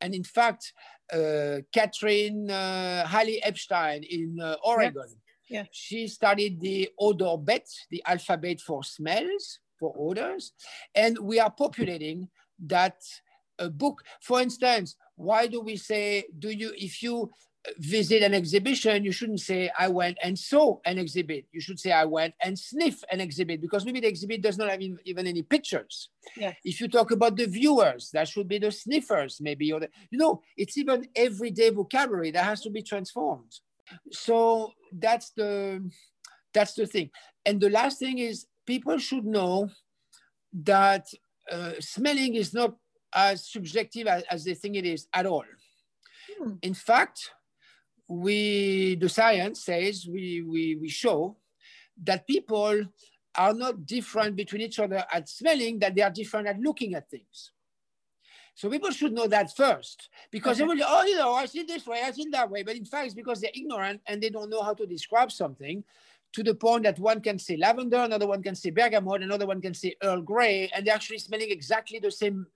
And 0.00 0.14
in 0.14 0.24
fact, 0.24 0.72
uh, 1.12 1.58
Catherine 1.72 2.50
uh, 2.50 3.06
Halley 3.06 3.42
Epstein 3.42 4.02
in 4.02 4.40
uh, 4.40 4.56
Oregon, 4.64 5.08
yeah. 5.48 5.64
she 5.70 6.06
studied 6.06 6.60
the 6.60 6.90
odorbet, 6.98 7.66
the 7.90 8.02
alphabet 8.06 8.60
for 8.60 8.84
smells, 8.84 9.60
for 9.78 9.94
odors, 9.98 10.52
and 10.94 11.18
we 11.18 11.40
are 11.40 11.50
populating 11.50 12.28
that 12.66 12.96
uh, 13.58 13.68
book. 13.68 14.02
For 14.20 14.40
instance, 14.40 14.96
why 15.16 15.46
do 15.46 15.60
we 15.60 15.76
say, 15.76 16.24
do 16.38 16.50
you, 16.50 16.72
if 16.76 17.02
you 17.02 17.30
visit 17.78 18.22
an 18.22 18.34
exhibition, 18.34 19.04
you 19.04 19.12
shouldn't 19.12 19.40
say, 19.40 19.70
I 19.78 19.88
went 19.88 20.16
and 20.22 20.38
saw 20.38 20.78
an 20.84 20.98
exhibit. 20.98 21.46
You 21.52 21.60
should 21.60 21.78
say, 21.78 21.92
I 21.92 22.04
went 22.04 22.34
and 22.42 22.58
sniff 22.58 23.02
an 23.10 23.20
exhibit 23.20 23.60
because 23.60 23.84
maybe 23.84 24.00
the 24.00 24.08
exhibit 24.08 24.42
does 24.42 24.56
not 24.56 24.70
have 24.70 24.80
even 24.80 25.26
any 25.26 25.42
pictures. 25.42 26.08
Yeah. 26.36 26.54
If 26.64 26.80
you 26.80 26.88
talk 26.88 27.10
about 27.10 27.36
the 27.36 27.46
viewers, 27.46 28.10
that 28.12 28.28
should 28.28 28.48
be 28.48 28.58
the 28.58 28.70
sniffers, 28.70 29.38
maybe. 29.40 29.72
Or 29.72 29.80
the, 29.80 29.88
you 30.10 30.18
know, 30.18 30.42
it's 30.56 30.78
even 30.78 31.08
everyday 31.14 31.70
vocabulary 31.70 32.30
that 32.30 32.44
has 32.44 32.60
to 32.62 32.70
be 32.70 32.82
transformed. 32.82 33.52
So 34.12 34.72
that's 34.92 35.30
the, 35.30 35.90
that's 36.54 36.74
the 36.74 36.86
thing. 36.86 37.10
And 37.44 37.60
the 37.60 37.70
last 37.70 37.98
thing 37.98 38.18
is 38.18 38.46
people 38.66 38.98
should 38.98 39.24
know 39.24 39.70
that 40.52 41.06
uh, 41.50 41.72
smelling 41.80 42.34
is 42.34 42.54
not 42.54 42.76
as 43.14 43.50
subjective 43.50 44.06
as, 44.06 44.22
as 44.30 44.44
they 44.44 44.54
think 44.54 44.76
it 44.76 44.86
is 44.86 45.08
at 45.12 45.26
all. 45.26 45.44
Hmm. 46.40 46.52
In 46.62 46.74
fact, 46.74 47.32
we, 48.08 48.96
the 48.96 49.08
science 49.08 49.64
says, 49.64 50.06
we, 50.10 50.42
we, 50.42 50.76
we 50.76 50.88
show 50.88 51.36
that 52.04 52.26
people 52.26 52.84
are 53.34 53.54
not 53.54 53.86
different 53.86 54.34
between 54.34 54.62
each 54.62 54.78
other 54.78 55.04
at 55.12 55.28
smelling, 55.28 55.78
that 55.78 55.94
they 55.94 56.02
are 56.02 56.10
different 56.10 56.48
at 56.48 56.58
looking 56.58 56.94
at 56.94 57.08
things. 57.10 57.52
So 58.54 58.68
people 58.68 58.90
should 58.90 59.12
know 59.12 59.28
that 59.28 59.54
first, 59.56 60.08
because 60.32 60.60
okay. 60.60 60.66
They 60.66 60.74
will, 60.74 60.86
oh, 60.88 61.04
you 61.04 61.16
know, 61.16 61.34
I 61.34 61.46
see 61.46 61.62
this 61.62 61.86
way, 61.86 62.02
I 62.04 62.10
see 62.10 62.26
that 62.32 62.50
way. 62.50 62.64
But 62.64 62.74
in 62.74 62.84
fact, 62.84 63.06
it's 63.06 63.14
because 63.14 63.40
they're 63.40 63.50
ignorant 63.54 64.00
and 64.06 64.20
they 64.20 64.30
don't 64.30 64.50
know 64.50 64.62
how 64.62 64.74
to 64.74 64.86
describe 64.86 65.30
something 65.30 65.84
to 66.32 66.42
the 66.42 66.54
point 66.54 66.82
that 66.82 66.98
one 66.98 67.20
can 67.20 67.38
say 67.38 67.56
lavender, 67.56 67.98
another 67.98 68.26
one 68.26 68.42
can 68.42 68.54
say 68.54 68.70
bergamot, 68.70 69.22
another 69.22 69.46
one 69.46 69.60
can 69.60 69.74
say 69.74 69.94
Earl 70.02 70.22
Grey, 70.22 70.70
and 70.74 70.84
they're 70.84 70.94
actually 70.94 71.18
smelling 71.18 71.50
exactly 71.50 72.00
the 72.00 72.10
same 72.10 72.46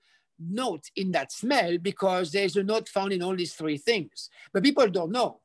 note 0.49 0.85
in 0.97 1.13
that 1.13 1.33
smell 1.33 1.79
because 1.79 2.33
there's 2.33 2.57
a 2.57 2.63
note 2.63 2.89
found 2.89 3.13
in 3.13 3.23
all 3.23 3.37
these 3.37 3.55
three 3.55 3.79
things. 3.79 4.31
But 4.53 4.63
people 4.63 4.89
don't 4.89 5.13
know. 5.13 5.41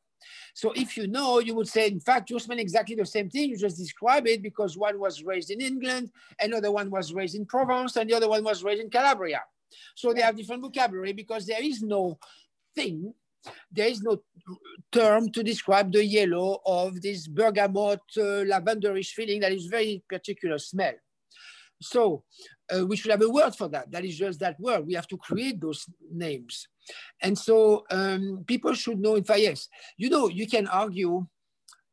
So 0.54 0.72
if 0.76 0.98
you 0.98 1.08
know, 1.08 1.40
you 1.40 1.54
would 1.56 1.68
say, 1.68 1.88
in 1.88 2.00
fact, 2.00 2.30
you 2.30 2.40
smell 2.40 2.58
exactly 2.60 2.96
the 2.96 3.06
same 3.06 3.30
thing. 3.30 3.50
You 3.50 3.58
just 3.58 3.78
describe 3.78 4.28
it 4.28 4.42
because 4.42 4.78
one 4.78 5.00
was 5.00 5.24
raised 5.24 5.52
in 5.52 5.62
England, 5.62 6.12
another 6.40 6.72
one 6.72 6.90
was 6.90 7.14
raised 7.14 7.36
in 7.36 7.46
Provence, 7.46 7.96
and 7.96 8.10
the 8.10 8.16
other 8.16 8.28
one 8.28 8.44
was 8.44 8.64
raised 8.64 8.82
in 8.82 8.90
Calabria. 8.90 9.42
So 9.96 10.14
they 10.14 10.22
have 10.22 10.36
different 10.36 10.64
vocabulary 10.64 11.14
because 11.14 11.46
there 11.46 11.64
is 11.64 11.82
no 11.82 12.18
thing, 12.76 13.14
there 13.72 13.88
is 13.88 14.02
no 14.02 14.22
term 14.92 15.32
to 15.32 15.44
describe 15.44 15.92
the 15.92 16.04
yellow 16.04 16.60
of 16.66 17.02
this 17.02 17.28
bergamot 17.28 18.00
uh, 18.18 18.44
lavenderish 18.46 19.12
feeling 19.12 19.42
that 19.42 19.52
is 19.52 19.66
very 19.66 20.04
particular 20.10 20.58
smell. 20.58 20.94
So 21.82 22.24
uh, 22.76 22.86
we 22.86 22.96
should 22.96 23.12
have 23.12 23.22
a 23.22 23.30
word 23.30 23.56
for 23.56 23.68
that. 23.70 23.92
That 23.92 24.06
is 24.06 24.18
just 24.18 24.40
that 24.40 24.60
word. 24.60 24.86
We 24.86 24.94
have 24.94 25.08
to 25.08 25.18
create 25.18 25.60
those 25.62 25.86
names. 26.12 26.68
And 27.22 27.38
so 27.38 27.86
um, 27.92 28.44
people 28.48 28.74
should 28.74 29.00
know, 29.00 29.16
in 29.16 29.24
fact, 29.24 29.42
yes, 29.42 29.70
you 29.98 30.10
know, 30.10 30.28
you 30.28 30.48
can 30.48 30.68
argue 30.68 31.28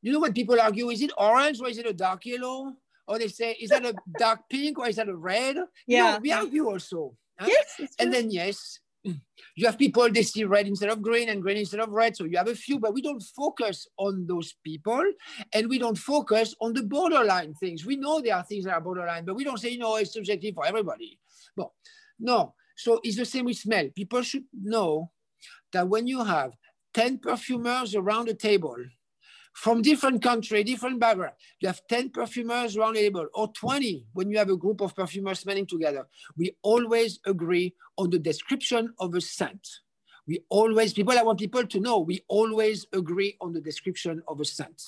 you 0.05 0.13
know 0.13 0.21
when 0.21 0.35
people 0.35 0.61
argue, 0.61 0.91
is 0.91 1.01
it 1.01 1.13
orange 1.17 1.63
or 1.63 1.69
is 1.69 1.79
it 1.79 1.87
a 1.87 1.93
dark 1.95 2.27
yellow? 2.27 2.75
Or 3.09 3.19
they 3.19 3.29
say, 3.29 3.53
is 3.53 3.71
that 3.71 3.87
a 3.87 3.95
dark 4.19 4.41
pink 4.51 4.79
or 4.79 4.87
is 4.87 4.97
that 4.97 5.09
a 5.09 5.17
red? 5.17 5.57
Yeah. 5.57 5.65
You 5.87 6.13
know, 6.13 6.19
we 6.21 6.33
argue 6.33 6.69
also. 6.69 7.17
Huh? 7.39 7.47
Yes. 7.49 7.97
And 7.99 8.13
then 8.13 8.31
yes, 8.31 8.81
you 9.05 9.67
have 9.67 9.79
people 9.79 10.11
they 10.11 10.23
see 10.23 10.45
red 10.45 10.67
instead 10.67 10.91
of 10.91 11.03
green 11.03 11.29
and 11.29 11.43
green 11.43 11.59
instead 11.59 11.81
of 11.81 11.91
red. 11.91 12.17
So 12.17 12.25
you 12.25 12.37
have 12.37 12.49
a 12.49 12.55
few 12.55 12.79
but 12.79 12.95
we 12.95 13.03
don't 13.03 13.23
focus 13.23 13.87
on 13.99 14.27
those 14.27 14.55
people 14.65 15.05
and 15.53 15.69
we 15.69 15.79
don't 15.79 15.99
focus 15.99 16.55
on 16.61 16.73
the 16.73 16.83
borderline 16.83 17.55
things. 17.55 17.85
We 17.85 17.97
know 17.97 18.21
there 18.21 18.37
are 18.37 18.43
things 18.43 18.65
that 18.65 18.75
are 18.75 18.81
borderline 18.81 19.25
but 19.25 19.37
we 19.37 19.45
don't 19.45 19.59
say 19.59 19.71
you 19.71 19.79
know 19.79 19.97
it's 19.97 20.13
subjective 20.13 20.55
for 20.55 20.67
everybody. 20.67 21.19
Well 21.57 21.75
no. 22.19 22.55
So 22.77 23.01
it's 23.05 23.17
the 23.17 23.25
same 23.25 23.45
with 23.45 23.57
smell. 23.57 23.89
People 23.95 24.23
should 24.23 24.45
know 24.53 25.11
that 25.73 25.89
when 25.89 26.07
you 26.07 26.25
have 26.25 26.53
10 26.95 27.19
perfumers 27.19 27.95
around 27.95 28.29
the 28.29 28.35
table 28.35 28.77
from 29.55 29.83
different 29.83 30.21
country, 30.23 30.65
different 30.65 31.01
background. 31.01 31.35
You 31.61 31.69
have 31.69 31.81
10 31.89 32.11
perfumers 32.11 32.77
around 32.77 32.95
the 32.95 33.01
table 33.01 33.27
or 33.35 33.53
20 33.53 34.07
when 34.13 34.29
you 34.29 34.37
have 34.37 34.51
a 34.51 34.57
group 34.57 34.81
of 34.81 34.95
perfumers 34.95 35.41
smelling 35.41 35.67
together. 35.67 36.07
We 36.37 36.57
always 36.63 37.21
agree 37.25 37.75
on 37.97 38.11
the 38.11 38.19
description 38.19 38.93
of 38.99 39.15
a 39.15 39.21
scent. 39.21 39.67
We 40.27 40.41
always, 40.49 40.93
people, 40.93 41.17
I 41.17 41.23
want 41.23 41.39
people 41.39 41.67
to 41.67 41.81
know, 41.81 42.01
we 42.01 42.25
always 42.29 42.87
agree 42.93 43.37
on 43.41 43.53
the 43.53 43.61
description 43.61 44.23
of 44.27 44.41
a 44.41 44.45
scent. 44.45 44.83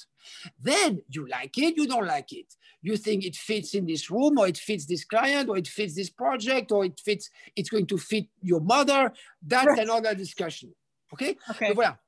Then 0.60 1.02
you 1.10 1.28
like 1.28 1.56
it, 1.58 1.76
you 1.76 1.86
don't 1.86 2.06
like 2.06 2.32
it. 2.32 2.54
You 2.82 2.96
think 2.96 3.24
it 3.24 3.36
fits 3.36 3.74
in 3.74 3.86
this 3.86 4.10
room, 4.10 4.38
or 4.38 4.48
it 4.48 4.56
fits 4.56 4.86
this 4.86 5.04
client, 5.04 5.48
or 5.48 5.58
it 5.58 5.68
fits 5.68 5.94
this 5.94 6.10
project, 6.10 6.72
or 6.72 6.86
it 6.86 6.98
fits, 7.04 7.30
it's 7.54 7.68
going 7.68 7.86
to 7.88 7.98
fit 7.98 8.26
your 8.42 8.60
mother. 8.60 9.12
That's 9.46 9.78
another 9.78 10.14
discussion. 10.14 10.74
Okay? 11.12 11.36
Okay. 11.50 11.72
voilà. 11.72 11.98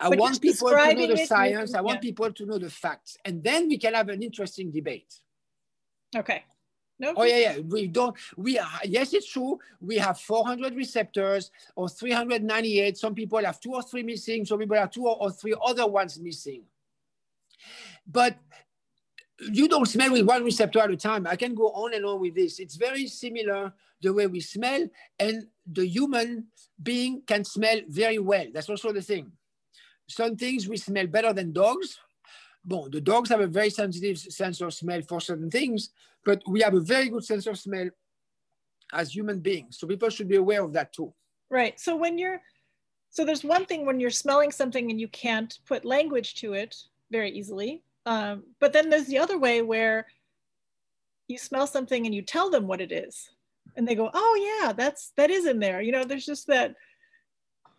I 0.00 0.08
want 0.08 0.40
people 0.40 0.68
to 0.70 0.94
know 0.94 1.06
the 1.06 1.26
science. 1.26 1.70
With, 1.70 1.78
I 1.78 1.80
want 1.82 1.96
yeah. 1.96 2.10
people 2.10 2.32
to 2.32 2.46
know 2.46 2.58
the 2.58 2.70
facts, 2.70 3.16
and 3.24 3.42
then 3.42 3.68
we 3.68 3.78
can 3.78 3.94
have 3.94 4.08
an 4.08 4.22
interesting 4.22 4.70
debate. 4.70 5.14
Okay. 6.14 6.44
No. 6.98 7.12
Oh 7.16 7.24
yeah, 7.24 7.38
yeah. 7.38 7.58
We 7.58 7.88
don't. 7.88 8.16
We 8.36 8.58
are, 8.58 8.80
yes, 8.84 9.14
it's 9.14 9.30
true. 9.30 9.58
We 9.80 9.96
have 9.96 10.18
400 10.20 10.74
receptors 10.76 11.50
or 11.74 11.88
398. 11.88 12.96
Some 12.96 13.14
people 13.14 13.44
have 13.44 13.58
two 13.60 13.74
or 13.74 13.82
three 13.82 14.04
missing. 14.04 14.44
Some 14.44 14.60
people 14.60 14.76
have 14.76 14.90
two 14.90 15.06
or 15.06 15.30
three 15.30 15.54
other 15.64 15.86
ones 15.86 16.20
missing. 16.20 16.62
But 18.06 18.36
you 19.40 19.66
don't 19.66 19.86
smell 19.86 20.12
with 20.12 20.26
one 20.26 20.44
receptor 20.44 20.78
at 20.80 20.90
a 20.90 20.96
time. 20.96 21.26
I 21.26 21.34
can 21.36 21.54
go 21.54 21.70
on 21.70 21.94
and 21.94 22.04
on 22.04 22.20
with 22.20 22.36
this. 22.36 22.60
It's 22.60 22.76
very 22.76 23.08
similar 23.08 23.72
the 24.00 24.12
way 24.12 24.26
we 24.26 24.40
smell, 24.40 24.86
and 25.18 25.46
the 25.66 25.86
human 25.86 26.46
being 26.80 27.22
can 27.26 27.44
smell 27.44 27.80
very 27.88 28.18
well. 28.18 28.46
That's 28.52 28.68
also 28.68 28.92
the 28.92 29.02
thing. 29.02 29.32
Some 30.08 30.36
things 30.36 30.68
we 30.68 30.76
smell 30.76 31.06
better 31.06 31.32
than 31.32 31.52
dogs. 31.52 31.98
Bon, 32.64 32.90
the 32.90 33.00
dogs 33.00 33.28
have 33.28 33.40
a 33.40 33.46
very 33.46 33.70
sensitive 33.70 34.18
sense 34.18 34.60
of 34.60 34.72
smell 34.72 35.02
for 35.02 35.20
certain 35.20 35.50
things, 35.50 35.90
but 36.24 36.42
we 36.46 36.60
have 36.60 36.74
a 36.74 36.80
very 36.80 37.08
good 37.08 37.24
sense 37.24 37.46
of 37.46 37.58
smell 37.58 37.88
as 38.92 39.14
human 39.14 39.40
beings. 39.40 39.78
So 39.78 39.86
people 39.86 40.08
should 40.08 40.28
be 40.28 40.36
aware 40.36 40.62
of 40.62 40.72
that 40.72 40.92
too. 40.92 41.12
Right. 41.50 41.78
So 41.78 41.96
when 41.96 42.18
you're, 42.18 42.40
so 43.10 43.24
there's 43.24 43.44
one 43.44 43.66
thing 43.66 43.86
when 43.86 44.00
you're 44.00 44.10
smelling 44.10 44.50
something 44.50 44.90
and 44.90 45.00
you 45.00 45.08
can't 45.08 45.58
put 45.66 45.84
language 45.84 46.34
to 46.36 46.54
it 46.54 46.76
very 47.10 47.30
easily. 47.30 47.82
Um, 48.06 48.44
but 48.60 48.72
then 48.72 48.90
there's 48.90 49.06
the 49.06 49.18
other 49.18 49.38
way 49.38 49.62
where 49.62 50.06
you 51.28 51.38
smell 51.38 51.66
something 51.66 52.06
and 52.06 52.14
you 52.14 52.22
tell 52.22 52.50
them 52.50 52.66
what 52.66 52.80
it 52.80 52.92
is 52.92 53.30
and 53.76 53.86
they 53.86 53.94
go, 53.94 54.10
oh 54.12 54.60
yeah, 54.62 54.72
that's, 54.72 55.12
that 55.16 55.30
is 55.30 55.46
in 55.46 55.58
there. 55.58 55.80
You 55.80 55.92
know, 55.92 56.04
there's 56.04 56.26
just 56.26 56.46
that, 56.48 56.74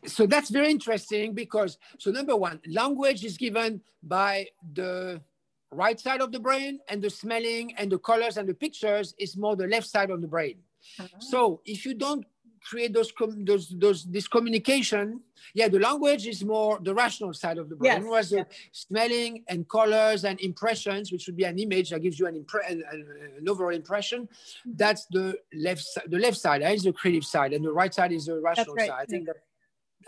so 0.08 0.26
that's 0.26 0.50
very 0.50 0.70
interesting 0.70 1.34
because 1.34 1.78
so 1.98 2.12
number 2.12 2.36
one 2.36 2.60
language 2.68 3.24
is 3.24 3.38
given 3.38 3.82
by 4.04 4.48
the 4.74 5.22
right 5.72 6.00
side 6.00 6.22
of 6.22 6.32
the 6.32 6.40
brain 6.40 6.80
and 6.90 7.02
the 7.02 7.10
smelling 7.10 7.74
and 7.78 7.92
the 7.92 8.00
colors 8.00 8.38
and 8.38 8.48
the 8.48 8.54
pictures 8.54 9.14
is 9.18 9.36
more 9.36 9.56
the 9.56 9.68
left 9.68 9.88
side 9.88 10.10
of 10.10 10.22
the 10.22 10.28
brain 10.28 10.58
uh-huh. 11.00 11.20
so 11.20 11.62
if 11.66 11.86
you 11.86 11.94
don't 11.94 12.26
create 12.66 12.94
those, 12.94 13.14
those 13.38 13.70
those 13.78 14.06
this 14.06 14.28
communication 14.28 15.22
yeah 15.54 15.68
the 15.68 15.80
language 15.80 16.26
is 16.26 16.44
more 16.44 16.80
the 16.82 16.94
rational 16.94 17.32
side 17.34 17.58
of 17.58 17.70
the 17.70 17.76
brain 17.76 18.02
yes. 18.02 18.04
whereas 18.04 18.30
the 18.32 18.46
smelling 18.72 19.44
and 19.48 19.70
colors 19.70 20.24
and 20.24 20.40
impressions 20.42 21.12
which 21.12 21.28
would 21.28 21.38
be 21.38 21.44
an 21.44 21.60
image 21.60 21.92
that 21.92 22.02
gives 22.02 22.20
you 22.20 22.26
an, 22.26 22.36
impre- 22.36 22.70
an, 22.70 22.84
an 23.38 23.48
overall 23.48 23.74
impression 23.74 24.24
mm-hmm. 24.24 24.72
that's 24.76 25.06
the 25.12 25.38
left 25.54 25.86
the 26.08 26.18
left 26.18 26.38
side 26.38 26.64
that 26.64 26.74
is 26.74 26.84
the 26.84 26.94
creative 26.94 27.24
side 27.24 27.54
and 27.54 27.64
the 27.64 27.72
right 27.72 27.94
side 27.94 28.12
is 28.12 28.26
the 28.26 28.40
rational 28.42 28.74
right. 28.74 28.88
side 28.88 29.00
i 29.00 29.06
think 29.06 29.28
that 29.28 29.38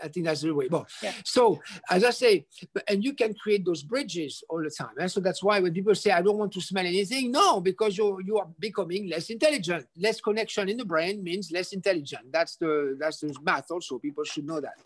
I 0.02 0.08
think 0.08 0.26
that's 0.26 0.42
the 0.42 0.52
way. 0.52 0.68
Well, 0.70 0.86
yeah. 1.02 1.12
so 1.24 1.60
as 1.90 2.04
I 2.04 2.10
say, 2.10 2.46
and 2.88 3.04
you 3.04 3.14
can 3.14 3.34
create 3.34 3.64
those 3.64 3.82
bridges 3.82 4.42
all 4.48 4.62
the 4.62 4.70
time. 4.70 4.94
And 4.98 5.10
so 5.10 5.20
that's 5.20 5.42
why 5.42 5.60
when 5.60 5.72
people 5.72 5.94
say, 5.94 6.10
I 6.10 6.22
don't 6.22 6.38
want 6.38 6.52
to 6.52 6.60
smell 6.60 6.86
anything, 6.86 7.30
no, 7.30 7.60
because 7.60 7.96
you 7.98 8.20
you 8.24 8.38
are 8.38 8.48
becoming 8.58 9.08
less 9.08 9.30
intelligent. 9.30 9.86
Less 9.96 10.20
connection 10.20 10.68
in 10.68 10.76
the 10.76 10.84
brain 10.84 11.22
means 11.22 11.50
less 11.50 11.72
intelligent. 11.72 12.32
That's 12.32 12.56
the 12.56 12.96
that's 12.98 13.20
the 13.20 13.34
math 13.42 13.70
also. 13.70 13.98
People 13.98 14.24
should 14.24 14.46
know 14.46 14.60
that. 14.60 14.78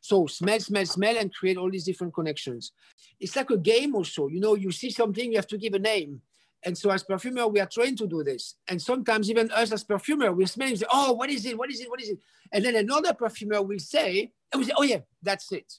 So 0.00 0.26
smell, 0.26 0.58
smell, 0.58 0.84
smell, 0.84 1.16
and 1.16 1.32
create 1.32 1.56
all 1.56 1.70
these 1.70 1.84
different 1.84 2.12
connections. 2.12 2.72
It's 3.20 3.36
like 3.36 3.50
a 3.50 3.56
game 3.56 3.94
also. 3.94 4.26
You 4.26 4.40
know, 4.40 4.54
you 4.54 4.72
see 4.72 4.90
something, 4.90 5.30
you 5.30 5.36
have 5.36 5.46
to 5.46 5.58
give 5.58 5.74
a 5.74 5.78
name. 5.78 6.20
And 6.64 6.76
so 6.76 6.90
as 6.90 7.02
perfumer, 7.02 7.46
we 7.48 7.60
are 7.60 7.66
trained 7.66 7.98
to 7.98 8.06
do 8.06 8.22
this. 8.22 8.54
And 8.68 8.80
sometimes 8.80 9.30
even 9.30 9.50
us 9.50 9.72
as 9.72 9.84
perfumer, 9.84 10.32
we 10.32 10.46
smell 10.46 10.68
and 10.68 10.78
say, 10.78 10.86
oh, 10.92 11.12
what 11.12 11.30
is 11.30 11.44
it? 11.44 11.58
What 11.58 11.70
is 11.70 11.80
it? 11.80 11.90
What 11.90 12.00
is 12.00 12.10
it? 12.10 12.18
And 12.52 12.64
then 12.64 12.76
another 12.76 13.14
perfumer 13.14 13.62
will 13.62 13.78
say, 13.78 14.30
and 14.52 14.60
we 14.60 14.66
say, 14.66 14.72
oh 14.76 14.82
yeah, 14.82 15.00
that's 15.22 15.50
it. 15.52 15.78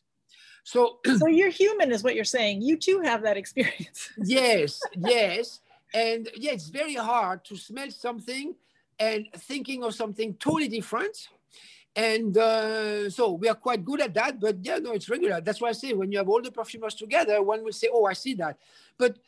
So, 0.63 0.99
so 1.17 1.28
you're 1.28 1.49
human 1.49 1.91
is 1.91 2.03
what 2.03 2.15
you're 2.15 2.24
saying. 2.24 2.61
You 2.61 2.78
too 2.78 3.01
have 3.03 3.21
that 3.24 3.38
experience. 3.38 4.09
yes, 4.17 4.80
yes. 4.97 5.59
And 5.93 6.30
yeah, 6.36 6.51
it's 6.51 6.69
very 6.69 6.95
hard 6.95 7.45
to 7.45 7.55
smell 7.55 7.91
something 7.91 8.55
and 8.99 9.28
thinking 9.38 9.84
of 9.84 9.93
something 9.93 10.34
totally 10.36 10.67
different. 10.67 11.30
And 11.95 12.36
uh, 12.36 13.09
so 13.11 13.34
we 13.34 13.47
are 13.47 13.55
quite 13.55 13.86
good 13.86 14.01
at 14.01 14.15
that, 14.15 14.39
but 14.39 14.57
yeah, 14.63 14.78
no, 14.78 14.93
it's 14.93 15.09
regular. 15.09 15.41
That's 15.41 15.61
why 15.61 15.69
I 15.69 15.74
say 15.74 15.93
when 15.93 16.11
you 16.11 16.17
have 16.17 16.28
all 16.28 16.41
the 16.41 16.51
perfumers 16.51 16.95
together, 16.95 17.39
one 17.43 17.63
will 17.63 17.71
say, 17.71 17.88
oh, 17.93 18.05
I 18.05 18.13
see 18.13 18.34
that. 18.36 18.57
But 18.97 19.19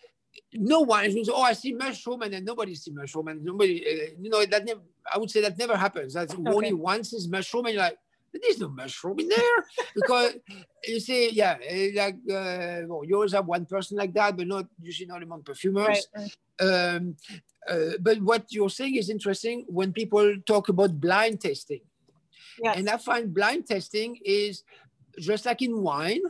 no 0.51 0.79
one 0.79 1.11
says, 1.11 1.29
oh, 1.29 1.43
I 1.43 1.53
see 1.53 1.73
mushroom, 1.73 2.23
and 2.23 2.33
then 2.33 2.43
nobody 2.43 2.73
sees 2.73 2.93
mushroom, 2.93 3.27
and 3.27 3.43
nobody, 3.43 3.85
uh, 3.85 4.15
you 4.19 4.31
know, 4.31 4.43
that 4.45 4.65
never, 4.65 4.81
I 5.13 5.19
would 5.19 5.29
say 5.29 5.41
that 5.41 5.59
never 5.59 5.77
happens. 5.77 6.15
That's 6.15 6.33
okay. 6.33 6.51
only 6.51 6.73
once 6.73 7.13
is 7.13 7.27
mushroom, 7.27 7.65
and 7.65 7.75
you're 7.75 7.83
like, 7.83 7.99
there's 8.41 8.59
no 8.59 8.69
mushroom 8.69 9.19
in 9.19 9.29
there 9.29 9.65
because 9.95 10.33
you 10.87 10.99
see, 10.99 11.31
yeah, 11.31 11.57
eh, 11.63 11.91
like 11.95 12.15
uh, 12.29 12.85
well, 12.87 13.03
you 13.05 13.15
always 13.15 13.33
have 13.33 13.45
one 13.45 13.65
person 13.65 13.97
like 13.97 14.13
that, 14.13 14.37
but 14.37 14.47
not 14.47 14.65
usually 14.81 15.07
not 15.07 15.23
among 15.23 15.43
perfumers. 15.43 16.07
Right. 16.15 16.31
Um, 16.59 17.15
uh, 17.67 17.97
but 17.99 18.21
what 18.21 18.45
you're 18.51 18.69
saying 18.69 18.95
is 18.95 19.09
interesting 19.09 19.65
when 19.67 19.91
people 19.91 20.35
talk 20.45 20.69
about 20.69 20.99
blind 20.99 21.41
testing. 21.41 21.81
Yes. 22.63 22.77
And 22.77 22.89
I 22.89 22.97
find 22.97 23.33
blind 23.33 23.67
testing 23.67 24.17
is 24.23 24.63
just 25.19 25.45
like 25.45 25.61
in 25.61 25.81
wine, 25.81 26.21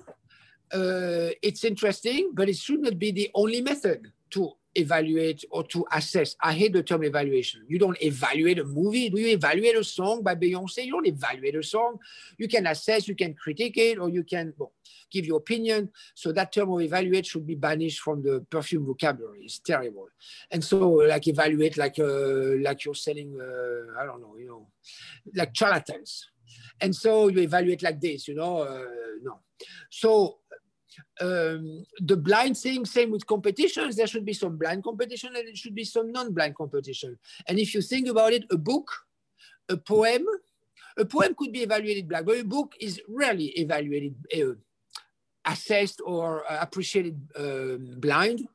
uh, 0.74 1.30
it's 1.42 1.64
interesting, 1.64 2.32
but 2.34 2.50
it 2.50 2.58
should 2.58 2.82
not 2.82 2.98
be 2.98 3.12
the 3.12 3.30
only 3.34 3.62
method 3.62 4.12
to 4.32 4.52
evaluate 4.76 5.44
or 5.50 5.64
to 5.64 5.86
assess. 5.92 6.36
I 6.42 6.54
hate 6.54 6.74
the 6.74 6.84
term 6.84 7.04
evaluation. 7.04 7.64
You 7.68 7.80
don't 7.80 8.02
evaluate 8.02 8.60
a 8.60 8.64
movie. 8.64 9.10
Do 9.10 9.20
you 9.20 9.28
evaluate 9.28 9.76
a 9.76 9.84
song 9.84 10.22
by 10.22 10.36
Beyonce? 10.36 10.86
You 10.86 10.92
don't 10.92 11.08
evaluate 11.08 11.56
a 11.56 11.64
song. 11.64 11.98
You 12.38 12.48
can 12.48 12.68
assess, 12.68 13.08
you 13.08 13.16
can 13.16 13.34
critique 13.34 13.78
it, 13.78 13.98
or 13.98 14.10
you 14.10 14.24
can 14.24 14.54
well, 14.58 14.74
give 15.12 15.26
your 15.26 15.38
opinion. 15.38 15.92
So 16.14 16.32
that 16.34 16.52
term 16.52 16.72
of 16.72 16.82
evaluate 16.82 17.26
should 17.26 17.48
be 17.48 17.56
banished 17.56 18.02
from 18.02 18.22
the 18.22 18.46
perfume 18.50 18.86
vocabulary. 18.86 19.42
It's 19.44 19.60
terrible. 19.60 20.08
And 20.52 20.64
so, 20.64 20.90
like 20.90 21.28
evaluate, 21.28 21.78
like 21.78 21.98
uh, 22.00 22.58
like 22.62 22.86
you're 22.86 22.96
selling, 22.96 23.38
uh, 23.40 24.00
I 24.02 24.06
don't 24.06 24.22
know, 24.22 24.36
you 24.38 24.48
know, 24.48 24.68
like 25.36 25.56
charlatans. 25.56 26.30
And 26.82 26.96
so 26.96 27.30
you 27.30 27.40
evaluate 27.40 27.82
like 27.82 28.00
this, 28.02 28.28
you 28.28 28.36
know, 28.36 28.62
uh, 28.62 28.86
no. 29.24 29.40
So 29.90 30.40
um, 31.22 31.86
the 32.00 32.18
blind 32.18 32.58
thing, 32.58 32.86
same 32.86 33.12
with 33.12 33.26
competitions, 33.26 33.96
there 33.96 34.08
should 34.08 34.26
be 34.26 34.34
some 34.34 34.58
blind 34.58 34.84
competition 34.84 35.36
and 35.36 35.48
it 35.48 35.58
should 35.58 35.76
be 35.76 35.84
some 35.84 36.12
non-blind 36.12 36.56
competition. 36.56 37.18
And 37.48 37.60
if 37.60 37.74
you 37.74 37.82
think 37.82 38.08
about 38.08 38.34
it, 38.34 38.44
a 38.52 38.58
book, 38.58 38.92
a 39.70 39.78
poem, 39.78 40.26
a 40.98 41.06
poem 41.06 41.36
could 41.36 41.52
be 41.52 41.64
evaluated 41.64 42.08
blind, 42.08 42.26
but 42.26 42.40
a 42.40 42.44
book 42.44 42.74
is 42.80 43.02
rarely 43.08 43.48
evaluated, 43.60 44.16
uh, 44.36 44.56
assessed 45.46 46.02
or 46.06 46.50
uh, 46.52 46.58
appreciated 46.62 47.20
um, 47.38 47.96
blind. 47.98 48.48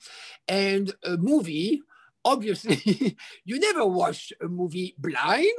And 0.49 0.93
a 1.05 1.16
movie, 1.16 1.82
obviously, 2.24 3.16
you 3.45 3.61
never 3.61 3.86
watch 3.86 4.32
a 4.41 4.49
movie 4.49 4.95
blind 4.99 5.53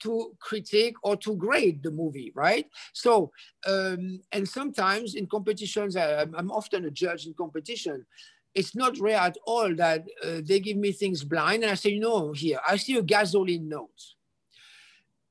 to 0.00 0.32
critique 0.40 0.96
or 1.02 1.16
to 1.16 1.34
grade 1.36 1.82
the 1.82 1.90
movie, 1.90 2.32
right? 2.34 2.66
So, 2.92 3.32
um, 3.66 4.20
and 4.32 4.48
sometimes 4.48 5.14
in 5.14 5.26
competitions, 5.26 5.96
I'm, 5.96 6.34
I'm, 6.34 6.50
often 6.50 6.84
a 6.84 6.90
judge 6.90 7.26
in 7.26 7.34
competition. 7.34 8.06
It's 8.54 8.74
not 8.74 8.98
rare 8.98 9.18
at 9.18 9.36
all 9.46 9.74
that 9.74 10.06
uh, 10.24 10.40
they 10.42 10.60
give 10.60 10.76
me 10.76 10.92
things 10.92 11.22
blind 11.24 11.62
and 11.62 11.72
I 11.72 11.74
say, 11.74 11.98
no, 11.98 12.32
here, 12.32 12.58
I 12.66 12.76
see 12.76 12.96
a 12.96 13.02
gasoline 13.02 13.68
note. 13.68 14.02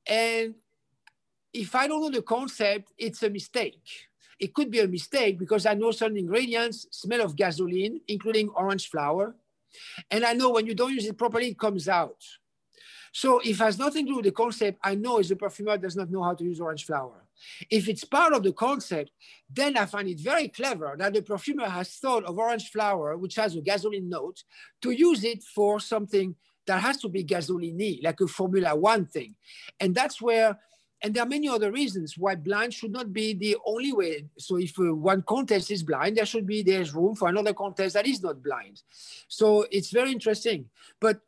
And 0.06 0.54
if 1.52 1.74
I 1.74 1.86
don't 1.86 2.00
know 2.00 2.10
the 2.10 2.22
concept, 2.22 2.92
it's 2.96 3.22
a 3.22 3.30
mistake. 3.30 4.08
it 4.38 4.54
could 4.54 4.70
be 4.70 4.80
a 4.80 4.88
mistake 4.88 5.38
because 5.38 5.66
I 5.66 5.74
know 5.74 5.90
some 5.90 6.16
ingredients 6.16 6.86
smell 6.90 7.22
of 7.22 7.36
gasoline, 7.36 8.00
including 8.06 8.48
orange 8.50 8.88
flower. 8.88 9.34
And 10.10 10.24
I 10.24 10.32
know 10.32 10.50
when 10.50 10.66
you 10.66 10.74
don't 10.74 10.94
use 10.94 11.06
it 11.06 11.18
properly, 11.18 11.48
it 11.48 11.58
comes 11.58 11.88
out. 11.88 12.22
So 13.12 13.40
if 13.40 13.60
it 13.60 13.64
has 13.64 13.78
nothing 13.78 14.06
to 14.06 14.12
do 14.12 14.16
with 14.16 14.24
the 14.26 14.32
concept, 14.32 14.78
I 14.82 14.94
know 14.94 15.18
as 15.18 15.30
a 15.30 15.36
perfumer 15.36 15.76
does 15.78 15.96
not 15.96 16.10
know 16.10 16.22
how 16.22 16.34
to 16.34 16.44
use 16.44 16.60
orange 16.60 16.84
flower. 16.84 17.24
If 17.70 17.88
it's 17.88 18.04
part 18.04 18.32
of 18.32 18.42
the 18.42 18.52
concept, 18.52 19.10
then 19.48 19.76
I 19.76 19.86
find 19.86 20.08
it 20.08 20.20
very 20.20 20.48
clever 20.48 20.96
that 20.98 21.12
the 21.12 21.22
perfumer 21.22 21.68
has 21.68 21.94
thought 21.96 22.24
of 22.24 22.38
orange 22.38 22.70
flower, 22.70 23.16
which 23.16 23.36
has 23.36 23.54
a 23.56 23.60
gasoline 23.60 24.08
note, 24.08 24.42
to 24.82 24.90
use 24.90 25.24
it 25.24 25.42
for 25.42 25.80
something 25.80 26.34
that 26.66 26.80
has 26.80 26.98
to 26.98 27.08
be 27.08 27.22
gasoline 27.22 27.98
like 28.02 28.20
a 28.20 28.26
Formula 28.26 28.76
One 28.76 29.06
thing. 29.06 29.34
And 29.80 29.94
that's 29.94 30.20
where, 30.20 30.58
and 31.02 31.14
there 31.14 31.22
are 31.22 31.28
many 31.28 31.48
other 31.48 31.70
reasons 31.70 32.18
why 32.18 32.34
blind 32.34 32.74
should 32.74 32.90
not 32.90 33.12
be 33.12 33.32
the 33.32 33.56
only 33.64 33.92
way. 33.92 34.26
So 34.36 34.56
if 34.58 34.78
uh, 34.78 34.94
one 34.94 35.22
contest 35.22 35.70
is 35.70 35.82
blind, 35.82 36.16
there 36.16 36.26
should 36.26 36.46
be, 36.46 36.62
there's 36.62 36.94
room 36.94 37.14
for 37.14 37.28
another 37.28 37.54
contest 37.54 37.94
that 37.94 38.06
is 38.06 38.22
not 38.22 38.42
blind. 38.42 38.82
So 39.28 39.64
it's 39.70 39.90
very 39.90 40.12
interesting. 40.12 40.68
But 41.00 41.20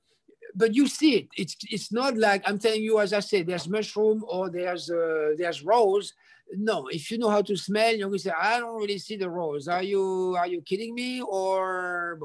but 0.55 0.75
you 0.75 0.87
see 0.87 1.17
it. 1.17 1.29
It's 1.37 1.57
it's 1.71 1.93
not 1.93 2.17
like 2.17 2.43
I'm 2.47 2.59
telling 2.59 2.83
you, 2.83 3.01
as 3.01 3.13
I 3.13 3.21
said, 3.21 3.47
there's 3.47 3.69
mushroom 3.69 4.25
or 4.27 4.51
there's 4.51 4.91
uh, 4.91 5.33
there's 5.37 5.63
rose. 5.63 6.15
No, 6.53 6.89
if 6.89 7.11
you 7.11 7.19
know 7.19 7.31
how 7.31 7.43
to 7.43 7.57
smell, 7.57 7.95
you're 7.95 8.11
to 8.11 8.19
say, 8.19 8.33
I 8.37 8.59
don't 8.59 8.77
really 8.77 8.99
see 8.99 9.17
the 9.17 9.31
rose. 9.31 9.69
Are 9.69 9.83
you 9.83 10.35
are 10.37 10.49
you 10.49 10.63
kidding 10.63 10.95
me? 10.95 11.23
Or 11.23 12.19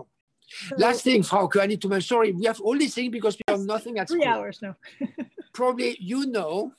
last 0.78 1.04
thing, 1.04 1.22
Frauke, 1.22 1.62
I 1.62 1.68
need 1.68 1.82
to 1.82 1.88
mention. 1.88 2.08
Sorry, 2.08 2.32
we 2.32 2.46
have 2.46 2.60
all 2.62 2.78
these 2.78 2.96
things 2.96 3.12
because 3.12 3.38
we 3.38 3.54
have 3.54 3.62
nothing 3.62 4.00
at 4.00 4.10
three 4.10 4.22
school. 4.22 4.34
hours 4.34 4.62
now. 4.62 4.76
Probably 5.54 5.98
you 6.00 6.26
know, 6.26 6.74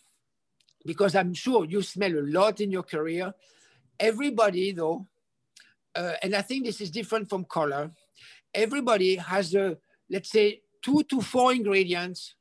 because 0.84 1.14
I'm 1.14 1.34
sure 1.34 1.64
you 1.64 1.82
smell 1.82 2.12
a 2.12 2.22
lot 2.22 2.60
in 2.60 2.70
your 2.70 2.82
career. 2.82 3.32
Everybody 3.98 4.72
though, 4.72 5.06
uh, 5.94 6.14
and 6.22 6.34
I 6.34 6.42
think 6.42 6.66
this 6.66 6.80
is 6.80 6.90
different 6.90 7.28
from 7.28 7.44
color. 7.44 7.90
Everybody 8.52 9.16
has 9.16 9.54
a 9.54 9.78
let's 10.10 10.30
say 10.30 10.62
two 10.86 11.02
to 11.02 11.20
four 11.20 11.52
ingredients 11.52 12.36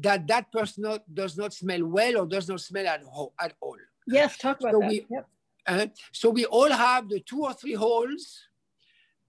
that 0.00 0.26
that 0.28 0.52
person 0.52 0.84
not, 0.84 1.02
does 1.12 1.36
not 1.36 1.52
smell 1.52 1.84
well 1.84 2.18
or 2.18 2.26
does 2.26 2.48
not 2.48 2.60
smell 2.60 2.86
at, 2.86 3.02
at 3.40 3.52
all. 3.60 3.76
Yes, 4.06 4.38
talk 4.38 4.60
about 4.60 4.72
so 4.72 4.78
that. 4.78 4.88
We, 4.88 5.06
yep. 5.10 5.26
uh, 5.66 5.86
so 6.12 6.30
we 6.30 6.44
all 6.44 6.70
have 6.70 7.08
the 7.08 7.20
two 7.20 7.42
or 7.42 7.52
three 7.54 7.74
holes. 7.74 8.44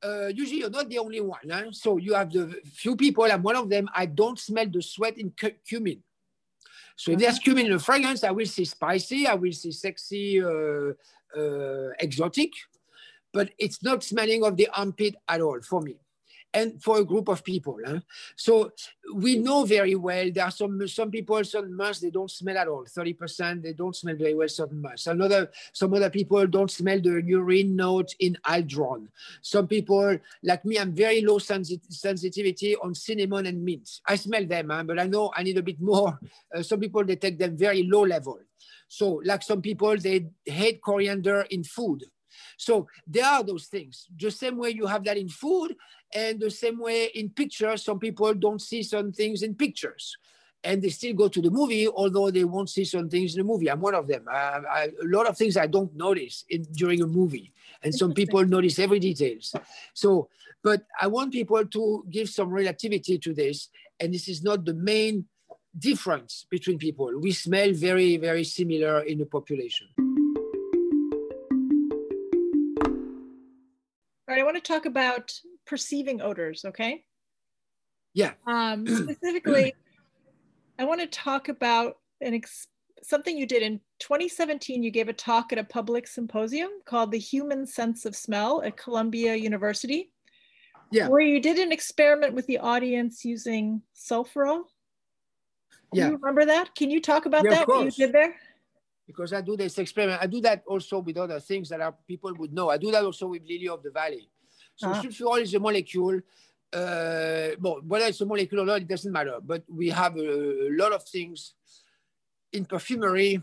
Uh, 0.04 0.28
usually 0.28 0.60
you're 0.60 0.70
not 0.70 0.88
the 0.88 1.00
only 1.00 1.20
one. 1.20 1.50
Huh? 1.50 1.72
So 1.72 1.98
you 1.98 2.14
have 2.14 2.32
the 2.32 2.62
few 2.64 2.96
people, 2.96 3.26
and 3.26 3.44
one 3.44 3.56
of 3.56 3.70
them, 3.70 3.90
I 3.94 4.06
don't 4.06 4.38
smell 4.38 4.68
the 4.72 4.84
sweat 4.84 5.18
in 5.18 5.32
cu 5.32 5.50
cumin. 5.68 6.04
So 6.96 7.12
if 7.12 7.20
there's 7.20 7.36
uh-huh. 7.36 7.44
cumin 7.44 7.66
in 7.66 7.72
the 7.72 7.80
fragrance, 7.80 8.24
I 8.24 8.32
will 8.32 8.46
see 8.46 8.66
spicy, 8.66 9.26
I 9.26 9.34
will 9.34 9.54
see 9.54 9.72
sexy, 9.72 10.44
uh, 10.44 10.92
uh, 11.36 11.90
exotic, 12.00 12.52
but 13.34 13.50
it's 13.58 13.82
not 13.82 14.04
smelling 14.04 14.44
of 14.44 14.56
the 14.58 14.70
armpit 14.74 15.16
at 15.28 15.42
all 15.42 15.60
for 15.62 15.82
me 15.82 15.96
and 16.54 16.82
for 16.82 17.00
a 17.00 17.06
group 17.06 17.28
of 17.28 17.44
people. 17.44 17.78
Huh? 17.86 18.00
So 18.36 18.72
we 19.14 19.38
know 19.38 19.66
very 19.66 19.96
well 19.96 20.32
there 20.32 20.46
are 20.46 20.52
some 20.52 20.88
some 20.88 21.12
people, 21.12 21.44
certain 21.44 21.76
musks 21.76 22.02
they 22.02 22.10
don't 22.10 22.32
smell 22.32 22.58
at 22.58 22.68
all. 22.68 22.86
30% 22.86 23.62
they 23.62 23.74
don't 23.74 23.96
smell 23.96 24.16
very 24.16 24.34
well 24.34 24.50
certain 24.50 24.82
musks. 24.82 25.08
Another 25.08 25.52
some 25.74 25.94
other 25.94 26.10
people 26.10 26.46
don't 26.48 26.72
smell 26.72 27.00
the 27.00 27.22
urine 27.26 27.76
note 27.76 28.16
in 28.20 28.38
aldron. 28.46 29.08
Some 29.42 29.68
people 29.68 30.18
like 30.44 30.66
me, 30.66 30.78
I'm 30.80 30.94
very 30.94 31.22
low 31.22 31.40
sensi 31.40 31.80
sensitivity 31.90 32.76
on 32.78 32.96
cinnamon 32.96 33.46
and 33.46 33.64
mint. 33.64 34.02
I 34.08 34.16
smell 34.16 34.46
them, 34.46 34.70
huh? 34.70 34.84
but 34.84 35.00
I 35.00 35.06
know 35.06 35.32
I 35.36 35.44
need 35.44 35.58
a 35.58 35.64
bit 35.64 35.80
more. 35.80 36.20
Uh, 36.56 36.64
some 36.64 36.80
people 36.80 37.04
they 37.06 37.16
take 37.16 37.38
them 37.38 37.56
very 37.56 37.84
low 37.84 38.04
level. 38.04 38.40
So 38.88 39.22
like 39.24 39.44
some 39.44 39.62
people 39.62 39.96
they 39.98 40.28
hate 40.46 40.82
coriander 40.82 41.42
in 41.52 41.64
food. 41.64 42.04
So 42.58 42.88
there 43.08 43.26
are 43.26 43.44
those 43.44 43.68
things. 43.68 44.08
The 44.18 44.32
same 44.32 44.58
way 44.58 44.72
you 44.72 44.86
have 44.86 45.04
that 45.06 45.18
in 45.18 45.30
food, 45.30 45.76
and 46.14 46.40
the 46.40 46.50
same 46.50 46.80
way 46.80 47.06
in 47.16 47.30
pictures, 47.30 47.84
some 47.84 48.00
people 48.00 48.34
don't 48.34 48.62
see 48.62 48.84
some 48.84 49.12
things 49.12 49.44
in 49.44 49.56
pictures. 49.56 50.18
And 50.64 50.82
they 50.82 50.90
still 50.90 51.14
go 51.14 51.30
to 51.30 51.42
the 51.42 51.50
movie, 51.50 51.88
although 51.88 52.30
they 52.32 52.44
won't 52.44 52.70
see 52.70 52.84
some 52.84 53.10
things 53.10 53.34
in 53.34 53.40
the 53.40 53.48
movie. 53.48 53.70
I'm 53.72 53.80
one 53.80 53.96
of 53.96 54.08
them. 54.08 54.26
I, 54.30 54.60
I, 54.70 54.84
a 55.02 55.06
lot 55.06 55.28
of 55.28 55.38
things 55.38 55.56
I 55.56 55.68
don't 55.68 55.96
notice 55.96 56.44
in, 56.50 56.64
during 56.74 57.02
a 57.02 57.08
movie, 57.08 57.54
and 57.82 57.96
some 57.96 58.14
people 58.14 58.44
notice 58.46 58.78
every 58.78 59.00
details. 59.00 59.56
So, 59.94 60.28
but 60.62 60.84
I 61.00 61.08
want 61.08 61.32
people 61.32 61.66
to 61.66 62.06
give 62.10 62.28
some 62.28 62.50
relativity 62.50 63.18
to 63.20 63.34
this, 63.34 63.70
and 64.02 64.14
this 64.14 64.28
is 64.28 64.44
not 64.44 64.66
the 64.66 64.74
main 64.74 65.26
difference 65.78 66.46
between 66.50 66.78
people. 66.78 67.18
We 67.22 67.32
smell 67.32 67.72
very, 67.72 68.18
very 68.18 68.44
similar 68.44 69.02
in 69.02 69.20
the 69.20 69.26
population. 69.26 69.88
All 74.30 74.36
right, 74.36 74.42
I 74.42 74.46
want 74.46 74.64
to 74.64 74.74
talk 74.74 74.86
about 74.86 75.34
perceiving 75.66 76.22
odors, 76.22 76.64
okay? 76.64 77.04
Yeah. 78.14 78.34
Um, 78.46 78.86
specifically, 78.88 79.74
I 80.78 80.84
want 80.84 81.02
to 81.02 81.08
talk 81.08 81.50
about 81.50 81.96
an 82.22 82.36
ex- 82.36 82.68
something 83.02 83.36
you 83.36 83.48
did 83.48 83.64
in 83.64 83.80
2017. 83.98 84.84
You 84.84 84.92
gave 84.92 85.10
a 85.10 85.14
talk 85.14 85.52
at 85.52 85.58
a 85.58 85.64
public 85.64 86.06
symposium 86.06 86.70
called 86.86 87.12
The 87.12 87.18
Human 87.18 87.66
Sense 87.66 88.06
of 88.06 88.16
Smell 88.16 88.62
at 88.62 88.78
Columbia 88.78 89.34
University. 89.34 90.12
Yeah. 90.92 91.08
Where 91.08 91.22
you 91.22 91.42
did 91.42 91.58
an 91.58 91.72
experiment 91.72 92.36
with 92.36 92.46
the 92.46 92.60
audience 92.60 93.26
using 93.26 93.82
sulfurol. 93.96 94.66
Do 95.92 96.02
yeah. 96.02 96.10
you 96.10 96.18
remember 96.18 96.46
that? 96.46 96.76
Can 96.76 96.92
you 96.92 97.02
talk 97.02 97.26
about 97.26 97.46
yeah, 97.46 97.50
that? 97.50 97.68
What 97.68 97.86
you 97.86 98.06
did 98.06 98.14
there? 98.14 98.36
Because 99.10 99.34
I 99.34 99.42
do 99.42 99.58
this 99.58 99.76
experiment. 99.80 100.22
I 100.22 100.28
do 100.28 100.40
that 100.42 100.62
also 100.68 101.00
with 101.00 101.18
other 101.18 101.40
things 101.40 101.68
that 101.70 101.82
are, 101.82 101.96
people 102.08 102.32
would 102.36 102.54
know. 102.54 102.70
I 102.70 102.78
do 102.78 102.92
that 102.92 103.04
also 103.04 103.26
with 103.26 103.42
lily 103.42 103.68
of 103.68 103.82
the 103.82 103.90
valley. 103.90 104.30
So 104.76 104.88
uh-huh. 104.88 105.02
sulfurol 105.02 105.42
is 105.42 105.52
a 105.56 105.60
molecule. 105.60 106.22
Uh, 106.72 107.58
well, 107.60 107.82
whether 107.88 108.06
it's 108.06 108.22
a 108.22 108.26
molecule 108.28 108.62
or 108.62 108.66
not, 108.66 108.82
it 108.82 108.88
doesn't 108.88 109.12
matter. 109.12 109.40
But 109.44 109.64
we 109.68 109.90
have 109.90 110.16
a, 110.16 110.70
a 110.70 110.74
lot 110.78 110.94
of 110.94 111.04
things 111.06 111.56
in 112.54 112.66
perfumery. 112.66 113.42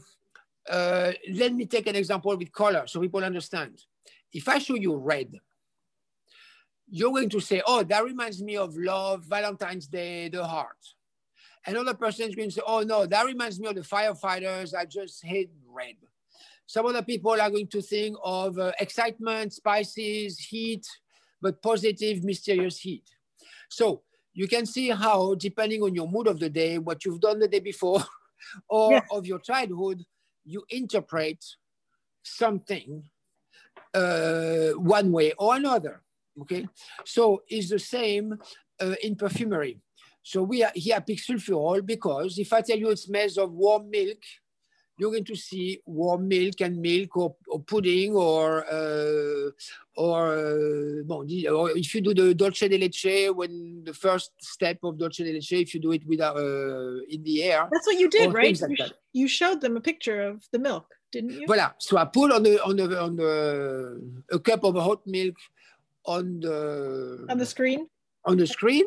Uh, 0.71 1.11
let 1.33 1.53
me 1.53 1.67
take 1.67 1.89
an 1.89 1.97
example 1.97 2.37
with 2.37 2.53
color 2.53 2.87
so 2.87 3.01
people 3.01 3.25
understand. 3.25 3.73
If 4.33 4.49
I 4.49 4.59
show 4.59 4.77
you 4.77 4.95
red, 4.95 5.35
you're 6.89 7.11
going 7.11 7.31
to 7.31 7.41
say, 7.41 7.61
oh, 7.67 7.83
that 7.83 8.05
reminds 8.05 8.41
me 8.41 8.57
of 8.57 8.77
love, 8.77 9.25
Valentine's 9.25 9.89
Day, 9.89 10.29
the 10.29 10.47
heart. 10.47 10.79
Another 11.67 11.95
person 11.95 12.29
is 12.29 12.35
going 12.35 12.49
to 12.49 12.55
say, 12.55 12.63
oh 12.67 12.83
no, 12.83 13.07
that 13.07 13.27
reminds 13.27 13.59
me 13.59 13.67
of 13.67 13.75
the 13.75 13.81
firefighters. 13.81 14.75
I 14.75 14.85
just 14.85 15.25
hate 15.25 15.51
red. 15.69 15.97
Some 16.67 16.87
other 16.87 17.03
people 17.03 17.33
are 17.33 17.51
going 17.51 17.69
to 17.69 17.83
think 17.83 18.17
of 18.25 18.59
uh, 18.59 18.73
excitement, 18.81 19.53
spices, 19.53 20.39
heat, 20.39 20.87
but 21.41 21.63
positive, 21.63 22.25
mysterious 22.25 22.79
heat. 22.79 23.05
So 23.69 24.03
you 24.35 24.49
can 24.49 24.67
see 24.67 24.91
how, 24.91 25.35
depending 25.35 25.83
on 25.83 25.95
your 25.95 26.09
mood 26.09 26.27
of 26.27 26.39
the 26.39 26.51
day, 26.51 26.79
what 26.79 27.05
you've 27.05 27.21
done 27.21 27.39
the 27.39 27.49
day 27.49 27.61
before, 27.61 28.05
or 28.69 28.93
yeah. 28.93 29.01
of 29.11 29.27
your 29.27 29.39
childhood, 29.39 30.05
you 30.45 30.65
interpret 30.71 31.45
something 32.23 33.03
uh, 33.95 34.71
one 34.73 35.11
way 35.13 35.33
or 35.39 35.57
another. 35.57 36.03
Okay, 36.43 36.69
so 37.05 37.43
it's 37.49 37.71
the 37.71 37.79
same 37.79 38.39
uh, 38.81 38.95
in 39.03 39.17
perfumery. 39.17 39.81
So 40.27 40.43
we 40.43 40.65
are 40.65 40.73
here 40.75 41.01
pick 41.01 41.19
sulfurol 41.19 41.87
because 41.87 42.37
if 42.41 42.53
I 42.53 42.61
tell 42.61 42.77
you 42.77 42.91
it 42.91 42.99
smells 42.99 43.39
of 43.39 43.53
warm 43.53 43.89
milk, 43.89 44.19
you're 44.99 45.13
going 45.13 45.25
to 45.25 45.37
see 45.37 45.79
warm 45.87 46.27
milk 46.27 46.61
and 46.63 46.83
milk 46.83 47.17
or, 47.17 47.37
or 47.47 47.61
pudding 47.61 48.13
or 48.17 48.67
uh, 48.67 49.51
or, 49.95 50.37
uh, 50.37 51.03
bon, 51.05 51.29
or 51.49 51.71
if 51.79 51.95
you 51.95 52.01
do 52.01 52.13
the 52.13 52.35
dolce 52.35 52.67
de 52.67 52.77
leche 52.77 53.31
when 53.37 53.85
the 53.85 53.95
first 53.95 54.33
step 54.41 54.79
of 54.83 54.99
dolce 54.99 55.23
de 55.23 55.33
leche 55.33 55.53
if 55.53 55.73
you 55.75 55.81
do 55.81 55.93
it 55.93 56.05
without 56.09 56.37
uh, 56.37 56.99
in 57.09 57.23
the 57.23 57.45
air 57.45 57.69
that's 57.71 57.87
what 57.87 57.97
you 57.97 58.11
did 58.11 58.35
right? 58.35 58.61
like 58.61 58.79
you, 58.81 58.87
you, 59.13 59.29
showed 59.29 59.61
them 59.61 59.77
a 59.77 59.81
picture 59.81 60.23
of 60.23 60.43
the 60.51 60.59
milk 60.59 60.93
didn't 61.13 61.31
you? 61.31 61.47
Voilà. 61.47 61.75
So 61.79 61.99
i 61.99 62.05
put 62.05 62.33
on 62.33 62.43
the 62.43 62.61
on 62.65 62.75
the 62.75 63.01
on 63.01 63.15
the 63.15 64.25
a 64.33 64.41
cup 64.41 64.65
of 64.65 64.75
hot 64.75 65.07
milk 65.07 65.37
on 66.05 66.41
the 66.41 67.27
on 67.31 67.39
the 67.39 67.47
screen 67.47 67.87
on 68.27 68.37
the 68.37 68.47
screen, 68.47 68.85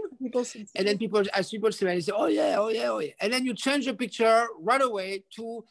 and 0.76 0.88
then 0.88 0.98
people, 0.98 1.24
as 1.34 1.50
people 1.50 1.72
say, 1.72 1.86
they 1.86 2.02
say, 2.02 2.12
"Oh 2.16 2.28
yeah, 2.28 2.58
oh 2.60 2.68
yeah, 2.68 2.90
oh 2.90 3.00
yeah," 3.00 3.14
and 3.22 3.32
then 3.32 3.46
you 3.46 3.54
change 3.54 3.86
the 3.86 3.94
picture 3.94 4.48
right 4.60 4.82
away 4.82 5.24
to 5.38 5.64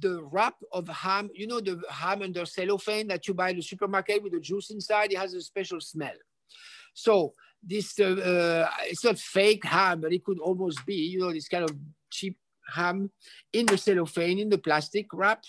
the 0.00 0.22
wrap 0.32 0.56
of 0.72 0.88
ham. 0.88 1.28
You 1.34 1.46
know 1.46 1.60
the 1.60 1.82
ham 1.90 2.22
under 2.22 2.46
cellophane 2.46 3.08
that 3.08 3.28
you 3.28 3.34
buy 3.34 3.50
in 3.50 3.56
the 3.56 3.62
supermarket 3.62 4.22
with 4.22 4.32
the 4.32 4.40
juice 4.40 4.70
inside. 4.70 5.12
It 5.12 5.18
has 5.18 5.34
a 5.34 5.42
special 5.42 5.80
smell. 5.80 6.16
So 6.94 7.34
this, 7.62 7.98
uh, 8.00 8.04
uh, 8.04 8.70
it's 8.84 9.04
not 9.04 9.18
fake 9.18 9.64
ham, 9.64 10.00
but 10.00 10.12
it 10.12 10.24
could 10.24 10.38
almost 10.38 10.84
be. 10.86 10.94
You 10.94 11.20
know, 11.20 11.32
this 11.32 11.48
kind 11.48 11.64
of 11.64 11.76
cheap 12.10 12.38
ham 12.72 13.10
in 13.52 13.66
the 13.66 13.76
cellophane, 13.76 14.38
in 14.38 14.48
the 14.48 14.58
plastic 14.58 15.06
wrap. 15.12 15.44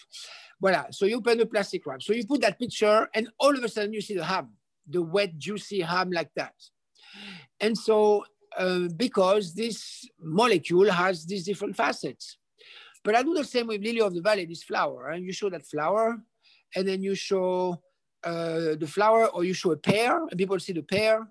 Voila. 0.60 0.88
So 0.92 1.06
you 1.06 1.18
open 1.18 1.38
the 1.38 1.46
plastic 1.46 1.86
wrap. 1.86 2.02
So 2.02 2.12
you 2.12 2.26
put 2.26 2.42
that 2.42 2.60
picture, 2.60 3.08
and 3.14 3.30
all 3.40 3.56
of 3.56 3.64
a 3.64 3.70
sudden 3.70 3.94
you 3.94 4.02
see 4.02 4.16
the 4.16 4.26
ham, 4.26 4.50
the 4.90 5.02
wet, 5.02 5.38
juicy 5.38 5.80
ham 5.80 6.12
like 6.12 6.32
that. 6.36 6.54
And 7.60 7.78
so, 7.78 8.26
uh, 8.58 8.88
because 8.96 9.54
this 9.54 10.08
molecule 10.20 10.90
has 10.92 11.26
these 11.26 11.46
different 11.46 11.76
facets. 11.76 12.38
But 13.04 13.16
I 13.16 13.24
do 13.24 13.34
the 13.34 13.44
same 13.44 13.68
with 13.68 13.82
lily 13.82 14.02
of 14.02 14.14
the 14.14 14.22
valley, 14.22 14.46
this 14.46 14.64
flower. 14.64 15.10
And 15.10 15.24
you 15.26 15.32
show 15.32 15.50
that 15.50 15.66
flower, 15.66 16.18
and 16.76 16.88
then 16.88 17.04
you 17.04 17.16
show 17.16 17.82
uh, 18.24 18.76
the 18.80 18.88
flower, 18.88 19.28
or 19.28 19.44
you 19.44 19.54
show 19.54 19.72
a 19.72 19.78
pear, 19.78 20.20
and 20.28 20.38
people 20.38 20.60
see 20.60 20.74
the 20.74 20.82
pear, 20.82 21.28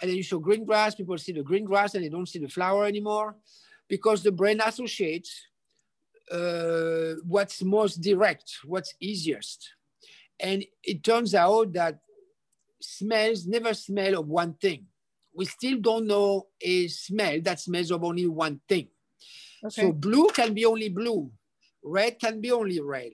and 0.00 0.08
then 0.08 0.16
you 0.16 0.22
show 0.22 0.38
green 0.38 0.64
grass, 0.64 0.94
people 0.94 1.18
see 1.18 1.32
the 1.32 1.42
green 1.42 1.64
grass, 1.64 1.94
and 1.94 2.02
they 2.02 2.08
don't 2.08 2.28
see 2.28 2.38
the 2.38 2.48
flower 2.48 2.86
anymore, 2.86 3.36
because 3.88 4.22
the 4.22 4.32
brain 4.32 4.60
associates 4.64 5.46
uh, 6.30 7.14
what's 7.26 7.62
most 7.62 8.00
direct, 8.00 8.58
what's 8.64 8.94
easiest. 9.00 9.74
And 10.40 10.64
it 10.82 11.04
turns 11.04 11.34
out 11.34 11.74
that 11.74 11.98
smells 12.80 13.46
never 13.46 13.74
smell 13.74 14.18
of 14.18 14.26
one 14.26 14.54
thing. 14.54 14.86
We 15.34 15.44
still 15.46 15.78
don't 15.80 16.06
know 16.06 16.48
a 16.60 16.88
smell 16.88 17.40
that 17.42 17.60
smells 17.60 17.90
of 17.90 18.04
only 18.04 18.26
one 18.26 18.60
thing. 18.68 18.88
Okay. 19.64 19.82
So 19.82 19.92
blue 19.92 20.28
can 20.28 20.54
be 20.54 20.64
only 20.64 20.88
blue, 20.88 21.30
red 21.82 22.18
can 22.18 22.40
be 22.40 22.50
only 22.50 22.80
red. 22.80 23.12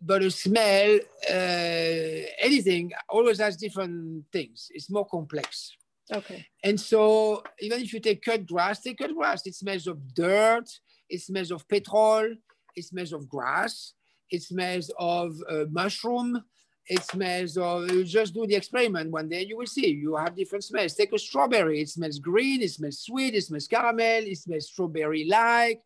But 0.00 0.22
a 0.22 0.30
smell, 0.30 0.98
uh, 1.30 2.26
anything 2.40 2.90
always 3.08 3.38
has 3.38 3.56
different 3.56 4.24
things. 4.32 4.66
It's 4.70 4.90
more 4.90 5.06
complex. 5.06 5.76
Okay. 6.12 6.44
And 6.64 6.78
so 6.80 7.42
even 7.60 7.80
if 7.80 7.92
you 7.92 8.00
take 8.00 8.22
cut 8.22 8.46
grass, 8.46 8.80
take 8.80 8.98
cut 8.98 9.14
grass, 9.14 9.46
it 9.46 9.54
smells 9.54 9.86
of 9.86 10.14
dirt, 10.14 10.68
it 11.08 11.20
smells 11.20 11.52
of 11.52 11.68
petrol, 11.68 12.34
it 12.74 12.84
smells 12.84 13.12
of 13.12 13.28
grass, 13.28 13.94
it 14.30 14.42
smells 14.42 14.90
of 14.98 15.36
uh, 15.48 15.64
mushroom, 15.70 16.42
it 16.88 17.02
smells 17.04 17.56
of, 17.56 17.90
you 17.90 18.04
just 18.04 18.34
do 18.34 18.46
the 18.46 18.56
experiment 18.56 19.10
one 19.10 19.28
day, 19.28 19.44
you 19.44 19.56
will 19.56 19.66
see, 19.66 19.88
you 19.88 20.16
have 20.16 20.34
different 20.34 20.64
smells. 20.64 20.94
Take 20.94 21.12
a 21.12 21.18
strawberry, 21.18 21.80
it 21.80 21.88
smells 21.88 22.18
green, 22.18 22.60
it 22.62 22.70
smells 22.70 23.00
sweet, 23.00 23.34
it 23.34 23.42
smells 23.42 23.68
caramel, 23.68 24.24
it 24.24 24.38
smells 24.38 24.66
strawberry-like. 24.66 25.80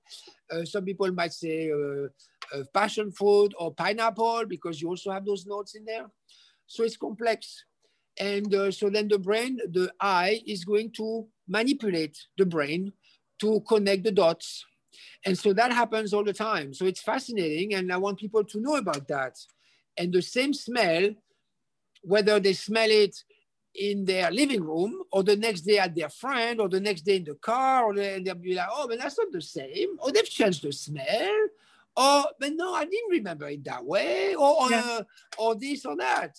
Uh, 0.50 0.64
some 0.64 0.84
people 0.84 1.12
might 1.12 1.32
say 1.32 1.70
uh, 1.70 2.06
uh, 2.56 2.64
passion 2.72 3.12
fruit 3.12 3.52
or 3.58 3.74
pineapple 3.74 4.44
because 4.46 4.80
you 4.80 4.88
also 4.88 5.10
have 5.10 5.24
those 5.24 5.46
notes 5.46 5.74
in 5.74 5.84
there. 5.84 6.06
So 6.66 6.82
it's 6.82 6.96
complex. 6.96 7.64
And 8.18 8.52
uh, 8.54 8.70
so 8.70 8.88
then 8.88 9.08
the 9.08 9.18
brain, 9.18 9.58
the 9.70 9.92
eye 10.00 10.40
is 10.46 10.64
going 10.64 10.92
to 10.96 11.26
manipulate 11.46 12.16
the 12.38 12.46
brain 12.46 12.92
to 13.40 13.60
connect 13.68 14.04
the 14.04 14.12
dots. 14.12 14.64
And 15.26 15.36
so 15.36 15.52
that 15.52 15.72
happens 15.72 16.14
all 16.14 16.24
the 16.24 16.32
time. 16.32 16.72
So 16.72 16.86
it's 16.86 17.02
fascinating. 17.02 17.74
And 17.74 17.92
I 17.92 17.98
want 17.98 18.18
people 18.18 18.44
to 18.44 18.60
know 18.60 18.76
about 18.76 19.06
that 19.08 19.36
and 19.96 20.12
the 20.12 20.22
same 20.22 20.52
smell, 20.52 21.10
whether 22.02 22.38
they 22.40 22.52
smell 22.52 22.90
it 22.90 23.16
in 23.74 24.04
their 24.04 24.30
living 24.30 24.62
room 24.62 25.02
or 25.12 25.22
the 25.22 25.36
next 25.36 25.62
day 25.62 25.78
at 25.78 25.94
their 25.94 26.08
friend 26.08 26.60
or 26.60 26.68
the 26.68 26.80
next 26.80 27.02
day 27.02 27.16
in 27.16 27.24
the 27.24 27.34
car, 27.34 27.84
or 27.84 27.94
they, 27.94 28.22
will 28.24 28.34
be 28.34 28.54
like, 28.54 28.68
oh, 28.70 28.88
but 28.88 28.98
that's 28.98 29.18
not 29.18 29.32
the 29.32 29.40
same. 29.40 29.96
Or 29.98 30.10
they've 30.12 30.24
changed 30.24 30.62
the 30.62 30.72
smell. 30.72 31.48
Or, 31.96 32.24
but 32.38 32.52
no, 32.54 32.74
I 32.74 32.84
didn't 32.84 33.10
remember 33.10 33.48
it 33.48 33.64
that 33.64 33.84
way. 33.84 34.34
Or, 34.34 34.70
yeah. 34.70 34.82
uh, 34.84 35.02
or 35.38 35.54
this 35.54 35.84
or 35.84 35.96
that. 35.96 36.36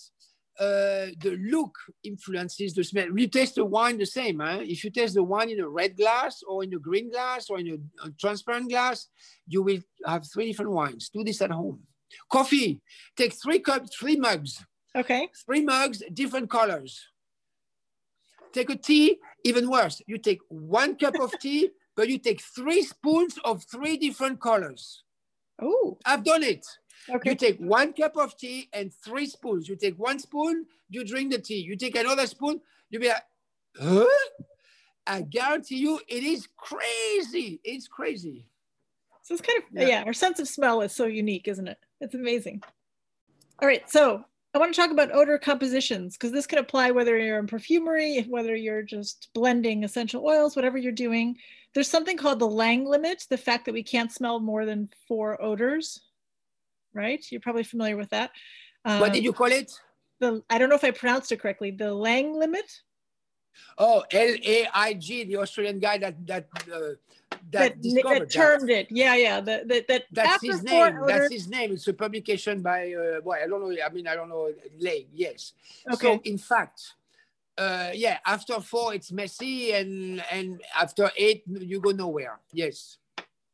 Uh, 0.58 1.14
the 1.20 1.38
look 1.40 1.78
influences 2.02 2.74
the 2.74 2.82
smell. 2.82 3.06
You 3.16 3.28
taste 3.28 3.54
the 3.54 3.64
wine 3.64 3.96
the 3.96 4.06
same. 4.06 4.40
Huh? 4.40 4.58
If 4.62 4.82
you 4.82 4.90
taste 4.90 5.14
the 5.14 5.22
wine 5.22 5.50
in 5.50 5.60
a 5.60 5.68
red 5.68 5.96
glass 5.96 6.42
or 6.42 6.64
in 6.64 6.74
a 6.74 6.78
green 6.78 7.10
glass 7.10 7.48
or 7.48 7.60
in 7.60 7.68
a, 8.02 8.06
a 8.06 8.10
transparent 8.12 8.68
glass, 8.68 9.06
you 9.46 9.62
will 9.62 9.78
have 10.04 10.26
three 10.26 10.48
different 10.48 10.72
wines. 10.72 11.10
Do 11.10 11.22
this 11.22 11.40
at 11.42 11.52
home. 11.52 11.80
Coffee, 12.30 12.80
take 13.16 13.34
three 13.34 13.58
cups, 13.58 13.94
three 13.96 14.16
mugs. 14.16 14.64
Okay. 14.96 15.28
Three 15.46 15.62
mugs, 15.62 16.02
different 16.12 16.50
colors. 16.50 17.06
Take 18.52 18.70
a 18.70 18.76
tea, 18.76 19.18
even 19.44 19.70
worse. 19.70 20.02
You 20.06 20.18
take 20.18 20.40
one 20.48 20.96
cup 20.96 21.18
of 21.20 21.32
tea, 21.40 21.70
but 21.94 22.08
you 22.08 22.18
take 22.18 22.40
three 22.40 22.82
spoons 22.82 23.38
of 23.44 23.64
three 23.64 23.96
different 23.96 24.40
colors. 24.40 25.02
Oh. 25.60 25.98
I've 26.04 26.24
done 26.24 26.42
it. 26.42 26.66
Okay. 27.10 27.30
You 27.30 27.36
take 27.36 27.58
one 27.58 27.92
cup 27.92 28.16
of 28.16 28.36
tea 28.36 28.68
and 28.72 28.92
three 28.92 29.26
spoons. 29.26 29.68
You 29.68 29.76
take 29.76 29.98
one 29.98 30.18
spoon, 30.18 30.66
you 30.88 31.04
drink 31.04 31.32
the 31.32 31.38
tea. 31.38 31.60
You 31.60 31.76
take 31.76 31.96
another 31.96 32.26
spoon, 32.26 32.60
you 32.90 32.98
be 32.98 33.08
like, 33.08 33.22
huh? 33.80 34.06
I 35.06 35.22
guarantee 35.22 35.78
you, 35.78 36.00
it 36.06 36.22
is 36.22 36.48
crazy. 36.56 37.60
It's 37.64 37.88
crazy. 37.88 38.46
So 39.22 39.34
it's 39.34 39.42
kind 39.42 39.58
of, 39.58 39.64
yeah. 39.72 39.88
yeah, 39.88 40.02
our 40.04 40.12
sense 40.12 40.38
of 40.38 40.48
smell 40.48 40.80
is 40.82 40.92
so 40.92 41.06
unique, 41.06 41.48
isn't 41.48 41.68
it? 41.68 41.78
It's 42.00 42.14
amazing. 42.14 42.62
All 43.60 43.68
right, 43.68 43.88
so 43.90 44.24
I 44.54 44.58
want 44.58 44.74
to 44.74 44.80
talk 44.80 44.90
about 44.90 45.14
odor 45.14 45.38
compositions 45.38 46.16
because 46.16 46.32
this 46.32 46.46
can 46.46 46.58
apply 46.58 46.90
whether 46.90 47.18
you're 47.18 47.38
in 47.38 47.46
perfumery, 47.46 48.22
whether 48.28 48.54
you're 48.54 48.82
just 48.82 49.28
blending 49.34 49.84
essential 49.84 50.24
oils, 50.24 50.56
whatever 50.56 50.78
you're 50.78 50.92
doing. 50.92 51.36
There's 51.74 51.88
something 51.88 52.16
called 52.16 52.38
the 52.38 52.48
Laing 52.48 52.86
limit, 52.86 53.24
the 53.28 53.36
fact 53.36 53.66
that 53.66 53.74
we 53.74 53.82
can't 53.82 54.12
smell 54.12 54.40
more 54.40 54.64
than 54.64 54.88
four 55.06 55.40
odors, 55.42 56.00
right? 56.94 57.24
You're 57.30 57.40
probably 57.40 57.64
familiar 57.64 57.96
with 57.96 58.10
that. 58.10 58.30
Um, 58.84 59.00
what 59.00 59.12
did 59.12 59.22
you 59.22 59.32
call 59.32 59.52
it? 59.52 59.72
The 60.20 60.42
I 60.48 60.58
don't 60.58 60.68
know 60.68 60.76
if 60.76 60.84
I 60.84 60.92
pronounced 60.92 61.30
it 61.30 61.40
correctly. 61.40 61.70
The 61.70 61.92
Laing 61.92 62.38
limit. 62.38 62.80
Oh, 63.76 64.04
L 64.10 64.34
A 64.44 64.66
I 64.74 64.94
G, 64.94 65.24
the 65.24 65.36
Australian 65.36 65.78
guy 65.78 65.98
that 65.98 66.26
that 66.26 66.48
uh, 66.72 66.94
that, 67.50 67.80
that, 67.82 68.02
that 68.04 68.30
termed 68.30 68.68
that. 68.68 68.80
it. 68.80 68.86
Yeah, 68.90 69.14
yeah. 69.14 69.40
That 69.40 69.68
that, 69.68 69.88
that 69.88 70.04
that's 70.10 70.42
his 70.42 70.62
name. 70.62 70.98
That's 71.06 71.32
his 71.32 71.48
name. 71.48 71.72
It's 71.72 71.86
a 71.88 71.92
publication 71.92 72.60
by 72.62 72.92
uh, 72.92 73.20
well, 73.22 73.38
I 73.42 73.46
don't 73.46 73.60
know. 73.60 73.74
I 73.84 73.88
mean, 73.90 74.06
I 74.06 74.14
don't 74.14 74.28
know. 74.28 74.50
Lay, 74.78 75.06
yes. 75.12 75.52
Okay. 75.92 76.16
So 76.16 76.20
in 76.24 76.38
fact, 76.38 76.94
uh, 77.56 77.90
yeah, 77.94 78.18
after 78.26 78.60
four 78.60 78.94
it's 78.94 79.12
messy, 79.12 79.72
and 79.72 80.22
and 80.30 80.60
after 80.76 81.10
eight 81.16 81.44
you 81.46 81.80
go 81.80 81.90
nowhere. 81.90 82.40
Yes. 82.52 82.98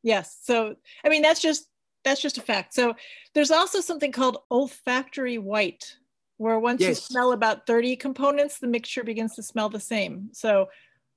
Yes. 0.02 0.38
So 0.42 0.76
I 1.04 1.08
mean, 1.08 1.22
that's 1.22 1.40
just 1.40 1.68
that's 2.04 2.20
just 2.20 2.38
a 2.38 2.42
fact. 2.42 2.74
So 2.74 2.94
there's 3.32 3.50
also 3.50 3.80
something 3.80 4.12
called 4.12 4.38
olfactory 4.50 5.38
white, 5.38 5.96
where 6.44 6.58
once 6.58 6.82
yes. 6.82 6.88
you 6.88 6.94
smell 6.96 7.32
about 7.32 7.66
30 7.66 7.96
components, 7.96 8.58
the 8.58 8.66
mixture 8.66 9.02
begins 9.02 9.34
to 9.34 9.42
smell 9.42 9.70
the 9.70 9.80
same. 9.80 10.28
So 10.32 10.68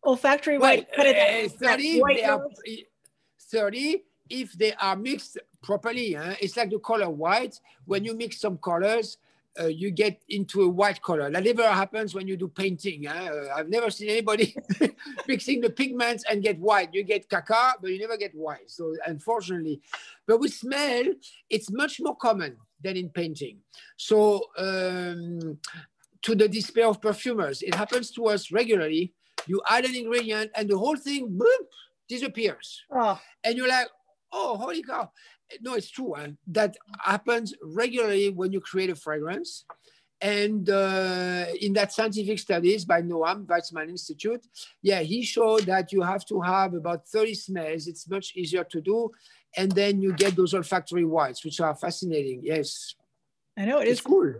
olfactory 0.06 0.58
white. 0.58 0.88
Well, 0.98 1.06
uh, 1.06 1.50
30, 1.50 2.00
white 2.00 2.24
are, 2.24 2.48
30 3.52 4.04
if 4.30 4.54
they 4.54 4.72
are 4.76 4.96
mixed 4.96 5.38
properly. 5.62 6.14
Huh? 6.14 6.36
It's 6.40 6.56
like 6.56 6.70
the 6.70 6.80
color 6.80 7.10
white. 7.10 7.60
When 7.84 8.06
you 8.06 8.16
mix 8.16 8.40
some 8.40 8.58
colors, 8.58 9.18
uh, 9.60 9.66
you 9.66 9.92
get 9.92 10.22
into 10.30 10.62
a 10.62 10.70
white 10.70 11.02
color. 11.02 11.30
That 11.30 11.44
never 11.44 11.68
happens 11.68 12.16
when 12.16 12.26
you 12.26 12.38
do 12.38 12.48
painting. 12.48 13.04
Huh? 13.04 13.30
Uh, 13.34 13.54
I've 13.54 13.68
never 13.68 13.90
seen 13.90 14.10
anybody 14.10 14.56
mixing 15.28 15.60
the 15.60 15.70
pigments 15.70 16.24
and 16.30 16.42
get 16.42 16.58
white. 16.58 16.94
You 16.94 17.04
get 17.04 17.28
caca, 17.28 17.74
but 17.82 17.92
you 17.92 18.00
never 18.00 18.16
get 18.16 18.34
white. 18.34 18.72
So 18.72 18.96
unfortunately, 19.06 19.82
but 20.26 20.40
with 20.40 20.54
smell, 20.54 21.04
it's 21.50 21.70
much 21.70 22.00
more 22.00 22.16
common 22.16 22.56
than 22.82 22.98
in 22.98 23.10
painting. 23.10 23.60
So 23.98 24.44
um, 24.58 25.58
to 26.22 26.36
the 26.36 26.48
despair 26.48 26.88
of 26.88 27.02
perfumers, 27.02 27.62
it 27.62 27.76
happens 27.76 28.12
to 28.12 28.28
us 28.28 28.52
regularly 28.52 29.14
you 29.48 29.62
add 29.70 29.86
an 29.86 29.96
ingredient 29.96 30.52
and 30.56 30.70
the 30.70 30.78
whole 30.78 30.98
thing 30.98 31.30
boop, 31.30 31.68
disappears. 32.08 32.84
Oh. 32.92 33.20
And 33.44 33.58
you're 33.58 33.68
like, 33.68 33.88
oh, 34.32 34.58
holy 34.58 34.84
cow. 34.84 35.12
No, 35.62 35.76
it's 35.76 35.90
true. 35.90 36.14
Huh? 36.18 36.30
That 36.48 36.78
happens 37.00 37.54
regularly 37.62 38.30
when 38.30 38.52
you 38.52 38.60
create 38.60 38.90
a 38.90 38.96
fragrance. 38.96 39.66
And 40.20 40.68
uh, 40.70 41.46
in 41.62 41.74
that 41.74 41.94
scientific 41.94 42.40
studies 42.40 42.86
by 42.86 43.04
Noam 43.04 43.46
Weizmann 43.46 43.90
Institute, 43.90 44.46
yeah, 44.82 45.02
he 45.02 45.22
showed 45.24 45.62
that 45.68 45.94
you 45.94 46.02
have 46.02 46.26
to 46.26 46.42
have 46.42 46.74
about 46.74 47.08
30 47.08 47.36
smells. 47.36 47.88
It's 47.88 48.10
much 48.10 48.36
easier 48.36 48.64
to 48.64 48.82
do. 48.82 49.12
And 49.58 49.72
then 49.72 50.02
you 50.02 50.14
get 50.14 50.36
those 50.36 50.54
olfactory 50.54 51.04
whites, 51.04 51.44
which 51.44 51.60
are 51.60 51.76
fascinating. 51.76 52.42
Yes. 52.44 52.96
I 53.58 53.66
know 53.66 53.80
it 53.80 53.88
it's 53.88 54.00
is 54.00 54.02
cool. 54.02 54.34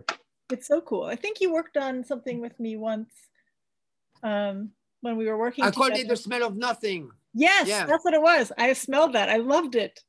It's 0.50 0.66
so 0.66 0.80
cool. 0.80 1.04
I 1.04 1.16
think 1.16 1.40
you 1.40 1.52
worked 1.52 1.76
on 1.76 2.04
something 2.04 2.40
with 2.40 2.58
me 2.58 2.76
once. 2.76 3.12
Um, 4.22 4.70
when 5.00 5.16
we 5.16 5.26
were 5.26 5.38
working. 5.38 5.64
I 5.64 5.70
called 5.70 5.92
it 5.92 6.08
the 6.08 6.16
smell 6.16 6.44
of 6.44 6.56
nothing. 6.56 7.10
Yes, 7.34 7.68
yeah. 7.68 7.86
that's 7.86 8.04
what 8.04 8.14
it 8.14 8.22
was. 8.22 8.50
I 8.58 8.72
smelled 8.72 9.12
that. 9.12 9.28
I 9.28 9.36
loved 9.36 9.76
it. 9.76 10.02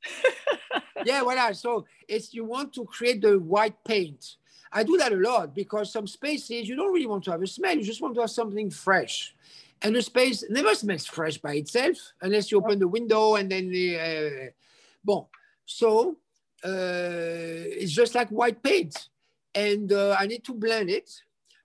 yeah, 1.05 1.21
voilà. 1.21 1.55
So 1.55 1.85
it's 2.07 2.33
you 2.33 2.45
want 2.45 2.73
to 2.73 2.85
create 2.85 3.21
the 3.21 3.37
white 3.39 3.75
paint. 3.83 4.35
I 4.71 4.83
do 4.83 4.97
that 4.97 5.11
a 5.11 5.15
lot 5.15 5.55
because 5.55 5.91
some 5.91 6.07
spaces 6.07 6.67
you 6.67 6.75
don't 6.75 6.93
really 6.93 7.07
want 7.07 7.23
to 7.25 7.31
have 7.31 7.41
a 7.41 7.47
smell. 7.47 7.75
You 7.75 7.83
just 7.83 8.01
want 8.01 8.15
to 8.15 8.21
have 8.21 8.31
something 8.31 8.69
fresh. 8.69 9.35
And 9.81 9.95
the 9.95 10.01
space 10.01 10.43
never 10.49 10.75
smells 10.75 11.05
fresh 11.05 11.37
by 11.37 11.53
itself 11.53 11.97
unless 12.21 12.51
you 12.51 12.57
open 12.57 12.79
the 12.79 12.87
window 12.87 13.35
and 13.35 13.51
then 13.51 13.69
the. 13.69 13.99
Uh, 13.99 14.51
bon, 15.03 15.25
so 15.65 16.17
uh, 16.63 17.69
it's 17.81 17.91
just 17.91 18.15
like 18.15 18.29
white 18.29 18.61
paint, 18.61 19.09
and 19.53 19.91
uh, 19.91 20.15
I 20.19 20.27
need 20.27 20.43
to 20.45 20.53
blend 20.53 20.89
it 20.89 21.09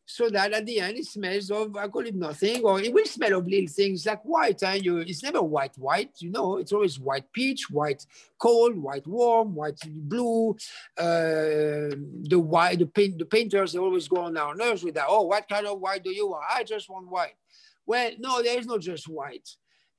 so 0.06 0.28
that 0.28 0.52
at 0.52 0.66
the 0.66 0.80
end 0.80 0.98
it 0.98 1.06
smells 1.06 1.50
of 1.50 1.76
I 1.76 1.88
call 1.88 2.06
it 2.06 2.14
nothing, 2.14 2.62
or 2.62 2.80
it 2.80 2.92
will 2.92 3.06
smell 3.06 3.38
of 3.38 3.46
little 3.46 3.68
things 3.68 4.04
like 4.04 4.22
white. 4.22 4.62
And 4.62 4.84
you, 4.84 4.98
it's 4.98 5.22
never 5.22 5.42
white, 5.42 5.76
white. 5.76 6.10
You 6.18 6.30
know, 6.30 6.58
it's 6.58 6.72
always 6.72 7.00
white 7.00 7.30
peach, 7.32 7.70
white 7.70 8.04
cold, 8.38 8.76
white 8.76 9.06
warm, 9.06 9.54
white 9.54 9.80
blue. 9.86 10.56
Uh, 10.96 11.88
the 12.28 12.38
white, 12.38 12.78
the 12.78 12.86
paint, 12.86 13.18
the 13.18 13.24
painters 13.24 13.72
they 13.72 13.78
always 13.78 14.08
go 14.08 14.22
on 14.22 14.36
our 14.36 14.54
nerves 14.54 14.84
with 14.84 14.94
that. 14.94 15.06
Oh, 15.08 15.22
what 15.22 15.48
kind 15.48 15.66
of 15.66 15.80
white 15.80 16.04
do 16.04 16.10
you 16.10 16.28
want? 16.28 16.44
I 16.54 16.64
just 16.64 16.90
want 16.90 17.10
white. 17.10 17.34
Well, 17.86 18.10
no, 18.18 18.42
there 18.42 18.58
is 18.58 18.66
not 18.66 18.80
just 18.80 19.08
white. 19.08 19.48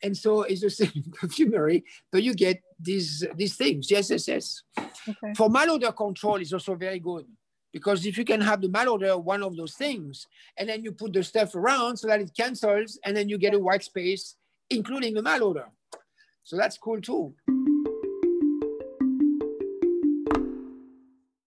And 0.04 0.16
so 0.16 0.44
it's 0.44 0.62
the 0.62 0.70
same 0.70 1.12
perfumery, 1.20 1.84
but 2.12 2.24
you 2.24 2.34
get 2.34 2.62
these 2.80 3.26
these 3.36 3.56
things. 3.56 3.90
Yes, 3.90 4.10
yes, 4.10 4.28
yes. 4.28 4.64
Okay. 4.78 5.34
For 5.36 5.50
malodor 5.50 5.96
control 5.96 6.42
is 6.42 6.54
also 6.54 6.76
very 6.76 7.00
good 7.00 7.26
Because 7.76 8.06
if 8.06 8.18
you 8.18 8.24
can 8.24 8.42
have 8.42 8.62
the 8.62 8.70
malodor, 8.70 9.22
one 9.22 9.44
of 9.44 9.58
those 9.58 9.76
things, 9.76 10.28
and 10.58 10.70
then 10.70 10.84
you 10.84 10.94
put 10.94 11.12
the 11.12 11.24
stuff 11.24 11.56
around 11.56 11.98
so 11.98 12.08
that 12.08 12.22
it 12.22 12.32
cancels, 12.34 12.98
and 13.04 13.16
then 13.16 13.28
you 13.28 13.38
get 13.38 13.54
a 13.54 13.60
white 13.60 13.84
space, 13.84 14.38
including 14.70 15.14
the 15.14 15.22
malodor. 15.22 15.68
So 16.44 16.56
that's 16.56 16.78
cool 16.78 17.02
too. 17.02 17.36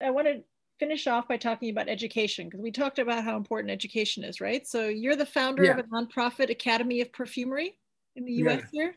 I 0.01 0.11
want 0.11 0.27
to 0.29 0.43
finish 0.79 1.07
off 1.07 1.29
by 1.29 1.37
talking 1.37 1.71
about 1.71 1.89
education 1.89 2.49
because 2.49 2.61
we 2.61 2.71
talked 2.71 2.99
about 2.99 3.25
how 3.25 3.37
important 3.37 3.71
education 3.71 4.25
is, 4.25 4.41
right? 4.41 4.67
So 4.67 4.89
you're 4.89 5.17
the 5.17 5.27
founder 5.27 5.65
yeah. 5.65 5.73
of 5.73 5.79
a 5.79 5.83
nonprofit 5.85 6.51
Academy 6.51 7.01
of 7.01 7.13
Perfumery 7.13 7.77
in 8.17 8.25
the 8.25 8.33
US 8.45 8.61
yeah. 8.61 8.67
here. 8.73 8.95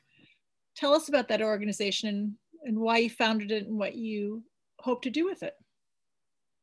Tell 0.75 0.93
us 0.93 1.09
about 1.09 1.27
that 1.29 1.41
organization 1.41 2.09
and, 2.09 2.33
and 2.63 2.79
why 2.79 2.97
you 2.97 3.09
founded 3.09 3.51
it 3.51 3.65
and 3.67 3.77
what 3.77 3.95
you 3.95 4.43
hope 4.79 5.01
to 5.03 5.09
do 5.09 5.25
with 5.25 5.43
it. 5.43 5.55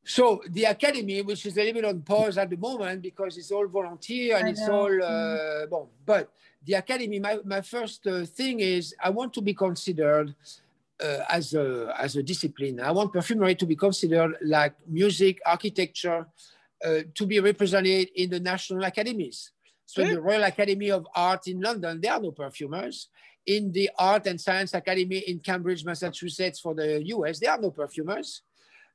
So 0.04 0.42
the 0.50 0.64
academy, 0.64 1.22
which 1.22 1.46
is 1.46 1.56
a 1.56 1.60
little 1.60 1.80
bit 1.80 1.84
on 1.86 2.02
pause 2.02 2.36
at 2.36 2.50
the 2.50 2.56
moment 2.56 3.00
because 3.02 3.38
it's 3.38 3.50
all 3.50 3.66
volunteer 3.66 4.36
and 4.36 4.48
it's 4.48 4.68
all 4.68 4.92
uh, 5.02 5.64
mm. 5.64 5.70
bon. 5.70 5.86
But 6.04 6.30
the 6.64 6.74
academy, 6.74 7.18
my, 7.18 7.38
my 7.44 7.62
first 7.62 8.06
uh, 8.06 8.24
thing 8.26 8.60
is 8.60 8.94
I 9.02 9.10
want 9.10 9.32
to 9.34 9.40
be 9.40 9.54
considered 9.54 10.34
uh, 11.02 11.24
as 11.28 11.54
a 11.54 11.94
as 11.98 12.16
a 12.16 12.22
discipline. 12.22 12.80
I 12.80 12.90
want 12.90 13.12
perfumery 13.12 13.54
to 13.56 13.66
be 13.66 13.76
considered 13.76 14.36
like 14.42 14.74
music, 14.86 15.40
architecture, 15.46 16.26
uh, 16.84 17.00
to 17.14 17.26
be 17.26 17.40
represented 17.40 18.10
in 18.14 18.30
the 18.30 18.40
national 18.40 18.84
academies. 18.84 19.52
So 19.86 20.02
in 20.02 20.14
the 20.14 20.20
Royal 20.20 20.44
Academy 20.44 20.90
of 20.90 21.06
Art 21.14 21.46
in 21.46 21.60
London, 21.60 22.00
there 22.00 22.12
are 22.12 22.20
no 22.20 22.32
perfumers. 22.32 23.08
In 23.46 23.70
the 23.72 23.90
Art 23.98 24.26
and 24.26 24.40
Science 24.40 24.72
Academy 24.74 25.18
in 25.18 25.38
Cambridge, 25.38 25.84
Massachusetts, 25.84 26.60
for 26.60 26.74
the 26.74 27.02
US, 27.06 27.38
there 27.38 27.52
are 27.52 27.60
no 27.60 27.70
perfumers. 27.70 28.42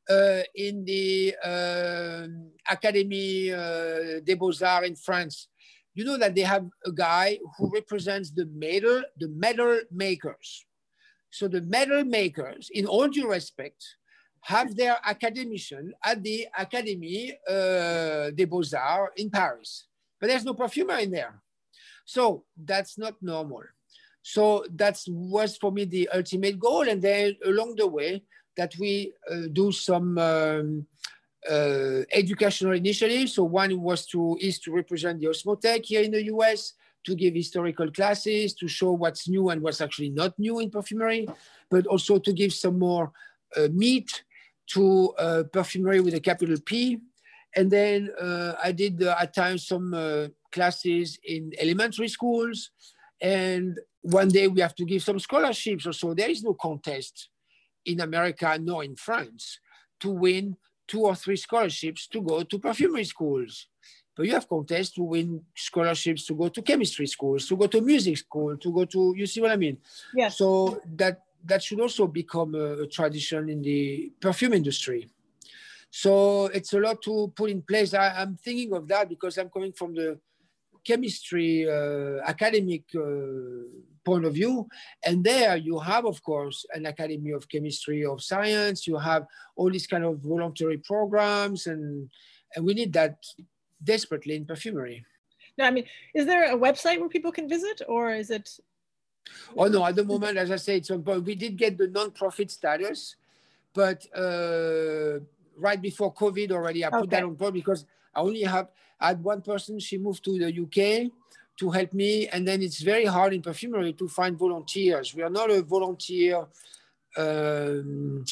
Uh, 0.09 0.41
in 0.55 0.83
the 0.85 1.35
uh, 1.43 2.25
Académie 2.67 3.53
uh, 3.53 4.19
des 4.21 4.35
Beaux-Arts 4.35 4.87
in 4.87 4.95
France, 4.95 5.49
you 5.93 6.03
know 6.03 6.17
that 6.17 6.33
they 6.33 6.41
have 6.41 6.65
a 6.85 6.91
guy 6.91 7.37
who 7.57 7.69
represents 7.69 8.31
the 8.31 8.47
medal, 8.47 9.03
the 9.19 9.27
metal 9.27 9.81
makers. 9.91 10.65
So 11.29 11.47
the 11.47 11.61
medal 11.61 12.03
makers, 12.03 12.71
in 12.73 12.87
all 12.87 13.07
due 13.07 13.29
respect, 13.29 13.85
have 14.41 14.75
their 14.75 14.97
academician 15.05 15.93
at 16.03 16.23
the 16.23 16.47
Académie 16.57 17.33
uh, 17.47 18.31
des 18.31 18.45
Beaux-Arts 18.45 19.13
in 19.17 19.29
Paris. 19.29 19.88
But 20.19 20.27
there's 20.27 20.45
no 20.45 20.53
perfumer 20.53 20.97
in 20.97 21.11
there. 21.11 21.41
So 22.05 22.43
that's 22.57 22.97
not 22.97 23.15
normal. 23.21 23.63
So 24.21 24.65
that 24.75 24.99
was 25.07 25.57
for 25.57 25.71
me 25.71 25.85
the 25.85 26.09
ultimate 26.09 26.59
goal. 26.59 26.87
And 26.89 27.01
then 27.01 27.37
along 27.45 27.75
the 27.75 27.87
way, 27.87 28.23
that 28.59 28.73
we 28.77 29.13
uh, 29.31 29.47
do 29.53 29.71
some 29.71 30.17
um, 30.17 30.85
uh, 31.49 32.01
educational 32.11 32.73
initiatives. 32.73 33.33
So 33.35 33.43
one 33.45 33.81
was 33.81 34.05
to 34.07 34.37
is 34.41 34.59
to 34.63 34.69
represent 34.71 35.19
the 35.19 35.27
Osmothèque 35.27 35.85
here 35.85 36.01
in 36.01 36.11
the 36.11 36.25
US 36.35 36.73
to 37.05 37.15
give 37.15 37.33
historical 37.33 37.89
classes, 37.91 38.53
to 38.55 38.67
show 38.67 38.91
what's 38.91 39.29
new 39.29 39.49
and 39.49 39.61
what's 39.61 39.79
actually 39.79 40.09
not 40.09 40.37
new 40.37 40.59
in 40.59 40.69
perfumery, 40.69 41.27
but 41.69 41.87
also 41.87 42.19
to 42.19 42.31
give 42.33 42.51
some 42.51 42.77
more 42.77 43.11
uh, 43.55 43.69
meat 43.71 44.09
to 44.73 45.13
uh, 45.17 45.43
perfumery 45.53 46.01
with 46.01 46.13
a 46.13 46.19
capital 46.19 46.57
P. 46.65 46.99
And 47.55 47.71
then 47.71 48.09
uh, 48.19 48.53
I 48.63 48.71
did 48.71 49.01
uh, 49.01 49.15
at 49.19 49.33
times 49.33 49.67
some 49.67 49.93
uh, 49.93 50.27
classes 50.51 51.17
in 51.23 51.51
elementary 51.59 52.07
schools. 52.07 52.71
And 53.21 53.79
one 54.01 54.29
day 54.29 54.47
we 54.47 54.61
have 54.61 54.75
to 54.75 54.85
give 54.85 55.03
some 55.03 55.19
scholarships 55.19 55.85
or 55.85 55.93
so. 55.93 56.13
There 56.13 56.29
is 56.29 56.43
no 56.43 56.53
contest 56.53 57.29
in 57.85 57.99
America 58.01 58.57
nor 58.61 58.83
in 58.83 58.95
France 58.95 59.59
to 60.01 60.09
win 60.09 60.55
two 60.87 61.01
or 61.01 61.15
three 61.15 61.35
scholarships 61.35 62.07
to 62.07 62.21
go 62.21 62.43
to 62.43 62.59
perfumery 62.59 63.03
schools. 63.03 63.67
But 64.15 64.25
you 64.25 64.33
have 64.33 64.49
contests 64.49 64.91
to 64.91 65.03
win 65.03 65.41
scholarships 65.55 66.25
to 66.25 66.33
go 66.33 66.49
to 66.49 66.61
chemistry 66.61 67.07
schools, 67.07 67.47
to 67.47 67.55
go 67.55 67.67
to 67.67 67.81
music 67.81 68.17
school, 68.17 68.57
to 68.57 68.73
go 68.73 68.85
to, 68.85 69.13
you 69.15 69.25
see 69.25 69.41
what 69.41 69.51
I 69.51 69.55
mean? 69.55 69.77
Yeah. 70.13 70.29
So 70.29 70.81
that, 70.95 71.23
that 71.45 71.63
should 71.63 71.79
also 71.79 72.05
become 72.07 72.53
a, 72.55 72.81
a 72.83 72.87
tradition 72.87 73.49
in 73.49 73.61
the 73.61 74.11
perfume 74.19 74.53
industry. 74.53 75.09
So 75.91 76.45
it's 76.47 76.73
a 76.73 76.79
lot 76.79 77.01
to 77.03 77.31
put 77.35 77.49
in 77.49 77.61
place. 77.61 77.93
I, 77.93 78.21
am 78.21 78.37
thinking 78.37 78.73
of 78.73 78.87
that 78.87 79.09
because 79.09 79.37
I'm 79.37 79.49
coming 79.49 79.73
from 79.73 79.95
the 79.95 80.19
chemistry 80.85 81.69
uh, 81.69 82.21
academic 82.25 82.83
uh, 82.95 83.67
point 84.05 84.25
of 84.25 84.33
view. 84.33 84.67
And 85.03 85.23
there 85.23 85.57
you 85.57 85.79
have, 85.79 86.05
of 86.05 86.21
course, 86.23 86.65
an 86.73 86.85
Academy 86.85 87.31
of 87.31 87.49
Chemistry 87.49 88.05
of 88.05 88.21
Science. 88.21 88.87
You 88.87 88.97
have 88.97 89.25
all 89.55 89.69
these 89.71 89.87
kind 89.87 90.05
of 90.05 90.19
voluntary 90.19 90.77
programs, 90.77 91.67
and 91.67 92.09
and 92.55 92.65
we 92.65 92.73
need 92.73 92.93
that 92.93 93.23
desperately 93.83 94.35
in 94.35 94.45
perfumery. 94.45 95.05
No, 95.57 95.65
I 95.65 95.71
mean, 95.71 95.85
is 96.13 96.25
there 96.25 96.45
a 96.51 96.57
website 96.57 96.99
where 96.99 97.09
people 97.09 97.31
can 97.31 97.47
visit, 97.49 97.81
or 97.87 98.11
is 98.11 98.29
it? 98.29 98.59
Oh 99.55 99.67
no, 99.67 99.85
at 99.85 99.95
the 99.95 100.05
moment, 100.05 100.37
as 100.37 100.51
I 100.51 100.55
said, 100.55 100.85
so 100.85 100.97
but 100.97 101.23
we 101.23 101.35
did 101.35 101.57
get 101.57 101.77
the 101.77 101.87
non-profit 101.87 102.49
status, 102.49 103.15
but 103.73 104.05
uh, 104.15 105.19
right 105.59 105.81
before 105.81 106.13
COVID 106.13 106.51
already, 106.51 106.85
I 106.85 106.89
put 106.89 107.09
that 107.09 107.23
on 107.23 107.35
board 107.35 107.53
because 107.53 107.85
I 108.13 108.21
only 108.21 108.43
have 108.43 108.69
I 108.99 109.07
had 109.09 109.23
one 109.23 109.41
person. 109.41 109.79
She 109.79 109.97
moved 109.97 110.23
to 110.25 110.37
the 110.37 110.47
UK 110.47 111.11
to 111.59 111.69
help 111.69 111.93
me, 111.93 112.27
and 112.27 112.47
then 112.47 112.61
it's 112.61 112.81
very 112.81 113.05
hard 113.05 113.33
in 113.33 113.41
perfumery 113.41 113.93
to 113.93 114.07
find 114.07 114.37
volunteers. 114.37 115.13
We 115.13 115.23
are 115.23 115.29
not 115.29 115.51
a 115.51 115.61
volunteer. 115.61 116.47
Um, 117.17 118.23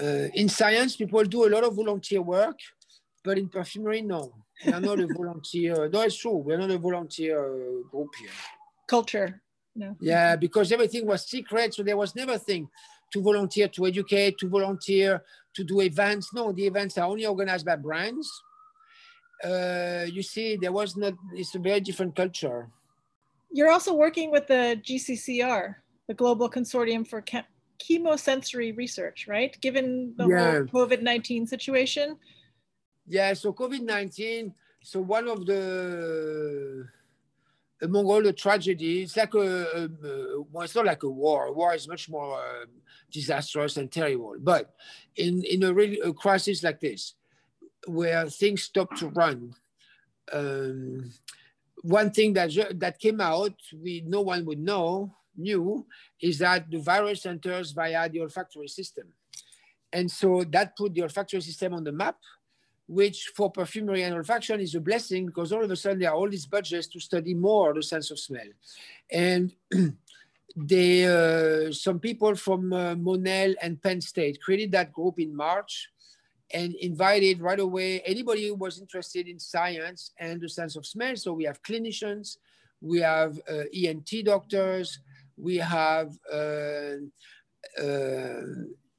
uh, 0.00 0.28
in 0.34 0.48
science, 0.48 0.96
people 0.96 1.24
do 1.24 1.46
a 1.46 1.50
lot 1.50 1.64
of 1.64 1.74
volunteer 1.74 2.22
work, 2.22 2.58
but 3.24 3.38
in 3.38 3.48
perfumery, 3.48 4.02
no. 4.02 4.32
We 4.64 4.72
are 4.72 4.80
not 4.80 5.00
a 5.00 5.06
volunteer. 5.18 5.88
No, 5.88 6.02
it's 6.02 6.16
true. 6.16 6.36
We're 6.36 6.58
not 6.58 6.70
a 6.70 6.78
volunteer 6.78 7.38
uh, 7.38 7.88
group 7.90 8.10
here. 8.20 8.30
Culture. 8.86 9.42
No. 9.76 9.96
Yeah, 10.00 10.36
because 10.36 10.72
everything 10.72 11.06
was 11.06 11.26
secret, 11.26 11.74
so 11.74 11.82
there 11.82 11.96
was 11.96 12.14
never 12.16 12.36
thing 12.38 12.68
to 13.12 13.22
volunteer, 13.22 13.68
to 13.68 13.86
educate, 13.86 14.38
to 14.38 14.48
volunteer, 14.48 15.22
to 15.54 15.64
do 15.64 15.80
events. 15.80 16.32
No, 16.32 16.52
the 16.52 16.66
events 16.66 16.98
are 16.98 17.08
only 17.08 17.26
organized 17.26 17.66
by 17.66 17.76
brands. 17.76 18.30
Uh, 19.42 20.06
you 20.06 20.22
see, 20.22 20.56
there 20.56 20.72
was 20.72 20.96
not. 20.96 21.14
It's 21.34 21.54
a 21.54 21.58
very 21.58 21.80
different 21.80 22.14
culture. 22.14 22.68
You're 23.52 23.70
also 23.70 23.94
working 23.94 24.30
with 24.30 24.46
the 24.46 24.80
GCCR, 24.82 25.74
the 26.06 26.14
Global 26.14 26.48
Consortium 26.48 27.06
for 27.06 27.20
Chem- 27.20 27.44
Chemosensory 27.82 28.76
Research, 28.76 29.26
right? 29.26 29.58
Given 29.60 30.14
the 30.16 30.28
yeah. 30.28 30.52
whole 30.70 30.86
COVID 30.86 31.02
19 31.02 31.46
situation, 31.46 32.16
yeah, 33.10 33.34
so 33.34 33.52
COVID-19, 33.52 34.54
so 34.82 35.00
one 35.00 35.26
of 35.26 35.44
the, 35.44 36.86
among 37.82 38.06
all 38.06 38.22
the 38.22 38.32
tragedies, 38.32 39.10
it's 39.10 39.16
like 39.16 39.34
a, 39.34 39.38
a, 39.38 40.08
a, 40.08 40.42
well, 40.50 40.64
it's 40.64 40.74
not 40.74 40.86
like 40.86 41.02
a 41.02 41.08
war. 41.08 41.52
War 41.52 41.74
is 41.74 41.88
much 41.88 42.08
more 42.08 42.38
uh, 42.38 42.66
disastrous 43.10 43.76
and 43.76 43.90
terrible. 43.90 44.36
But 44.38 44.74
in, 45.16 45.42
in 45.44 45.62
a, 45.62 45.72
really, 45.72 46.00
a 46.00 46.12
crisis 46.12 46.62
like 46.62 46.80
this, 46.80 47.14
where 47.86 48.26
things 48.28 48.62
stop 48.64 48.94
to 48.96 49.08
run, 49.08 49.54
um, 50.32 51.10
one 51.82 52.10
thing 52.10 52.34
that, 52.34 52.50
that 52.78 52.98
came 52.98 53.20
out, 53.20 53.54
we, 53.82 54.02
no 54.06 54.20
one 54.20 54.44
would 54.44 54.58
know, 54.58 55.14
knew, 55.36 55.86
is 56.20 56.38
that 56.38 56.70
the 56.70 56.78
virus 56.78 57.24
enters 57.24 57.72
via 57.72 58.08
the 58.08 58.20
olfactory 58.20 58.68
system. 58.68 59.08
And 59.92 60.10
so 60.10 60.44
that 60.44 60.76
put 60.76 60.94
the 60.94 61.02
olfactory 61.02 61.40
system 61.40 61.74
on 61.74 61.84
the 61.84 61.92
map 61.92 62.16
which 62.90 63.30
for 63.36 63.48
perfumery 63.52 64.02
and 64.02 64.16
olfaction 64.16 64.60
is 64.60 64.74
a 64.74 64.80
blessing 64.80 65.24
because 65.26 65.52
all 65.52 65.62
of 65.62 65.70
a 65.70 65.76
sudden 65.76 66.00
there 66.00 66.10
are 66.10 66.16
all 66.16 66.28
these 66.28 66.44
budgets 66.44 66.88
to 66.88 66.98
study 66.98 67.34
more 67.34 67.72
the 67.72 67.82
sense 67.84 68.10
of 68.10 68.18
smell. 68.18 68.50
And 69.12 69.52
they, 70.56 71.06
uh, 71.06 71.70
some 71.70 72.00
people 72.00 72.34
from 72.34 72.72
uh, 72.72 72.96
Monell 72.96 73.54
and 73.62 73.80
Penn 73.80 74.00
State 74.00 74.42
created 74.42 74.72
that 74.72 74.90
group 74.90 75.20
in 75.20 75.36
March 75.36 75.88
and 76.52 76.74
invited 76.74 77.40
right 77.40 77.60
away 77.60 78.00
anybody 78.00 78.48
who 78.48 78.56
was 78.56 78.80
interested 78.80 79.28
in 79.28 79.38
science 79.38 80.10
and 80.18 80.40
the 80.40 80.48
sense 80.48 80.74
of 80.74 80.84
smell. 80.84 81.14
So 81.14 81.32
we 81.32 81.44
have 81.44 81.62
clinicians, 81.62 82.38
we 82.80 82.98
have 83.02 83.38
uh, 83.48 83.66
ENT 83.72 84.24
doctors, 84.24 84.98
we 85.36 85.58
have 85.58 86.18
uh, 86.32 86.96
uh, 87.80 88.40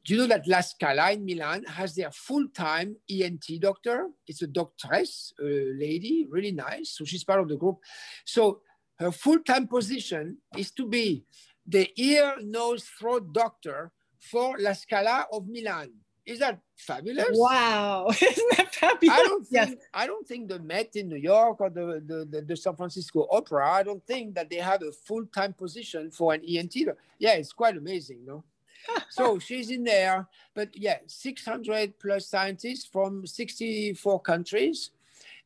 do 0.03 0.13
you 0.13 0.21
know 0.21 0.27
that 0.27 0.47
La 0.47 0.61
Scala 0.61 1.11
in 1.11 1.25
Milan 1.25 1.63
has 1.65 1.93
their 1.93 2.11
full-time 2.11 2.95
ENT 3.09 3.45
doctor? 3.59 4.09
It's 4.27 4.41
a 4.41 4.47
doctress, 4.47 5.33
a 5.39 5.73
lady, 5.77 6.27
really 6.29 6.51
nice. 6.51 6.91
So 6.97 7.05
she's 7.05 7.23
part 7.23 7.39
of 7.39 7.49
the 7.49 7.55
group. 7.55 7.77
So 8.25 8.61
her 8.99 9.11
full-time 9.11 9.67
position 9.67 10.37
is 10.57 10.71
to 10.71 10.87
be 10.87 11.25
the 11.67 11.89
ear, 11.97 12.35
nose, 12.41 12.83
throat 12.99 13.31
doctor 13.31 13.91
for 14.19 14.57
La 14.57 14.73
Scala 14.73 15.27
of 15.31 15.47
Milan. 15.47 15.91
Is 16.25 16.39
that 16.39 16.59
fabulous? 16.77 17.29
Wow, 17.31 18.07
isn't 18.21 18.57
that 18.57 18.73
fabulous? 18.73 19.17
I 19.17 19.23
don't 19.23 19.47
think 19.47 19.69
yes. 19.69 19.87
I 19.93 20.07
don't 20.07 20.27
think 20.27 20.49
the 20.49 20.59
Met 20.59 20.95
in 20.95 21.09
New 21.09 21.17
York 21.17 21.59
or 21.59 21.69
the, 21.69 22.01
the, 22.05 22.25
the, 22.29 22.41
the 22.41 22.55
San 22.55 22.75
Francisco 22.75 23.27
Opera. 23.31 23.71
I 23.71 23.83
don't 23.83 24.05
think 24.05 24.35
that 24.35 24.49
they 24.49 24.57
have 24.57 24.83
a 24.83 24.91
full 24.91 25.25
time 25.25 25.53
position 25.53 26.11
for 26.11 26.33
an 26.33 26.41
ENT. 26.47 26.75
Yeah, 27.17 27.33
it's 27.33 27.53
quite 27.53 27.75
amazing, 27.75 28.23
no? 28.25 28.43
So 29.09 29.39
she's 29.39 29.69
in 29.69 29.83
there. 29.83 30.27
But 30.53 30.69
yeah, 30.73 30.97
600 31.07 31.99
plus 31.99 32.27
scientists 32.27 32.85
from 32.85 33.25
64 33.25 34.21
countries. 34.21 34.91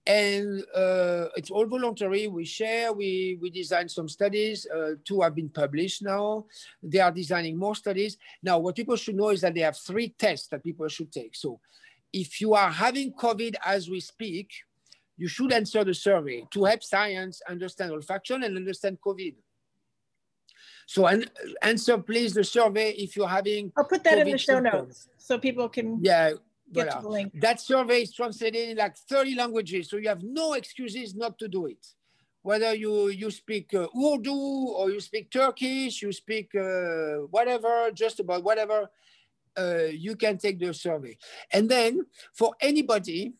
And 0.08 0.62
uh, 0.76 1.30
it's 1.36 1.50
all 1.50 1.66
voluntary. 1.66 2.28
We 2.28 2.46
share, 2.46 2.94
we, 2.94 3.40
we 3.42 3.50
design 3.50 3.90
some 3.90 4.08
studies. 4.08 4.68
Uh, 4.68 4.92
two 5.04 5.22
have 5.22 5.34
been 5.34 5.50
published 5.50 6.04
now. 6.04 6.46
They 6.84 7.00
are 7.00 7.12
designing 7.12 7.58
more 7.58 7.76
studies. 7.76 8.18
Now, 8.44 8.60
what 8.60 8.76
people 8.76 8.98
should 8.98 9.16
know 9.16 9.30
is 9.30 9.42
that 9.42 9.56
they 9.56 9.62
have 9.62 9.78
three 9.78 10.10
tests 10.10 10.48
that 10.50 10.64
people 10.64 10.88
should 10.90 11.12
take. 11.12 11.36
So 11.36 11.60
if 12.14 12.40
you 12.40 12.54
are 12.54 12.70
having 12.70 13.14
COVID 13.14 13.56
as 13.66 13.90
we 13.90 14.00
speak, 14.00 14.52
you 15.18 15.28
should 15.28 15.52
answer 15.52 15.84
the 15.84 15.94
survey 15.94 16.46
to 16.52 16.66
help 16.66 16.84
science 16.84 17.42
understand 17.50 17.92
olfaction 17.92 18.46
and 18.46 18.58
understand 18.58 19.00
COVID. 19.06 19.36
So 20.86 21.08
an, 21.08 21.26
answer 21.62 21.98
please 21.98 22.34
the 22.34 22.44
survey 22.44 22.92
if 22.92 23.16
you're 23.16 23.28
having. 23.28 23.72
I'll 23.76 23.86
put 23.86 24.04
that 24.04 24.18
COVID 24.18 24.26
in 24.26 24.32
the 24.32 24.38
show 24.38 24.54
symptoms. 24.56 24.88
notes 24.88 25.08
so 25.18 25.38
people 25.38 25.70
can. 25.70 26.00
Yeah. 26.02 26.34
Get 26.74 26.88
voilà. 26.88 26.96
to 26.98 27.02
the 27.04 27.10
link. 27.10 27.42
That 27.42 27.62
survey 27.62 28.02
is 28.02 28.12
translated 28.12 28.70
in 28.70 28.78
like 28.78 28.98
30 28.98 29.36
languages, 29.36 29.88
so 29.88 29.98
you 29.98 30.10
have 30.10 30.24
no 30.24 30.54
excuses 30.54 31.14
not 31.14 31.38
to 31.38 31.48
do 31.48 31.68
it. 31.68 31.86
Whether 32.42 32.74
you 32.74 33.10
you 33.10 33.30
speak 33.30 33.72
uh, 33.76 33.88
Urdu 33.96 34.34
or 34.34 34.90
you 34.90 35.00
speak 35.00 35.30
Turkish, 35.30 36.02
you 36.02 36.12
speak 36.12 36.56
uh, 36.56 37.28
whatever, 37.30 37.92
just 37.94 38.20
about 38.20 38.44
whatever, 38.44 38.90
uh, 39.58 39.90
you 39.92 40.16
can 40.16 40.38
take 40.38 40.60
the 40.60 40.74
survey. 40.74 41.18
And 41.52 41.70
then 41.70 42.06
for 42.34 42.56
anybody, 42.60 43.34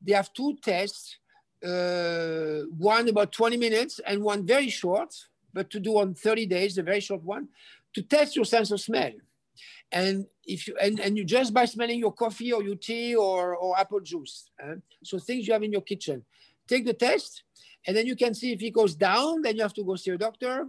they 0.00 0.12
have 0.12 0.32
two 0.32 0.56
tests, 0.62 1.18
uh, 1.64 2.62
one 2.76 3.08
about 3.08 3.32
20 3.32 3.56
minutes 3.56 4.00
and 4.04 4.22
one 4.22 4.44
very 4.44 4.68
short 4.68 5.14
but 5.52 5.70
to 5.70 5.80
do 5.80 5.98
on 5.98 6.14
30 6.14 6.46
days, 6.46 6.78
a 6.78 6.82
very 6.82 7.00
short 7.00 7.22
one, 7.22 7.48
to 7.94 8.02
test 8.02 8.36
your 8.36 8.44
sense 8.44 8.70
of 8.70 8.80
smell. 8.80 9.12
And 9.90 10.26
if 10.44 10.66
you 10.66 10.76
and, 10.80 10.98
and 10.98 11.16
you 11.16 11.24
just 11.24 11.52
by 11.52 11.66
smelling 11.66 11.98
your 11.98 12.12
coffee 12.12 12.52
or 12.52 12.62
your 12.62 12.76
tea 12.76 13.14
or, 13.14 13.54
or 13.54 13.78
apple 13.78 14.00
juice, 14.00 14.50
uh, 14.62 14.76
so 15.04 15.18
things 15.18 15.46
you 15.46 15.52
have 15.52 15.62
in 15.62 15.72
your 15.72 15.82
kitchen, 15.82 16.24
take 16.66 16.86
the 16.86 16.94
test, 16.94 17.42
and 17.86 17.94
then 17.94 18.06
you 18.06 18.16
can 18.16 18.32
see 18.34 18.52
if 18.52 18.62
it 18.62 18.70
goes 18.70 18.94
down, 18.94 19.42
then 19.42 19.56
you 19.56 19.62
have 19.62 19.74
to 19.74 19.84
go 19.84 19.94
see 19.96 20.10
a 20.10 20.18
doctor. 20.18 20.66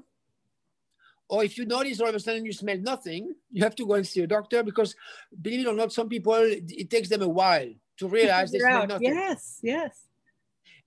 Or 1.30 1.44
if 1.44 1.58
you 1.58 1.66
notice 1.66 2.02
all 2.02 2.10
of 2.10 2.16
a 2.16 2.20
sudden 2.20 2.46
you 2.46 2.52
smell 2.52 2.78
nothing, 2.78 3.34
you 3.50 3.64
have 3.64 3.76
to 3.76 3.88
go 3.88 3.94
and 3.94 4.06
see 4.06 4.22
a 4.22 4.28
doctor 4.28 4.62
because 4.62 4.94
believe 5.42 5.66
it 5.66 5.70
or 5.70 5.74
not, 5.74 5.94
some 5.94 6.10
people 6.10 6.36
it 6.36 6.90
takes 6.90 7.08
them 7.08 7.22
a 7.22 7.28
while 7.28 7.70
to 7.98 8.08
realize 8.08 8.52
they 8.52 8.60
smell 8.60 8.88
nothing. 8.88 9.14
Yes, 9.14 9.60
yes. 9.64 10.08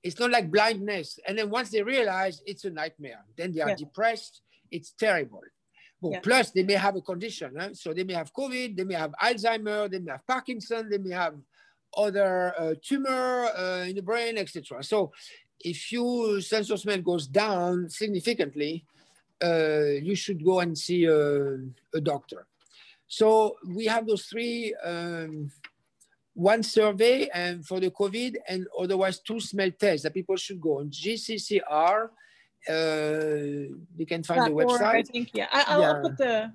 It's 0.06 0.20
not 0.20 0.30
like 0.30 0.50
blindness. 0.50 1.18
And 1.26 1.36
then 1.36 1.50
once 1.50 1.70
they 1.70 1.82
realize 1.82 2.40
it's 2.46 2.64
a 2.64 2.70
nightmare, 2.70 3.24
then 3.36 3.52
they 3.52 3.60
are 3.60 3.70
yeah. 3.70 3.76
depressed. 3.76 4.42
It's 4.70 4.92
terrible. 4.92 5.42
Well, 6.00 6.12
yeah. 6.12 6.20
plus 6.20 6.50
they 6.52 6.62
may 6.62 6.74
have 6.74 6.94
a 6.94 7.00
condition. 7.00 7.56
Huh? 7.58 7.70
So 7.74 7.92
they 7.92 8.04
may 8.04 8.14
have 8.14 8.32
COVID, 8.32 8.76
they 8.76 8.84
may 8.84 8.94
have 8.94 9.12
Alzheimer, 9.20 9.90
they 9.90 9.98
may 9.98 10.12
have 10.12 10.26
Parkinson, 10.26 10.88
they 10.88 10.98
may 10.98 11.14
have 11.14 11.34
other 11.96 12.54
uh, 12.58 12.74
tumor 12.80 13.46
uh, 13.46 13.84
in 13.88 13.96
the 13.96 14.02
brain, 14.02 14.38
etc. 14.38 14.84
So 14.84 15.12
if 15.60 15.90
your 15.90 16.40
sense 16.40 16.70
of 16.70 16.78
smell 16.78 17.00
goes 17.00 17.26
down 17.26 17.88
significantly, 17.90 18.84
uh, 19.42 19.98
you 20.02 20.14
should 20.14 20.44
go 20.44 20.60
and 20.60 20.78
see 20.78 21.04
a, 21.06 21.56
a, 21.94 22.00
doctor. 22.00 22.46
So 23.08 23.56
we 23.66 23.86
have 23.86 24.06
those 24.06 24.26
three 24.26 24.74
um, 24.82 25.50
one 26.36 26.62
survey 26.62 27.28
and 27.32 27.66
for 27.66 27.80
the 27.80 27.90
COVID 27.90 28.36
and 28.46 28.66
otherwise 28.78 29.18
two 29.20 29.40
smell 29.40 29.70
tests 29.70 30.02
that 30.02 30.12
people 30.12 30.36
should 30.36 30.60
go 30.60 30.80
on 30.80 30.90
GCCR. 30.90 32.10
Uh, 32.68 33.72
you 33.96 34.06
can 34.06 34.22
find 34.22 34.44
the 34.44 34.50
website. 34.50 34.82
I 34.82 35.02
think 35.02 35.30
yeah. 35.32 35.48
I, 35.50 35.76
will 35.76 35.82
yeah. 35.82 36.00
put 36.02 36.18
the 36.18 36.52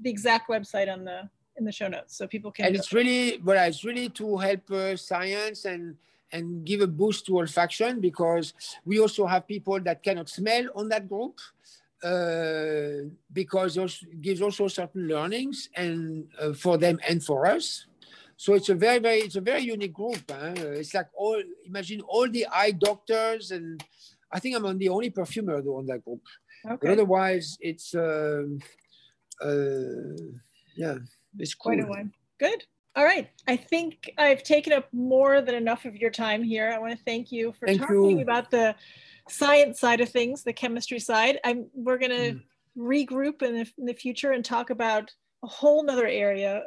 the 0.00 0.10
exact 0.10 0.48
website 0.48 0.92
on 0.92 1.04
the 1.04 1.28
in 1.56 1.64
the 1.64 1.72
show 1.72 1.88
notes 1.88 2.16
so 2.16 2.28
people 2.28 2.52
can. 2.52 2.66
And 2.66 2.76
it's 2.76 2.92
really, 2.92 3.40
well, 3.44 3.66
it's 3.66 3.82
really 3.82 4.08
to 4.10 4.36
help 4.36 4.70
uh, 4.70 4.96
science 4.96 5.64
and 5.64 5.96
and 6.30 6.64
give 6.64 6.80
a 6.80 6.86
boost 6.86 7.26
to 7.26 7.32
olfaction 7.32 8.00
because 8.00 8.54
we 8.84 9.00
also 9.00 9.26
have 9.26 9.48
people 9.48 9.80
that 9.80 10.02
cannot 10.02 10.28
smell 10.28 10.66
on 10.76 10.88
that 10.90 11.08
group 11.08 11.40
uh, 12.04 13.08
because 13.32 13.76
it 13.78 14.20
gives 14.20 14.42
also 14.42 14.68
certain 14.68 15.08
learnings 15.08 15.70
and 15.74 16.28
uh, 16.38 16.52
for 16.52 16.76
them 16.76 17.00
and 17.08 17.24
for 17.24 17.46
us 17.46 17.86
so 18.38 18.54
it's 18.54 18.68
a 18.68 18.74
very, 18.74 19.00
very, 19.00 19.18
it's 19.18 19.34
a 19.34 19.40
very 19.40 19.62
unique 19.62 19.92
group. 19.92 20.22
Huh? 20.30 20.54
It's 20.56 20.94
like 20.94 21.08
all, 21.12 21.42
imagine 21.66 22.00
all 22.02 22.28
the 22.30 22.46
eye 22.46 22.70
doctors, 22.70 23.50
and 23.50 23.82
I 24.32 24.38
think 24.38 24.54
I'm 24.56 24.78
the 24.78 24.88
only 24.88 25.10
perfumer 25.10 25.60
though 25.60 25.78
on 25.78 25.86
that 25.86 26.04
group. 26.04 26.22
Okay. 26.64 26.78
But 26.80 26.90
otherwise, 26.92 27.58
it's, 27.60 27.96
uh, 27.96 28.44
uh, 29.44 30.14
yeah, 30.76 30.98
it's 31.36 31.54
cool. 31.54 31.72
Quite 31.72 31.84
a 31.84 31.88
one. 31.88 32.12
Good. 32.38 32.64
All 32.94 33.04
right. 33.04 33.28
I 33.48 33.56
think 33.56 34.12
I've 34.18 34.44
taken 34.44 34.72
up 34.72 34.86
more 34.92 35.40
than 35.40 35.56
enough 35.56 35.84
of 35.84 35.96
your 35.96 36.10
time 36.10 36.44
here. 36.44 36.70
I 36.72 36.78
want 36.78 36.92
to 36.96 37.04
thank 37.04 37.32
you 37.32 37.52
for 37.58 37.66
thank 37.66 37.80
talking 37.80 38.18
you. 38.18 38.22
about 38.22 38.52
the 38.52 38.76
science 39.28 39.80
side 39.80 40.00
of 40.00 40.10
things, 40.10 40.44
the 40.44 40.52
chemistry 40.52 41.00
side. 41.00 41.40
I'm, 41.44 41.66
we're 41.74 41.98
going 41.98 42.12
to 42.12 42.34
mm. 42.34 42.40
regroup 42.76 43.42
in 43.42 43.54
the, 43.54 43.66
in 43.78 43.84
the 43.86 43.94
future 43.94 44.30
and 44.30 44.44
talk 44.44 44.70
about 44.70 45.12
a 45.42 45.48
whole 45.48 45.82
nother 45.82 46.06
area 46.06 46.62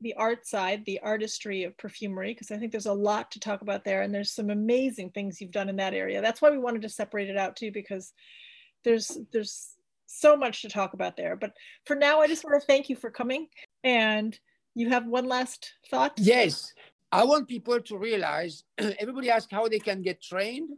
the 0.00 0.14
art 0.14 0.46
side, 0.46 0.84
the 0.84 1.00
artistry 1.00 1.64
of 1.64 1.76
perfumery, 1.76 2.32
because 2.32 2.50
I 2.50 2.56
think 2.56 2.72
there's 2.72 2.86
a 2.86 2.92
lot 2.92 3.30
to 3.32 3.40
talk 3.40 3.62
about 3.62 3.84
there, 3.84 4.02
and 4.02 4.14
there's 4.14 4.32
some 4.32 4.50
amazing 4.50 5.10
things 5.10 5.40
you've 5.40 5.50
done 5.50 5.68
in 5.68 5.76
that 5.76 5.94
area. 5.94 6.22
That's 6.22 6.40
why 6.40 6.50
we 6.50 6.58
wanted 6.58 6.82
to 6.82 6.88
separate 6.88 7.28
it 7.28 7.36
out 7.36 7.56
too, 7.56 7.70
because 7.72 8.12
there's 8.84 9.18
there's 9.32 9.74
so 10.06 10.36
much 10.36 10.62
to 10.62 10.68
talk 10.68 10.94
about 10.94 11.16
there. 11.16 11.36
But 11.36 11.52
for 11.86 11.94
now, 11.94 12.20
I 12.20 12.26
just 12.26 12.44
want 12.44 12.60
to 12.60 12.66
thank 12.66 12.88
you 12.88 12.96
for 12.96 13.10
coming. 13.10 13.48
And 13.84 14.38
you 14.74 14.88
have 14.88 15.06
one 15.06 15.28
last 15.28 15.72
thought? 15.90 16.12
Yes, 16.16 16.72
I 17.12 17.24
want 17.24 17.48
people 17.48 17.80
to 17.80 17.98
realize. 17.98 18.64
everybody 18.78 19.30
asks 19.30 19.52
how 19.52 19.68
they 19.68 19.78
can 19.78 20.02
get 20.02 20.22
trained, 20.22 20.70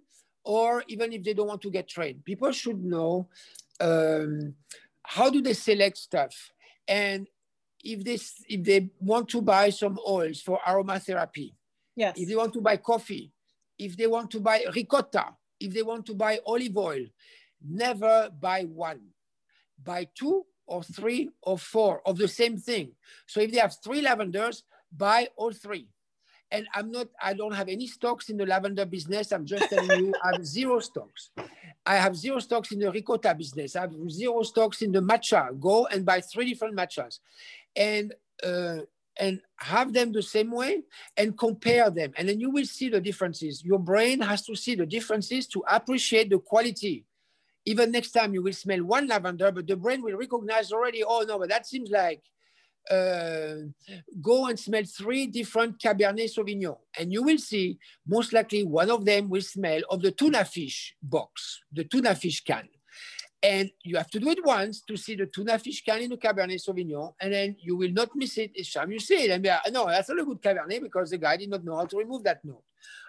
or 0.45 0.85
even 0.89 1.13
if 1.13 1.23
they 1.23 1.35
don't 1.35 1.49
want 1.49 1.63
to 1.63 1.71
get 1.71 1.89
trained, 1.89 2.25
people 2.25 2.53
should 2.53 2.83
know 2.83 3.29
um, 3.81 4.55
how 5.05 5.31
do 5.31 5.41
they 5.41 5.53
select 5.53 5.99
stuff 5.99 6.51
and 6.89 7.29
if 7.83 8.05
they 8.05 8.19
if 8.49 8.63
they 8.63 8.91
want 9.01 9.29
to 9.29 9.43
buy 9.43 9.71
some 9.71 9.99
oils 10.07 10.41
for 10.41 10.59
aromatherapy, 10.67 11.55
yes. 11.97 12.17
if 12.17 12.29
they 12.29 12.37
want 12.37 12.53
to 12.53 12.61
buy 12.61 12.77
coffee, 12.77 13.33
if 13.79 13.97
they 13.97 14.07
want 14.07 14.31
to 14.31 14.41
buy 14.41 14.65
ricotta, 14.75 15.35
if 15.59 15.73
they 15.73 15.83
want 15.83 16.07
to 16.07 16.15
buy 16.15 16.39
olive 16.47 16.77
oil, 16.77 17.05
never 17.67 18.31
buy 18.41 18.63
one. 18.63 19.01
Buy 19.83 20.07
two 20.15 20.47
or 20.67 20.83
three 20.83 21.31
or 21.43 21.59
four 21.59 22.01
of 22.07 22.19
the 22.19 22.29
same 22.29 22.57
thing. 22.57 22.93
So 23.27 23.41
if 23.41 23.51
they 23.51 23.59
have 23.59 23.77
three 23.83 24.01
lavenders, 24.01 24.63
buy 24.97 25.29
all 25.37 25.53
three. 25.53 25.89
And 26.51 26.67
I'm 26.75 26.91
not, 26.91 27.09
I 27.21 27.33
don't 27.33 27.55
have 27.55 27.69
any 27.69 27.87
stocks 27.87 28.29
in 28.29 28.37
the 28.37 28.45
lavender 28.45 28.85
business. 28.85 29.33
I'm 29.33 29.47
just 29.47 29.71
telling 29.71 29.99
you, 29.99 30.15
I 30.23 30.33
have 30.33 30.47
zero 30.47 30.81
stocks. 30.81 31.31
I 31.85 31.97
have 31.97 32.17
zero 32.17 32.39
stocks 32.39 32.71
in 32.73 32.79
the 32.79 32.91
ricotta 32.91 33.35
business. 33.35 33.75
I 33.75 33.83
have 33.83 33.95
zero 34.09 34.43
stocks 34.43 34.83
in 34.83 34.93
the 34.93 35.01
matcha. 35.01 35.59
Go 35.59 35.87
and 35.87 36.05
buy 36.05 36.21
three 36.21 36.49
different 36.49 36.77
matchas 36.77 37.19
and 37.75 38.15
uh, 38.43 38.79
and 39.19 39.41
have 39.57 39.93
them 39.93 40.13
the 40.13 40.23
same 40.23 40.51
way 40.51 40.83
and 41.17 41.37
compare 41.37 41.91
them 41.91 42.13
and 42.17 42.29
then 42.29 42.41
you 42.41 42.51
will 42.51 42.65
see 42.65 42.89
the 42.89 43.01
differences 43.01 43.63
your 43.65 43.79
brain 43.79 44.21
has 44.21 44.43
to 44.43 44.57
see 44.57 44.75
the 44.75 44.87
differences 44.87 45.47
to 45.47 45.63
appreciate 45.71 46.31
the 46.31 46.39
quality 46.39 47.05
even 47.67 47.93
next 47.93 48.13
time 48.13 48.33
you 48.33 48.43
will 48.43 48.53
smell 48.53 48.83
one 48.83 49.07
lavender 49.07 49.53
but 49.53 49.67
the 49.67 49.77
brain 49.77 50.03
will 50.03 50.17
recognize 50.17 50.73
already 50.73 51.05
oh 51.05 51.25
no 51.29 51.39
but 51.39 51.51
that 51.51 51.67
seems 51.67 51.91
like 51.91 52.23
uh, 52.91 53.55
go 54.21 54.47
and 54.47 54.59
smell 54.59 54.83
three 54.85 55.27
different 55.27 55.79
Cabernet 55.79 56.31
Sauvignon, 56.35 56.79
and 56.99 57.13
you 57.13 57.23
will 57.23 57.39
see 57.39 57.79
most 58.07 58.33
likely 58.33 58.65
one 58.65 58.91
of 58.91 59.05
them 59.05 59.29
will 59.29 59.43
smell 59.43 59.81
of 59.91 60.03
the 60.03 60.11
tuna 60.11 60.45
fish 60.45 60.95
box, 61.03 61.63
the 61.73 61.85
tuna 61.85 62.15
fish 62.15 62.43
can. 62.43 62.69
And 63.45 63.71
you 63.83 63.97
have 63.97 64.09
to 64.11 64.21
do 64.21 64.31
it 64.31 64.45
once 64.45 64.83
to 64.83 64.97
see 64.97 65.17
the 65.17 65.27
tuna 65.27 65.59
fish 65.59 65.83
can 65.85 66.01
in 66.01 66.11
the 66.11 66.17
Cabernet 66.17 66.63
Sauvignon, 66.65 67.15
and 67.21 67.33
then 67.33 67.57
you 67.61 67.77
will 67.77 67.91
not 67.91 68.15
miss 68.15 68.39
it 68.39 68.53
each 68.55 68.75
time 68.75 68.93
you 68.93 69.01
see 69.01 69.25
it. 69.25 69.31
And 69.31 69.45
like, 69.45 69.73
no, 69.73 69.87
that's 69.87 70.09
not 70.09 70.21
a 70.21 70.25
good 70.25 70.41
Cabernet 70.41 70.81
because 70.81 71.11
the 71.11 71.19
guy 71.19 71.37
did 71.37 71.51
not 71.51 71.65
know 71.65 71.77
how 71.77 71.87
to 71.87 71.97
remove 71.97 72.23
that 72.25 72.45
note, 72.45 72.63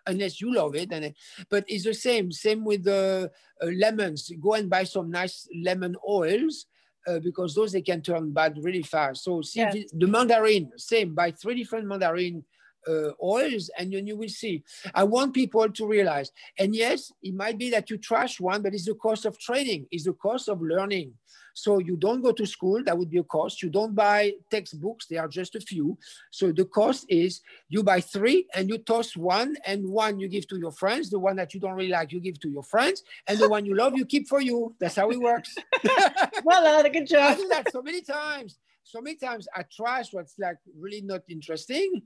unless 0.08 0.42
you 0.42 0.54
love 0.54 0.76
it. 0.76 0.92
And 0.92 1.14
but 1.50 1.66
it's 1.68 1.84
the 1.84 1.94
same. 1.94 2.32
Same 2.32 2.66
with 2.66 2.84
the 2.84 3.32
uh, 3.62 3.66
lemons. 3.78 4.32
Go 4.42 4.54
and 4.54 4.70
buy 4.70 4.86
some 4.86 5.12
nice 5.12 5.48
lemon 5.64 5.96
oils. 6.08 6.66
Uh, 7.06 7.20
because 7.20 7.54
those 7.54 7.74
they 7.74 7.82
can 7.82 8.02
turn 8.02 8.32
bad 8.32 8.58
really 8.62 8.82
fast. 8.82 9.24
So 9.26 9.42
see 9.42 9.60
yeah. 9.60 9.74
the 9.94 10.08
mandarin, 10.08 10.72
same. 10.78 11.14
buy 11.14 11.32
three 11.32 11.56
different 11.56 11.86
mandarin 11.86 12.46
uh, 12.88 13.12
oils 13.22 13.70
and 13.78 13.94
then 13.94 14.08
you 14.08 14.18
will 14.18 14.30
see. 14.30 14.64
I 14.94 15.04
want 15.04 15.34
people 15.34 15.70
to 15.70 15.88
realize, 15.88 16.32
and 16.58 16.76
yes, 16.76 17.12
it 17.22 17.34
might 17.34 17.58
be 17.58 17.70
that 17.72 17.90
you 17.90 17.98
trash 17.98 18.40
one, 18.40 18.62
but 18.62 18.74
it's 18.74 18.86
the 18.86 18.96
cost 18.96 19.26
of 19.26 19.38
training, 19.40 19.88
it's 19.92 20.06
the 20.06 20.14
cost 20.14 20.50
of 20.50 20.62
learning. 20.62 21.14
So 21.54 21.80
you 21.80 21.96
don't 21.96 22.22
go 22.22 22.32
to 22.32 22.46
school, 22.46 22.84
that 22.84 22.98
would 22.98 23.12
be 23.12 23.20
a 23.20 23.24
cost. 23.24 23.62
You 23.62 23.70
don't 23.70 23.94
buy 23.94 24.34
textbooks, 24.50 25.06
there 25.06 25.22
are 25.22 25.28
just 25.28 25.56
a 25.56 25.60
few. 25.60 25.98
So 26.32 26.52
the 26.52 26.66
cost 26.66 27.06
is 27.10 27.42
you 27.70 27.84
buy 27.84 28.02
three 28.02 28.48
and 28.56 28.68
you 28.68 28.80
toss 28.80 29.16
one, 29.16 29.56
and 29.66 29.88
one 29.88 30.20
you 30.20 30.28
give 30.28 30.48
to 30.48 30.58
your 30.58 30.72
friends, 30.72 31.10
the 31.10 31.20
one 31.20 31.36
that 31.36 31.54
you 31.54 31.60
don't 31.60 31.74
really 31.74 31.92
like, 31.92 32.12
you 32.12 32.20
give 32.20 32.40
to 32.40 32.50
your 32.50 32.64
friends, 32.64 33.04
and 33.28 33.38
the 33.38 33.50
one 33.50 33.66
you 33.66 33.76
love, 33.76 33.96
you 33.96 34.06
keep 34.06 34.28
for 34.28 34.42
you. 34.42 34.76
That's 34.80 34.96
how 34.96 35.12
it 35.12 35.20
works. 35.20 35.56
well, 36.44 36.66
uh, 36.66 36.90
good 36.90 37.08
job. 37.08 37.34
I 37.34 37.36
do 37.36 37.48
that 37.50 37.72
so 37.72 37.82
many 37.82 38.02
times. 38.02 38.58
So 38.84 39.02
many 39.02 39.16
times 39.16 39.48
I 39.56 39.64
trash 39.72 40.12
what's 40.12 40.38
like 40.38 40.58
really 40.78 41.02
not 41.02 41.22
interesting, 41.30 42.02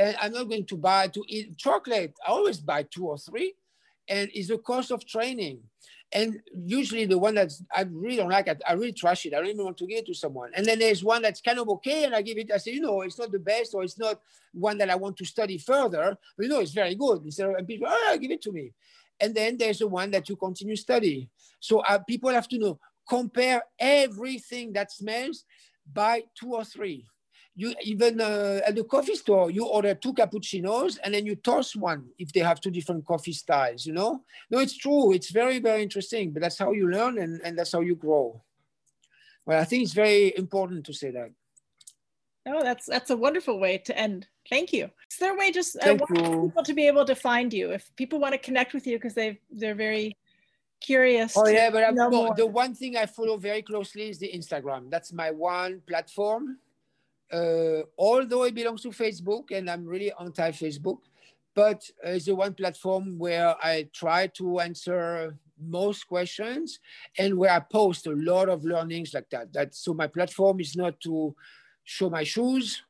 and 0.00 0.16
I'm 0.18 0.32
not 0.32 0.48
going 0.48 0.64
to 0.64 0.76
buy 0.78 1.08
to 1.08 1.22
eat 1.28 1.58
chocolate. 1.58 2.14
I 2.26 2.30
always 2.30 2.58
buy 2.58 2.84
two 2.84 3.06
or 3.06 3.18
three, 3.18 3.52
and 4.08 4.30
it's 4.32 4.48
a 4.48 4.56
cost 4.56 4.90
of 4.90 5.06
training. 5.06 5.60
And 6.10 6.40
usually 6.52 7.04
the 7.04 7.18
one 7.18 7.34
that 7.34 7.52
I 7.72 7.82
really 7.82 8.16
don't 8.16 8.30
like 8.30 8.48
I 8.48 8.72
really 8.72 8.94
trash 8.94 9.26
it. 9.26 9.34
I 9.34 9.36
don't 9.36 9.48
even 9.48 9.64
want 9.64 9.76
to 9.76 9.86
give 9.86 9.98
it 9.98 10.06
to 10.06 10.14
someone. 10.14 10.52
And 10.56 10.64
then 10.64 10.78
there's 10.78 11.04
one 11.04 11.20
that's 11.20 11.42
kind 11.42 11.58
of 11.58 11.68
okay, 11.68 12.04
and 12.04 12.14
I 12.14 12.22
give 12.22 12.38
it. 12.38 12.50
I 12.50 12.56
say, 12.56 12.72
you 12.72 12.80
know, 12.80 13.02
it's 13.02 13.18
not 13.18 13.30
the 13.30 13.38
best, 13.38 13.74
or 13.74 13.84
it's 13.84 13.98
not 13.98 14.20
one 14.52 14.78
that 14.78 14.88
I 14.88 14.94
want 14.94 15.18
to 15.18 15.24
study 15.26 15.58
further. 15.58 16.16
But 16.36 16.42
you 16.42 16.48
know, 16.48 16.60
it's 16.60 16.72
very 16.72 16.94
good. 16.94 17.22
Instead 17.22 17.54
of 17.54 17.66
people, 17.66 17.88
oh, 17.90 18.18
give 18.18 18.30
it 18.30 18.42
to 18.42 18.52
me. 18.52 18.72
And 19.20 19.34
then 19.34 19.58
there's 19.58 19.80
the 19.80 19.86
one 19.86 20.10
that 20.12 20.30
you 20.30 20.36
continue 20.36 20.76
study. 20.76 21.28
So 21.60 21.80
uh, 21.80 21.98
people 21.98 22.30
have 22.30 22.48
to 22.48 22.58
know 22.58 22.80
compare 23.06 23.62
everything 23.78 24.72
that 24.72 24.90
smells 24.90 25.44
buy 25.92 26.22
two 26.34 26.54
or 26.54 26.64
three 26.64 27.04
you 27.56 27.74
even 27.82 28.20
uh, 28.20 28.60
at 28.66 28.74
the 28.74 28.84
coffee 28.84 29.14
store 29.14 29.50
you 29.50 29.66
order 29.66 29.94
two 29.94 30.14
cappuccinos 30.14 30.98
and 31.02 31.14
then 31.14 31.26
you 31.26 31.36
toss 31.36 31.74
one 31.76 32.06
if 32.18 32.32
they 32.32 32.40
have 32.40 32.60
two 32.60 32.70
different 32.70 33.04
coffee 33.04 33.32
styles 33.32 33.84
you 33.86 33.92
know? 33.92 34.22
No 34.50 34.58
it's 34.58 34.76
true. 34.76 35.12
It's 35.12 35.30
very 35.30 35.58
very 35.58 35.82
interesting 35.82 36.32
but 36.32 36.42
that's 36.42 36.58
how 36.58 36.72
you 36.72 36.88
learn 36.90 37.18
and, 37.18 37.40
and 37.44 37.58
that's 37.58 37.72
how 37.72 37.80
you 37.80 37.94
grow. 37.94 38.42
Well 39.46 39.60
i 39.60 39.64
think 39.64 39.82
it's 39.82 39.92
very 39.92 40.36
important 40.36 40.86
to 40.86 40.92
say 40.92 41.10
that. 41.10 41.30
Oh 42.46 42.62
that's 42.62 42.86
that's 42.86 43.10
a 43.10 43.16
wonderful 43.16 43.58
way 43.58 43.78
to 43.78 43.98
end. 43.98 44.26
Thank 44.48 44.72
you. 44.72 44.84
Is 45.10 45.18
there 45.18 45.34
a 45.34 45.38
way 45.38 45.52
just 45.52 45.76
uh, 45.76 45.94
want 45.94 46.14
people 46.14 46.62
to 46.64 46.74
be 46.74 46.86
able 46.86 47.04
to 47.04 47.14
find 47.14 47.52
you? 47.52 47.72
If 47.72 47.94
people 47.96 48.18
want 48.18 48.32
to 48.32 48.38
connect 48.38 48.72
with 48.72 48.86
you 48.86 48.96
because 48.96 49.14
they 49.14 49.38
they're 49.50 49.74
very 49.74 50.16
curious 50.80 51.36
oh 51.36 51.46
yeah 51.46 51.68
but 51.68 51.94
the 52.36 52.46
one 52.46 52.74
thing 52.74 52.96
i 52.96 53.04
follow 53.04 53.36
very 53.36 53.60
closely 53.60 54.08
is 54.08 54.18
the 54.18 54.30
instagram. 54.32 54.90
That's 54.90 55.12
my 55.12 55.30
one 55.30 55.82
platform 55.86 56.56
uh, 57.32 57.82
although 57.98 58.44
it 58.44 58.54
belongs 58.54 58.82
to 58.82 58.90
Facebook 58.90 59.50
and 59.50 59.70
I'm 59.70 59.86
really 59.86 60.12
anti 60.20 60.50
Facebook, 60.50 60.98
but 61.54 61.88
uh, 62.04 62.10
it's 62.10 62.26
the 62.26 62.34
one 62.34 62.54
platform 62.54 63.18
where 63.18 63.54
I 63.62 63.88
try 63.92 64.28
to 64.38 64.60
answer 64.60 65.36
most 65.62 66.06
questions 66.06 66.80
and 67.18 67.36
where 67.36 67.50
I 67.50 67.60
post 67.60 68.06
a 68.06 68.12
lot 68.12 68.48
of 68.48 68.64
learnings 68.64 69.14
like 69.14 69.30
that. 69.30 69.52
That 69.52 69.74
so 69.74 69.94
my 69.94 70.06
platform 70.06 70.60
is 70.60 70.76
not 70.76 71.00
to 71.00 71.34
show 71.84 72.10
my 72.10 72.24
shoes 72.24 72.82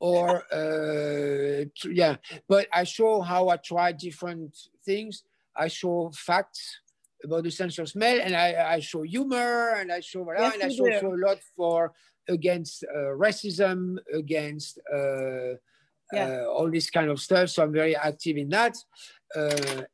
or 0.00 0.44
uh, 0.52 1.64
to, 1.74 1.90
yeah, 1.92 2.16
but 2.48 2.66
I 2.72 2.84
show 2.84 3.20
how 3.20 3.48
I 3.48 3.56
try 3.56 3.92
different 3.92 4.56
things. 4.84 5.24
I 5.54 5.68
show 5.68 6.10
facts 6.14 6.80
about 7.22 7.44
the 7.44 7.50
sense 7.50 7.78
of 7.78 7.88
smell, 7.88 8.18
and 8.22 8.34
I, 8.34 8.74
I 8.74 8.80
show 8.80 9.02
humor, 9.02 9.74
and 9.76 9.92
I 9.92 10.00
show 10.00 10.26
yes, 10.36 10.54
and 10.54 10.62
I 10.62 10.68
show, 10.68 10.88
show, 11.00 11.14
a 11.14 11.20
lot 11.28 11.38
for 11.54 11.92
against 12.30 12.84
uh, 12.84 13.12
racism, 13.26 13.98
against 14.14 14.78
uh, 14.92 15.56
yeah. 16.12 16.40
Uh, 16.42 16.44
all 16.46 16.68
this 16.68 16.90
kind 16.90 17.08
of 17.08 17.20
stuff. 17.20 17.50
So 17.50 17.62
I'm 17.62 17.72
very 17.72 17.94
active 17.94 18.36
in 18.36 18.48
that, 18.48 18.76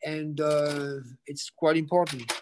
and 0.03 0.41
it's 1.27 1.51
quite 1.51 1.77
important. 1.77 2.33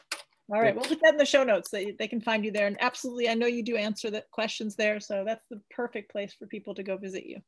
All 0.52 0.60
right, 0.60 0.74
we'll 0.76 0.84
put 0.84 1.00
that 1.02 1.14
in 1.14 1.16
the 1.16 1.24
show 1.24 1.42
notes 1.42 1.70
so 1.70 1.82
they 1.98 2.06
can 2.06 2.20
find 2.20 2.44
you 2.44 2.52
there. 2.52 2.68
And 2.68 2.76
absolutely, 2.80 3.28
I 3.28 3.34
know 3.34 3.46
you 3.46 3.64
do 3.64 3.76
answer 3.76 4.10
the 4.10 4.22
questions 4.30 4.76
there, 4.76 5.00
so 5.00 5.24
that's 5.26 5.46
the 5.50 5.60
perfect 5.70 6.12
place 6.12 6.34
for 6.38 6.46
people 6.46 6.74
to 6.74 6.84
go 6.84 6.96
visit 6.96 7.26
you. 7.26 7.40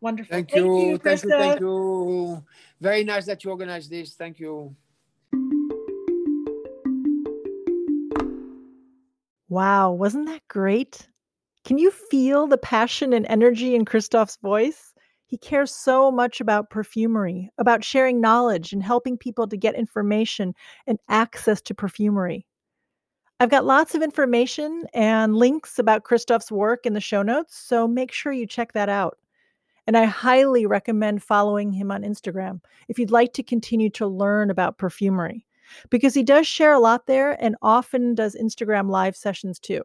Wonderful. 0.00 0.30
Thank, 0.30 0.50
thank 0.50 0.62
you, 0.62 0.90
you 0.90 0.98
thank 0.98 1.24
you, 1.24 1.30
thank 1.30 1.60
you. 1.60 2.44
Very 2.80 3.02
nice 3.02 3.26
that 3.26 3.42
you 3.42 3.50
organized 3.50 3.90
this. 3.90 4.14
Thank 4.14 4.38
you. 4.38 4.76
Wow, 9.48 9.92
wasn't 9.92 10.26
that 10.26 10.46
great? 10.48 11.08
Can 11.66 11.78
you 11.78 11.90
feel 11.90 12.46
the 12.46 12.58
passion 12.58 13.12
and 13.12 13.26
energy 13.28 13.74
in 13.74 13.84
Christophe's 13.84 14.38
voice? 14.40 14.94
He 15.26 15.36
cares 15.36 15.72
so 15.72 16.12
much 16.12 16.40
about 16.40 16.70
perfumery, 16.70 17.50
about 17.58 17.82
sharing 17.82 18.20
knowledge 18.20 18.72
and 18.72 18.80
helping 18.80 19.18
people 19.18 19.48
to 19.48 19.56
get 19.56 19.74
information 19.74 20.54
and 20.86 21.00
access 21.08 21.60
to 21.62 21.74
perfumery. 21.74 22.46
I've 23.40 23.50
got 23.50 23.64
lots 23.64 23.96
of 23.96 24.02
information 24.02 24.84
and 24.94 25.34
links 25.34 25.80
about 25.80 26.04
Christophe's 26.04 26.52
work 26.52 26.86
in 26.86 26.92
the 26.92 27.00
show 27.00 27.22
notes, 27.22 27.58
so 27.58 27.88
make 27.88 28.12
sure 28.12 28.30
you 28.30 28.46
check 28.46 28.72
that 28.74 28.88
out. 28.88 29.18
And 29.88 29.96
I 29.96 30.04
highly 30.04 30.66
recommend 30.66 31.24
following 31.24 31.72
him 31.72 31.90
on 31.90 32.04
Instagram 32.04 32.60
if 32.86 32.96
you'd 32.96 33.10
like 33.10 33.32
to 33.32 33.42
continue 33.42 33.90
to 33.90 34.06
learn 34.06 34.52
about 34.52 34.78
perfumery, 34.78 35.44
because 35.90 36.14
he 36.14 36.22
does 36.22 36.46
share 36.46 36.74
a 36.74 36.78
lot 36.78 37.08
there 37.08 37.32
and 37.42 37.56
often 37.60 38.14
does 38.14 38.36
Instagram 38.40 38.88
live 38.88 39.16
sessions 39.16 39.58
too. 39.58 39.82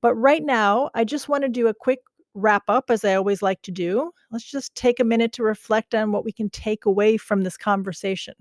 But 0.00 0.14
right 0.14 0.44
now, 0.44 0.90
I 0.94 1.04
just 1.04 1.28
want 1.28 1.42
to 1.42 1.48
do 1.48 1.68
a 1.68 1.74
quick 1.74 2.00
wrap 2.34 2.64
up, 2.68 2.90
as 2.90 3.04
I 3.04 3.14
always 3.14 3.42
like 3.42 3.62
to 3.62 3.70
do. 3.72 4.12
Let's 4.30 4.50
just 4.50 4.74
take 4.74 5.00
a 5.00 5.04
minute 5.04 5.32
to 5.34 5.42
reflect 5.42 5.94
on 5.94 6.12
what 6.12 6.24
we 6.24 6.32
can 6.32 6.50
take 6.50 6.84
away 6.84 7.16
from 7.16 7.42
this 7.42 7.56
conversation. 7.56 8.34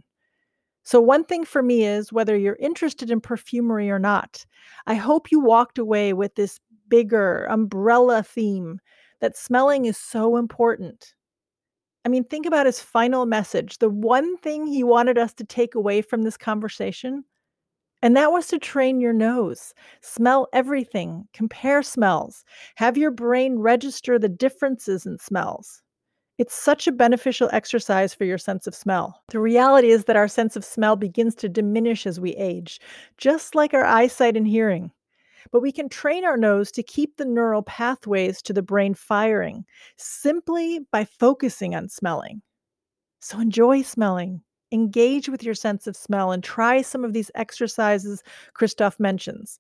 So, 0.84 1.02
one 1.02 1.24
thing 1.24 1.46
for 1.46 1.64
me 1.64 1.86
is 1.86 2.14
whether 2.14 2.38
you're 2.38 2.58
interested 2.60 3.10
in 3.10 3.20
perfumery 3.22 3.90
or 3.90 4.00
not, 4.00 4.46
I 4.86 4.96
hope 4.96 5.32
you 5.32 5.40
walked 5.40 5.80
away 5.80 6.14
with 6.14 6.36
this 6.36 6.60
bigger 6.88 7.46
umbrella 7.46 8.22
theme 8.22 8.80
that 9.20 9.36
smelling 9.36 9.86
is 9.86 9.98
so 9.98 10.38
important. 10.38 11.16
I 12.06 12.10
mean, 12.10 12.24
think 12.24 12.46
about 12.46 12.68
his 12.68 12.80
final 12.80 13.26
message. 13.26 13.80
The 13.80 13.90
one 13.90 14.38
thing 14.38 14.68
he 14.68 14.84
wanted 14.84 15.18
us 15.18 15.34
to 15.36 15.44
take 15.44 15.74
away 15.74 16.02
from 16.04 16.22
this 16.22 16.38
conversation 16.38 17.24
and 18.02 18.16
that 18.16 18.32
was 18.32 18.48
to 18.48 18.60
train 18.60 19.00
your 19.00 19.14
nose. 19.14 19.74
Smell 20.02 20.48
everything, 20.54 21.28
compare 21.34 21.82
smells, 21.82 22.44
have 22.76 22.98
your 22.98 23.12
brain 23.12 23.60
register 23.60 24.20
the 24.20 24.30
differences 24.30 25.06
in 25.06 25.18
smells. 25.18 25.82
It's 26.38 26.54
such 26.54 26.86
a 26.86 26.92
beneficial 26.92 27.50
exercise 27.54 28.14
for 28.14 28.26
your 28.26 28.38
sense 28.38 28.68
of 28.68 28.76
smell. 28.76 29.24
The 29.30 29.40
reality 29.40 29.90
is 29.90 30.04
that 30.06 30.18
our 30.18 30.28
sense 30.28 30.58
of 30.58 30.66
smell 30.66 30.98
begins 30.98 31.34
to 31.36 31.50
diminish 31.50 32.06
as 32.06 32.20
we 32.20 32.32
age, 32.36 32.82
just 33.18 33.56
like 33.56 33.74
our 33.74 33.86
eyesight 33.86 34.36
and 34.36 34.46
hearing. 34.46 34.92
But 35.52 35.62
we 35.62 35.72
can 35.72 35.88
train 35.88 36.26
our 36.26 36.36
nose 36.36 36.72
to 36.74 36.84
keep 36.84 37.16
the 37.16 37.26
neural 37.26 37.64
pathways 37.64 38.42
to 38.42 38.54
the 38.54 38.62
brain 38.62 38.94
firing 38.96 39.64
simply 39.96 40.80
by 40.92 41.06
focusing 41.06 41.74
on 41.74 41.88
smelling. 41.88 42.42
So 43.22 43.40
enjoy 43.40 43.84
smelling, 43.84 44.42
engage 44.76 45.28
with 45.28 45.42
your 45.42 45.56
sense 45.56 45.88
of 45.88 45.96
smell 45.96 46.32
and 46.32 46.44
try 46.44 46.84
some 46.84 47.04
of 47.04 47.14
these 47.14 47.32
exercises 47.34 48.22
Christophe 48.54 49.00
mentions. 49.00 49.60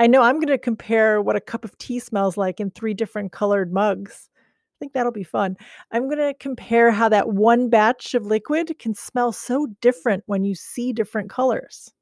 I 0.00 0.08
know 0.08 0.22
I'm 0.22 0.36
going 0.36 0.48
to 0.48 0.58
compare 0.58 1.22
what 1.22 1.36
a 1.36 1.40
cup 1.40 1.64
of 1.64 1.78
tea 1.78 2.00
smells 2.00 2.36
like 2.36 2.58
in 2.58 2.70
three 2.70 2.92
different 2.92 3.30
colored 3.30 3.72
mugs. 3.72 4.28
I 4.34 4.76
think 4.78 4.92
that'll 4.92 5.12
be 5.12 5.22
fun. 5.22 5.56
I'm 5.92 6.06
going 6.06 6.18
to 6.18 6.34
compare 6.38 6.90
how 6.90 7.08
that 7.08 7.30
one 7.30 7.70
batch 7.70 8.14
of 8.14 8.26
liquid 8.26 8.78
can 8.78 8.94
smell 8.94 9.32
so 9.32 9.68
different 9.80 10.24
when 10.26 10.44
you 10.44 10.54
see 10.54 10.92
different 10.92 11.30
colors. 11.30 11.92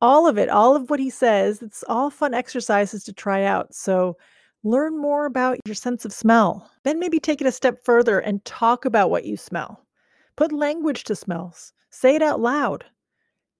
All 0.00 0.28
of 0.28 0.38
it, 0.38 0.48
all 0.48 0.76
of 0.76 0.90
what 0.90 1.00
he 1.00 1.10
says, 1.10 1.62
it's 1.62 1.82
all 1.88 2.10
fun 2.10 2.34
exercises 2.34 3.02
to 3.04 3.12
try 3.12 3.44
out. 3.44 3.74
So 3.74 4.16
learn 4.62 5.00
more 5.00 5.26
about 5.26 5.58
your 5.64 5.74
sense 5.74 6.04
of 6.04 6.12
smell. 6.12 6.70
Then 6.84 7.00
maybe 7.00 7.18
take 7.18 7.40
it 7.40 7.46
a 7.46 7.52
step 7.52 7.84
further 7.84 8.20
and 8.20 8.44
talk 8.44 8.84
about 8.84 9.10
what 9.10 9.24
you 9.24 9.36
smell. 9.36 9.85
Put 10.36 10.52
language 10.52 11.04
to 11.04 11.16
smells. 11.16 11.72
Say 11.90 12.14
it 12.14 12.22
out 12.22 12.40
loud. 12.40 12.84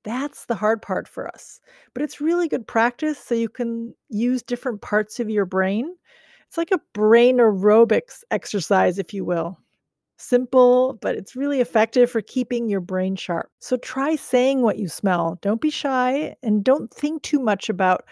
That's 0.04 0.44
the 0.44 0.54
hard 0.54 0.82
part 0.82 1.08
for 1.08 1.26
us. 1.26 1.60
But 1.94 2.02
it's 2.02 2.20
really 2.20 2.48
good 2.48 2.66
practice 2.66 3.18
so 3.18 3.34
you 3.34 3.48
can 3.48 3.94
use 4.08 4.42
different 4.42 4.82
parts 4.82 5.18
of 5.18 5.28
your 5.28 5.46
brain. 5.46 5.96
It's 6.46 6.56
like 6.56 6.70
a 6.70 6.80
brain 6.92 7.38
aerobics 7.38 8.22
exercise, 8.30 8.98
if 8.98 9.12
you 9.12 9.24
will. 9.24 9.58
Simple, 10.18 10.98
but 11.02 11.16
it's 11.16 11.34
really 11.34 11.60
effective 11.60 12.10
for 12.10 12.20
keeping 12.20 12.68
your 12.68 12.80
brain 12.80 13.16
sharp. 13.16 13.50
So 13.58 13.76
try 13.78 14.14
saying 14.16 14.62
what 14.62 14.78
you 14.78 14.88
smell. 14.88 15.38
Don't 15.42 15.60
be 15.60 15.70
shy 15.70 16.36
and 16.42 16.62
don't 16.62 16.92
think 16.92 17.22
too 17.22 17.40
much 17.40 17.68
about 17.68 18.04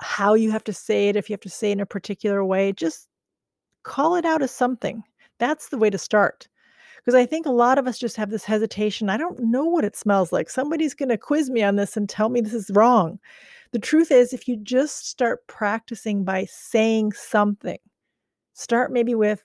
how 0.00 0.34
you 0.34 0.50
have 0.50 0.64
to 0.64 0.72
say 0.72 1.08
it, 1.08 1.16
if 1.16 1.28
you 1.28 1.34
have 1.34 1.40
to 1.40 1.50
say 1.50 1.70
it 1.70 1.74
in 1.74 1.80
a 1.80 1.86
particular 1.86 2.44
way. 2.44 2.72
Just 2.72 3.08
call 3.82 4.16
it 4.16 4.24
out 4.24 4.42
as 4.42 4.50
something. 4.50 5.02
That's 5.38 5.68
the 5.68 5.78
way 5.78 5.90
to 5.90 5.98
start 5.98 6.48
because 7.06 7.16
I 7.16 7.24
think 7.24 7.46
a 7.46 7.50
lot 7.50 7.78
of 7.78 7.86
us 7.86 8.00
just 8.00 8.16
have 8.16 8.30
this 8.30 8.44
hesitation. 8.44 9.08
I 9.08 9.16
don't 9.16 9.38
know 9.38 9.64
what 9.64 9.84
it 9.84 9.94
smells 9.94 10.32
like. 10.32 10.50
Somebody's 10.50 10.92
going 10.92 11.08
to 11.10 11.16
quiz 11.16 11.48
me 11.48 11.62
on 11.62 11.76
this 11.76 11.96
and 11.96 12.08
tell 12.08 12.30
me 12.30 12.40
this 12.40 12.52
is 12.52 12.68
wrong. 12.74 13.20
The 13.70 13.78
truth 13.78 14.10
is, 14.10 14.32
if 14.32 14.48
you 14.48 14.56
just 14.56 15.08
start 15.08 15.46
practicing 15.46 16.24
by 16.24 16.46
saying 16.46 17.12
something, 17.12 17.78
start 18.54 18.90
maybe 18.90 19.14
with, 19.14 19.44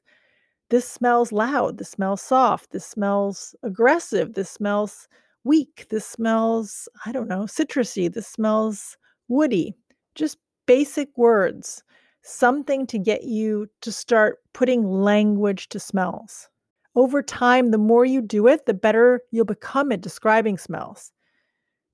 this 0.69 0.89
smells 0.89 1.31
loud, 1.31 1.77
this 1.77 1.91
smells 1.91 2.23
soft, 2.23 2.71
this 2.71 2.85
smells 2.85 3.53
aggressive, 3.61 4.33
this 4.33 4.49
smells 4.49 5.07
weak, 5.43 5.85
this 5.91 6.05
smells, 6.05 6.89
I 7.05 7.11
don't 7.11 7.27
know, 7.27 7.43
citrusy, 7.43 8.11
this 8.11 8.27
smells 8.27 8.97
woody. 9.27 9.75
Just 10.15 10.39
basic 10.65 11.15
words, 11.15 11.83
something 12.23 12.87
to 12.87 12.97
get 12.97 13.25
you 13.25 13.67
to 13.81 13.91
start 13.91 14.39
putting 14.51 14.83
language 14.83 15.69
to 15.69 15.79
smells. 15.79 16.49
Over 16.95 17.21
time, 17.21 17.71
the 17.71 17.77
more 17.77 18.03
you 18.03 18.21
do 18.21 18.47
it, 18.47 18.65
the 18.65 18.73
better 18.73 19.21
you'll 19.31 19.45
become 19.45 19.91
at 19.91 20.01
describing 20.01 20.57
smells. 20.57 21.11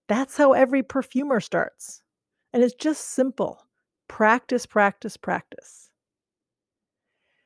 That's 0.07 0.37
how 0.37 0.53
every 0.53 0.81
perfumer 0.81 1.39
starts. 1.39 2.01
And 2.53 2.63
it's 2.63 2.73
just 2.73 3.09
simple. 3.09 3.65
Practice, 4.07 4.65
practice, 4.65 5.17
practice. 5.17 5.89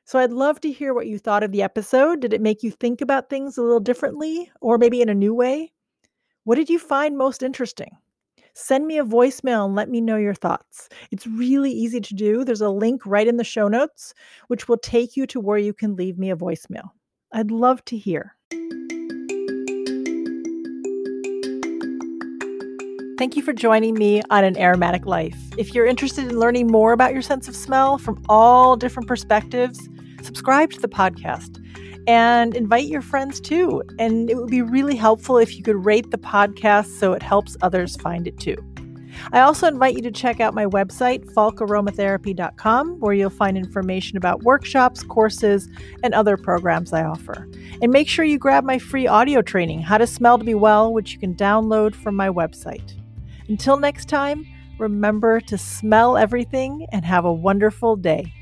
So 0.04 0.18
I'd 0.18 0.32
love 0.32 0.60
to 0.60 0.70
hear 0.70 0.94
what 0.94 1.06
you 1.06 1.18
thought 1.18 1.42
of 1.42 1.52
the 1.52 1.62
episode. 1.62 2.20
Did 2.20 2.32
it 2.32 2.40
make 2.40 2.62
you 2.62 2.70
think 2.70 3.00
about 3.00 3.28
things 3.28 3.56
a 3.56 3.62
little 3.62 3.80
differently 3.80 4.50
or 4.60 4.78
maybe 4.78 5.00
in 5.00 5.08
a 5.08 5.14
new 5.14 5.34
way? 5.34 5.72
What 6.44 6.56
did 6.56 6.68
you 6.68 6.78
find 6.78 7.16
most 7.16 7.42
interesting? 7.42 7.96
Send 8.54 8.86
me 8.86 8.98
a 8.98 9.04
voicemail 9.04 9.64
and 9.64 9.74
let 9.74 9.88
me 9.88 10.00
know 10.00 10.16
your 10.16 10.34
thoughts. 10.34 10.88
It's 11.10 11.26
really 11.26 11.70
easy 11.70 12.00
to 12.00 12.14
do. 12.14 12.44
There's 12.44 12.60
a 12.60 12.68
link 12.68 13.06
right 13.06 13.26
in 13.26 13.38
the 13.38 13.44
show 13.44 13.68
notes, 13.68 14.12
which 14.48 14.68
will 14.68 14.76
take 14.76 15.16
you 15.16 15.26
to 15.28 15.40
where 15.40 15.58
you 15.58 15.72
can 15.72 15.96
leave 15.96 16.18
me 16.18 16.30
a 16.30 16.36
voicemail. 16.36 16.90
I'd 17.32 17.50
love 17.50 17.84
to 17.86 17.96
hear. 17.96 18.36
Thank 23.18 23.36
you 23.36 23.42
for 23.42 23.52
joining 23.52 23.94
me 23.94 24.20
on 24.30 24.44
an 24.44 24.58
aromatic 24.58 25.06
life. 25.06 25.36
If 25.56 25.74
you're 25.74 25.86
interested 25.86 26.24
in 26.26 26.38
learning 26.38 26.66
more 26.66 26.92
about 26.92 27.12
your 27.12 27.22
sense 27.22 27.46
of 27.48 27.54
smell 27.54 27.96
from 27.98 28.22
all 28.28 28.76
different 28.76 29.06
perspectives, 29.06 29.88
subscribe 30.22 30.72
to 30.72 30.80
the 30.80 30.88
podcast 30.88 31.58
and 32.08 32.56
invite 32.56 32.86
your 32.86 33.02
friends 33.02 33.40
too. 33.40 33.82
And 33.98 34.28
it 34.28 34.36
would 34.36 34.50
be 34.50 34.62
really 34.62 34.96
helpful 34.96 35.38
if 35.38 35.56
you 35.56 35.62
could 35.62 35.84
rate 35.86 36.10
the 36.10 36.18
podcast 36.18 36.98
so 36.98 37.12
it 37.12 37.22
helps 37.22 37.56
others 37.62 37.96
find 37.96 38.26
it 38.26 38.38
too. 38.38 38.56
I 39.30 39.40
also 39.40 39.66
invite 39.66 39.94
you 39.94 40.02
to 40.02 40.10
check 40.10 40.40
out 40.40 40.54
my 40.54 40.66
website, 40.66 41.24
falkaromatherapy.com, 41.32 43.00
where 43.00 43.14
you'll 43.14 43.30
find 43.30 43.56
information 43.56 44.16
about 44.16 44.42
workshops, 44.42 45.02
courses, 45.02 45.68
and 46.02 46.14
other 46.14 46.36
programs 46.36 46.92
I 46.92 47.04
offer. 47.04 47.48
And 47.80 47.92
make 47.92 48.08
sure 48.08 48.24
you 48.24 48.38
grab 48.38 48.64
my 48.64 48.78
free 48.78 49.06
audio 49.06 49.42
training, 49.42 49.80
How 49.82 49.98
to 49.98 50.06
Smell 50.06 50.38
to 50.38 50.44
Be 50.44 50.54
Well, 50.54 50.92
which 50.92 51.12
you 51.12 51.18
can 51.18 51.34
download 51.34 51.94
from 51.94 52.16
my 52.16 52.28
website. 52.28 52.94
Until 53.48 53.76
next 53.76 54.08
time, 54.08 54.46
remember 54.78 55.40
to 55.42 55.58
smell 55.58 56.16
everything 56.16 56.86
and 56.90 57.04
have 57.04 57.24
a 57.24 57.32
wonderful 57.32 57.96
day. 57.96 58.32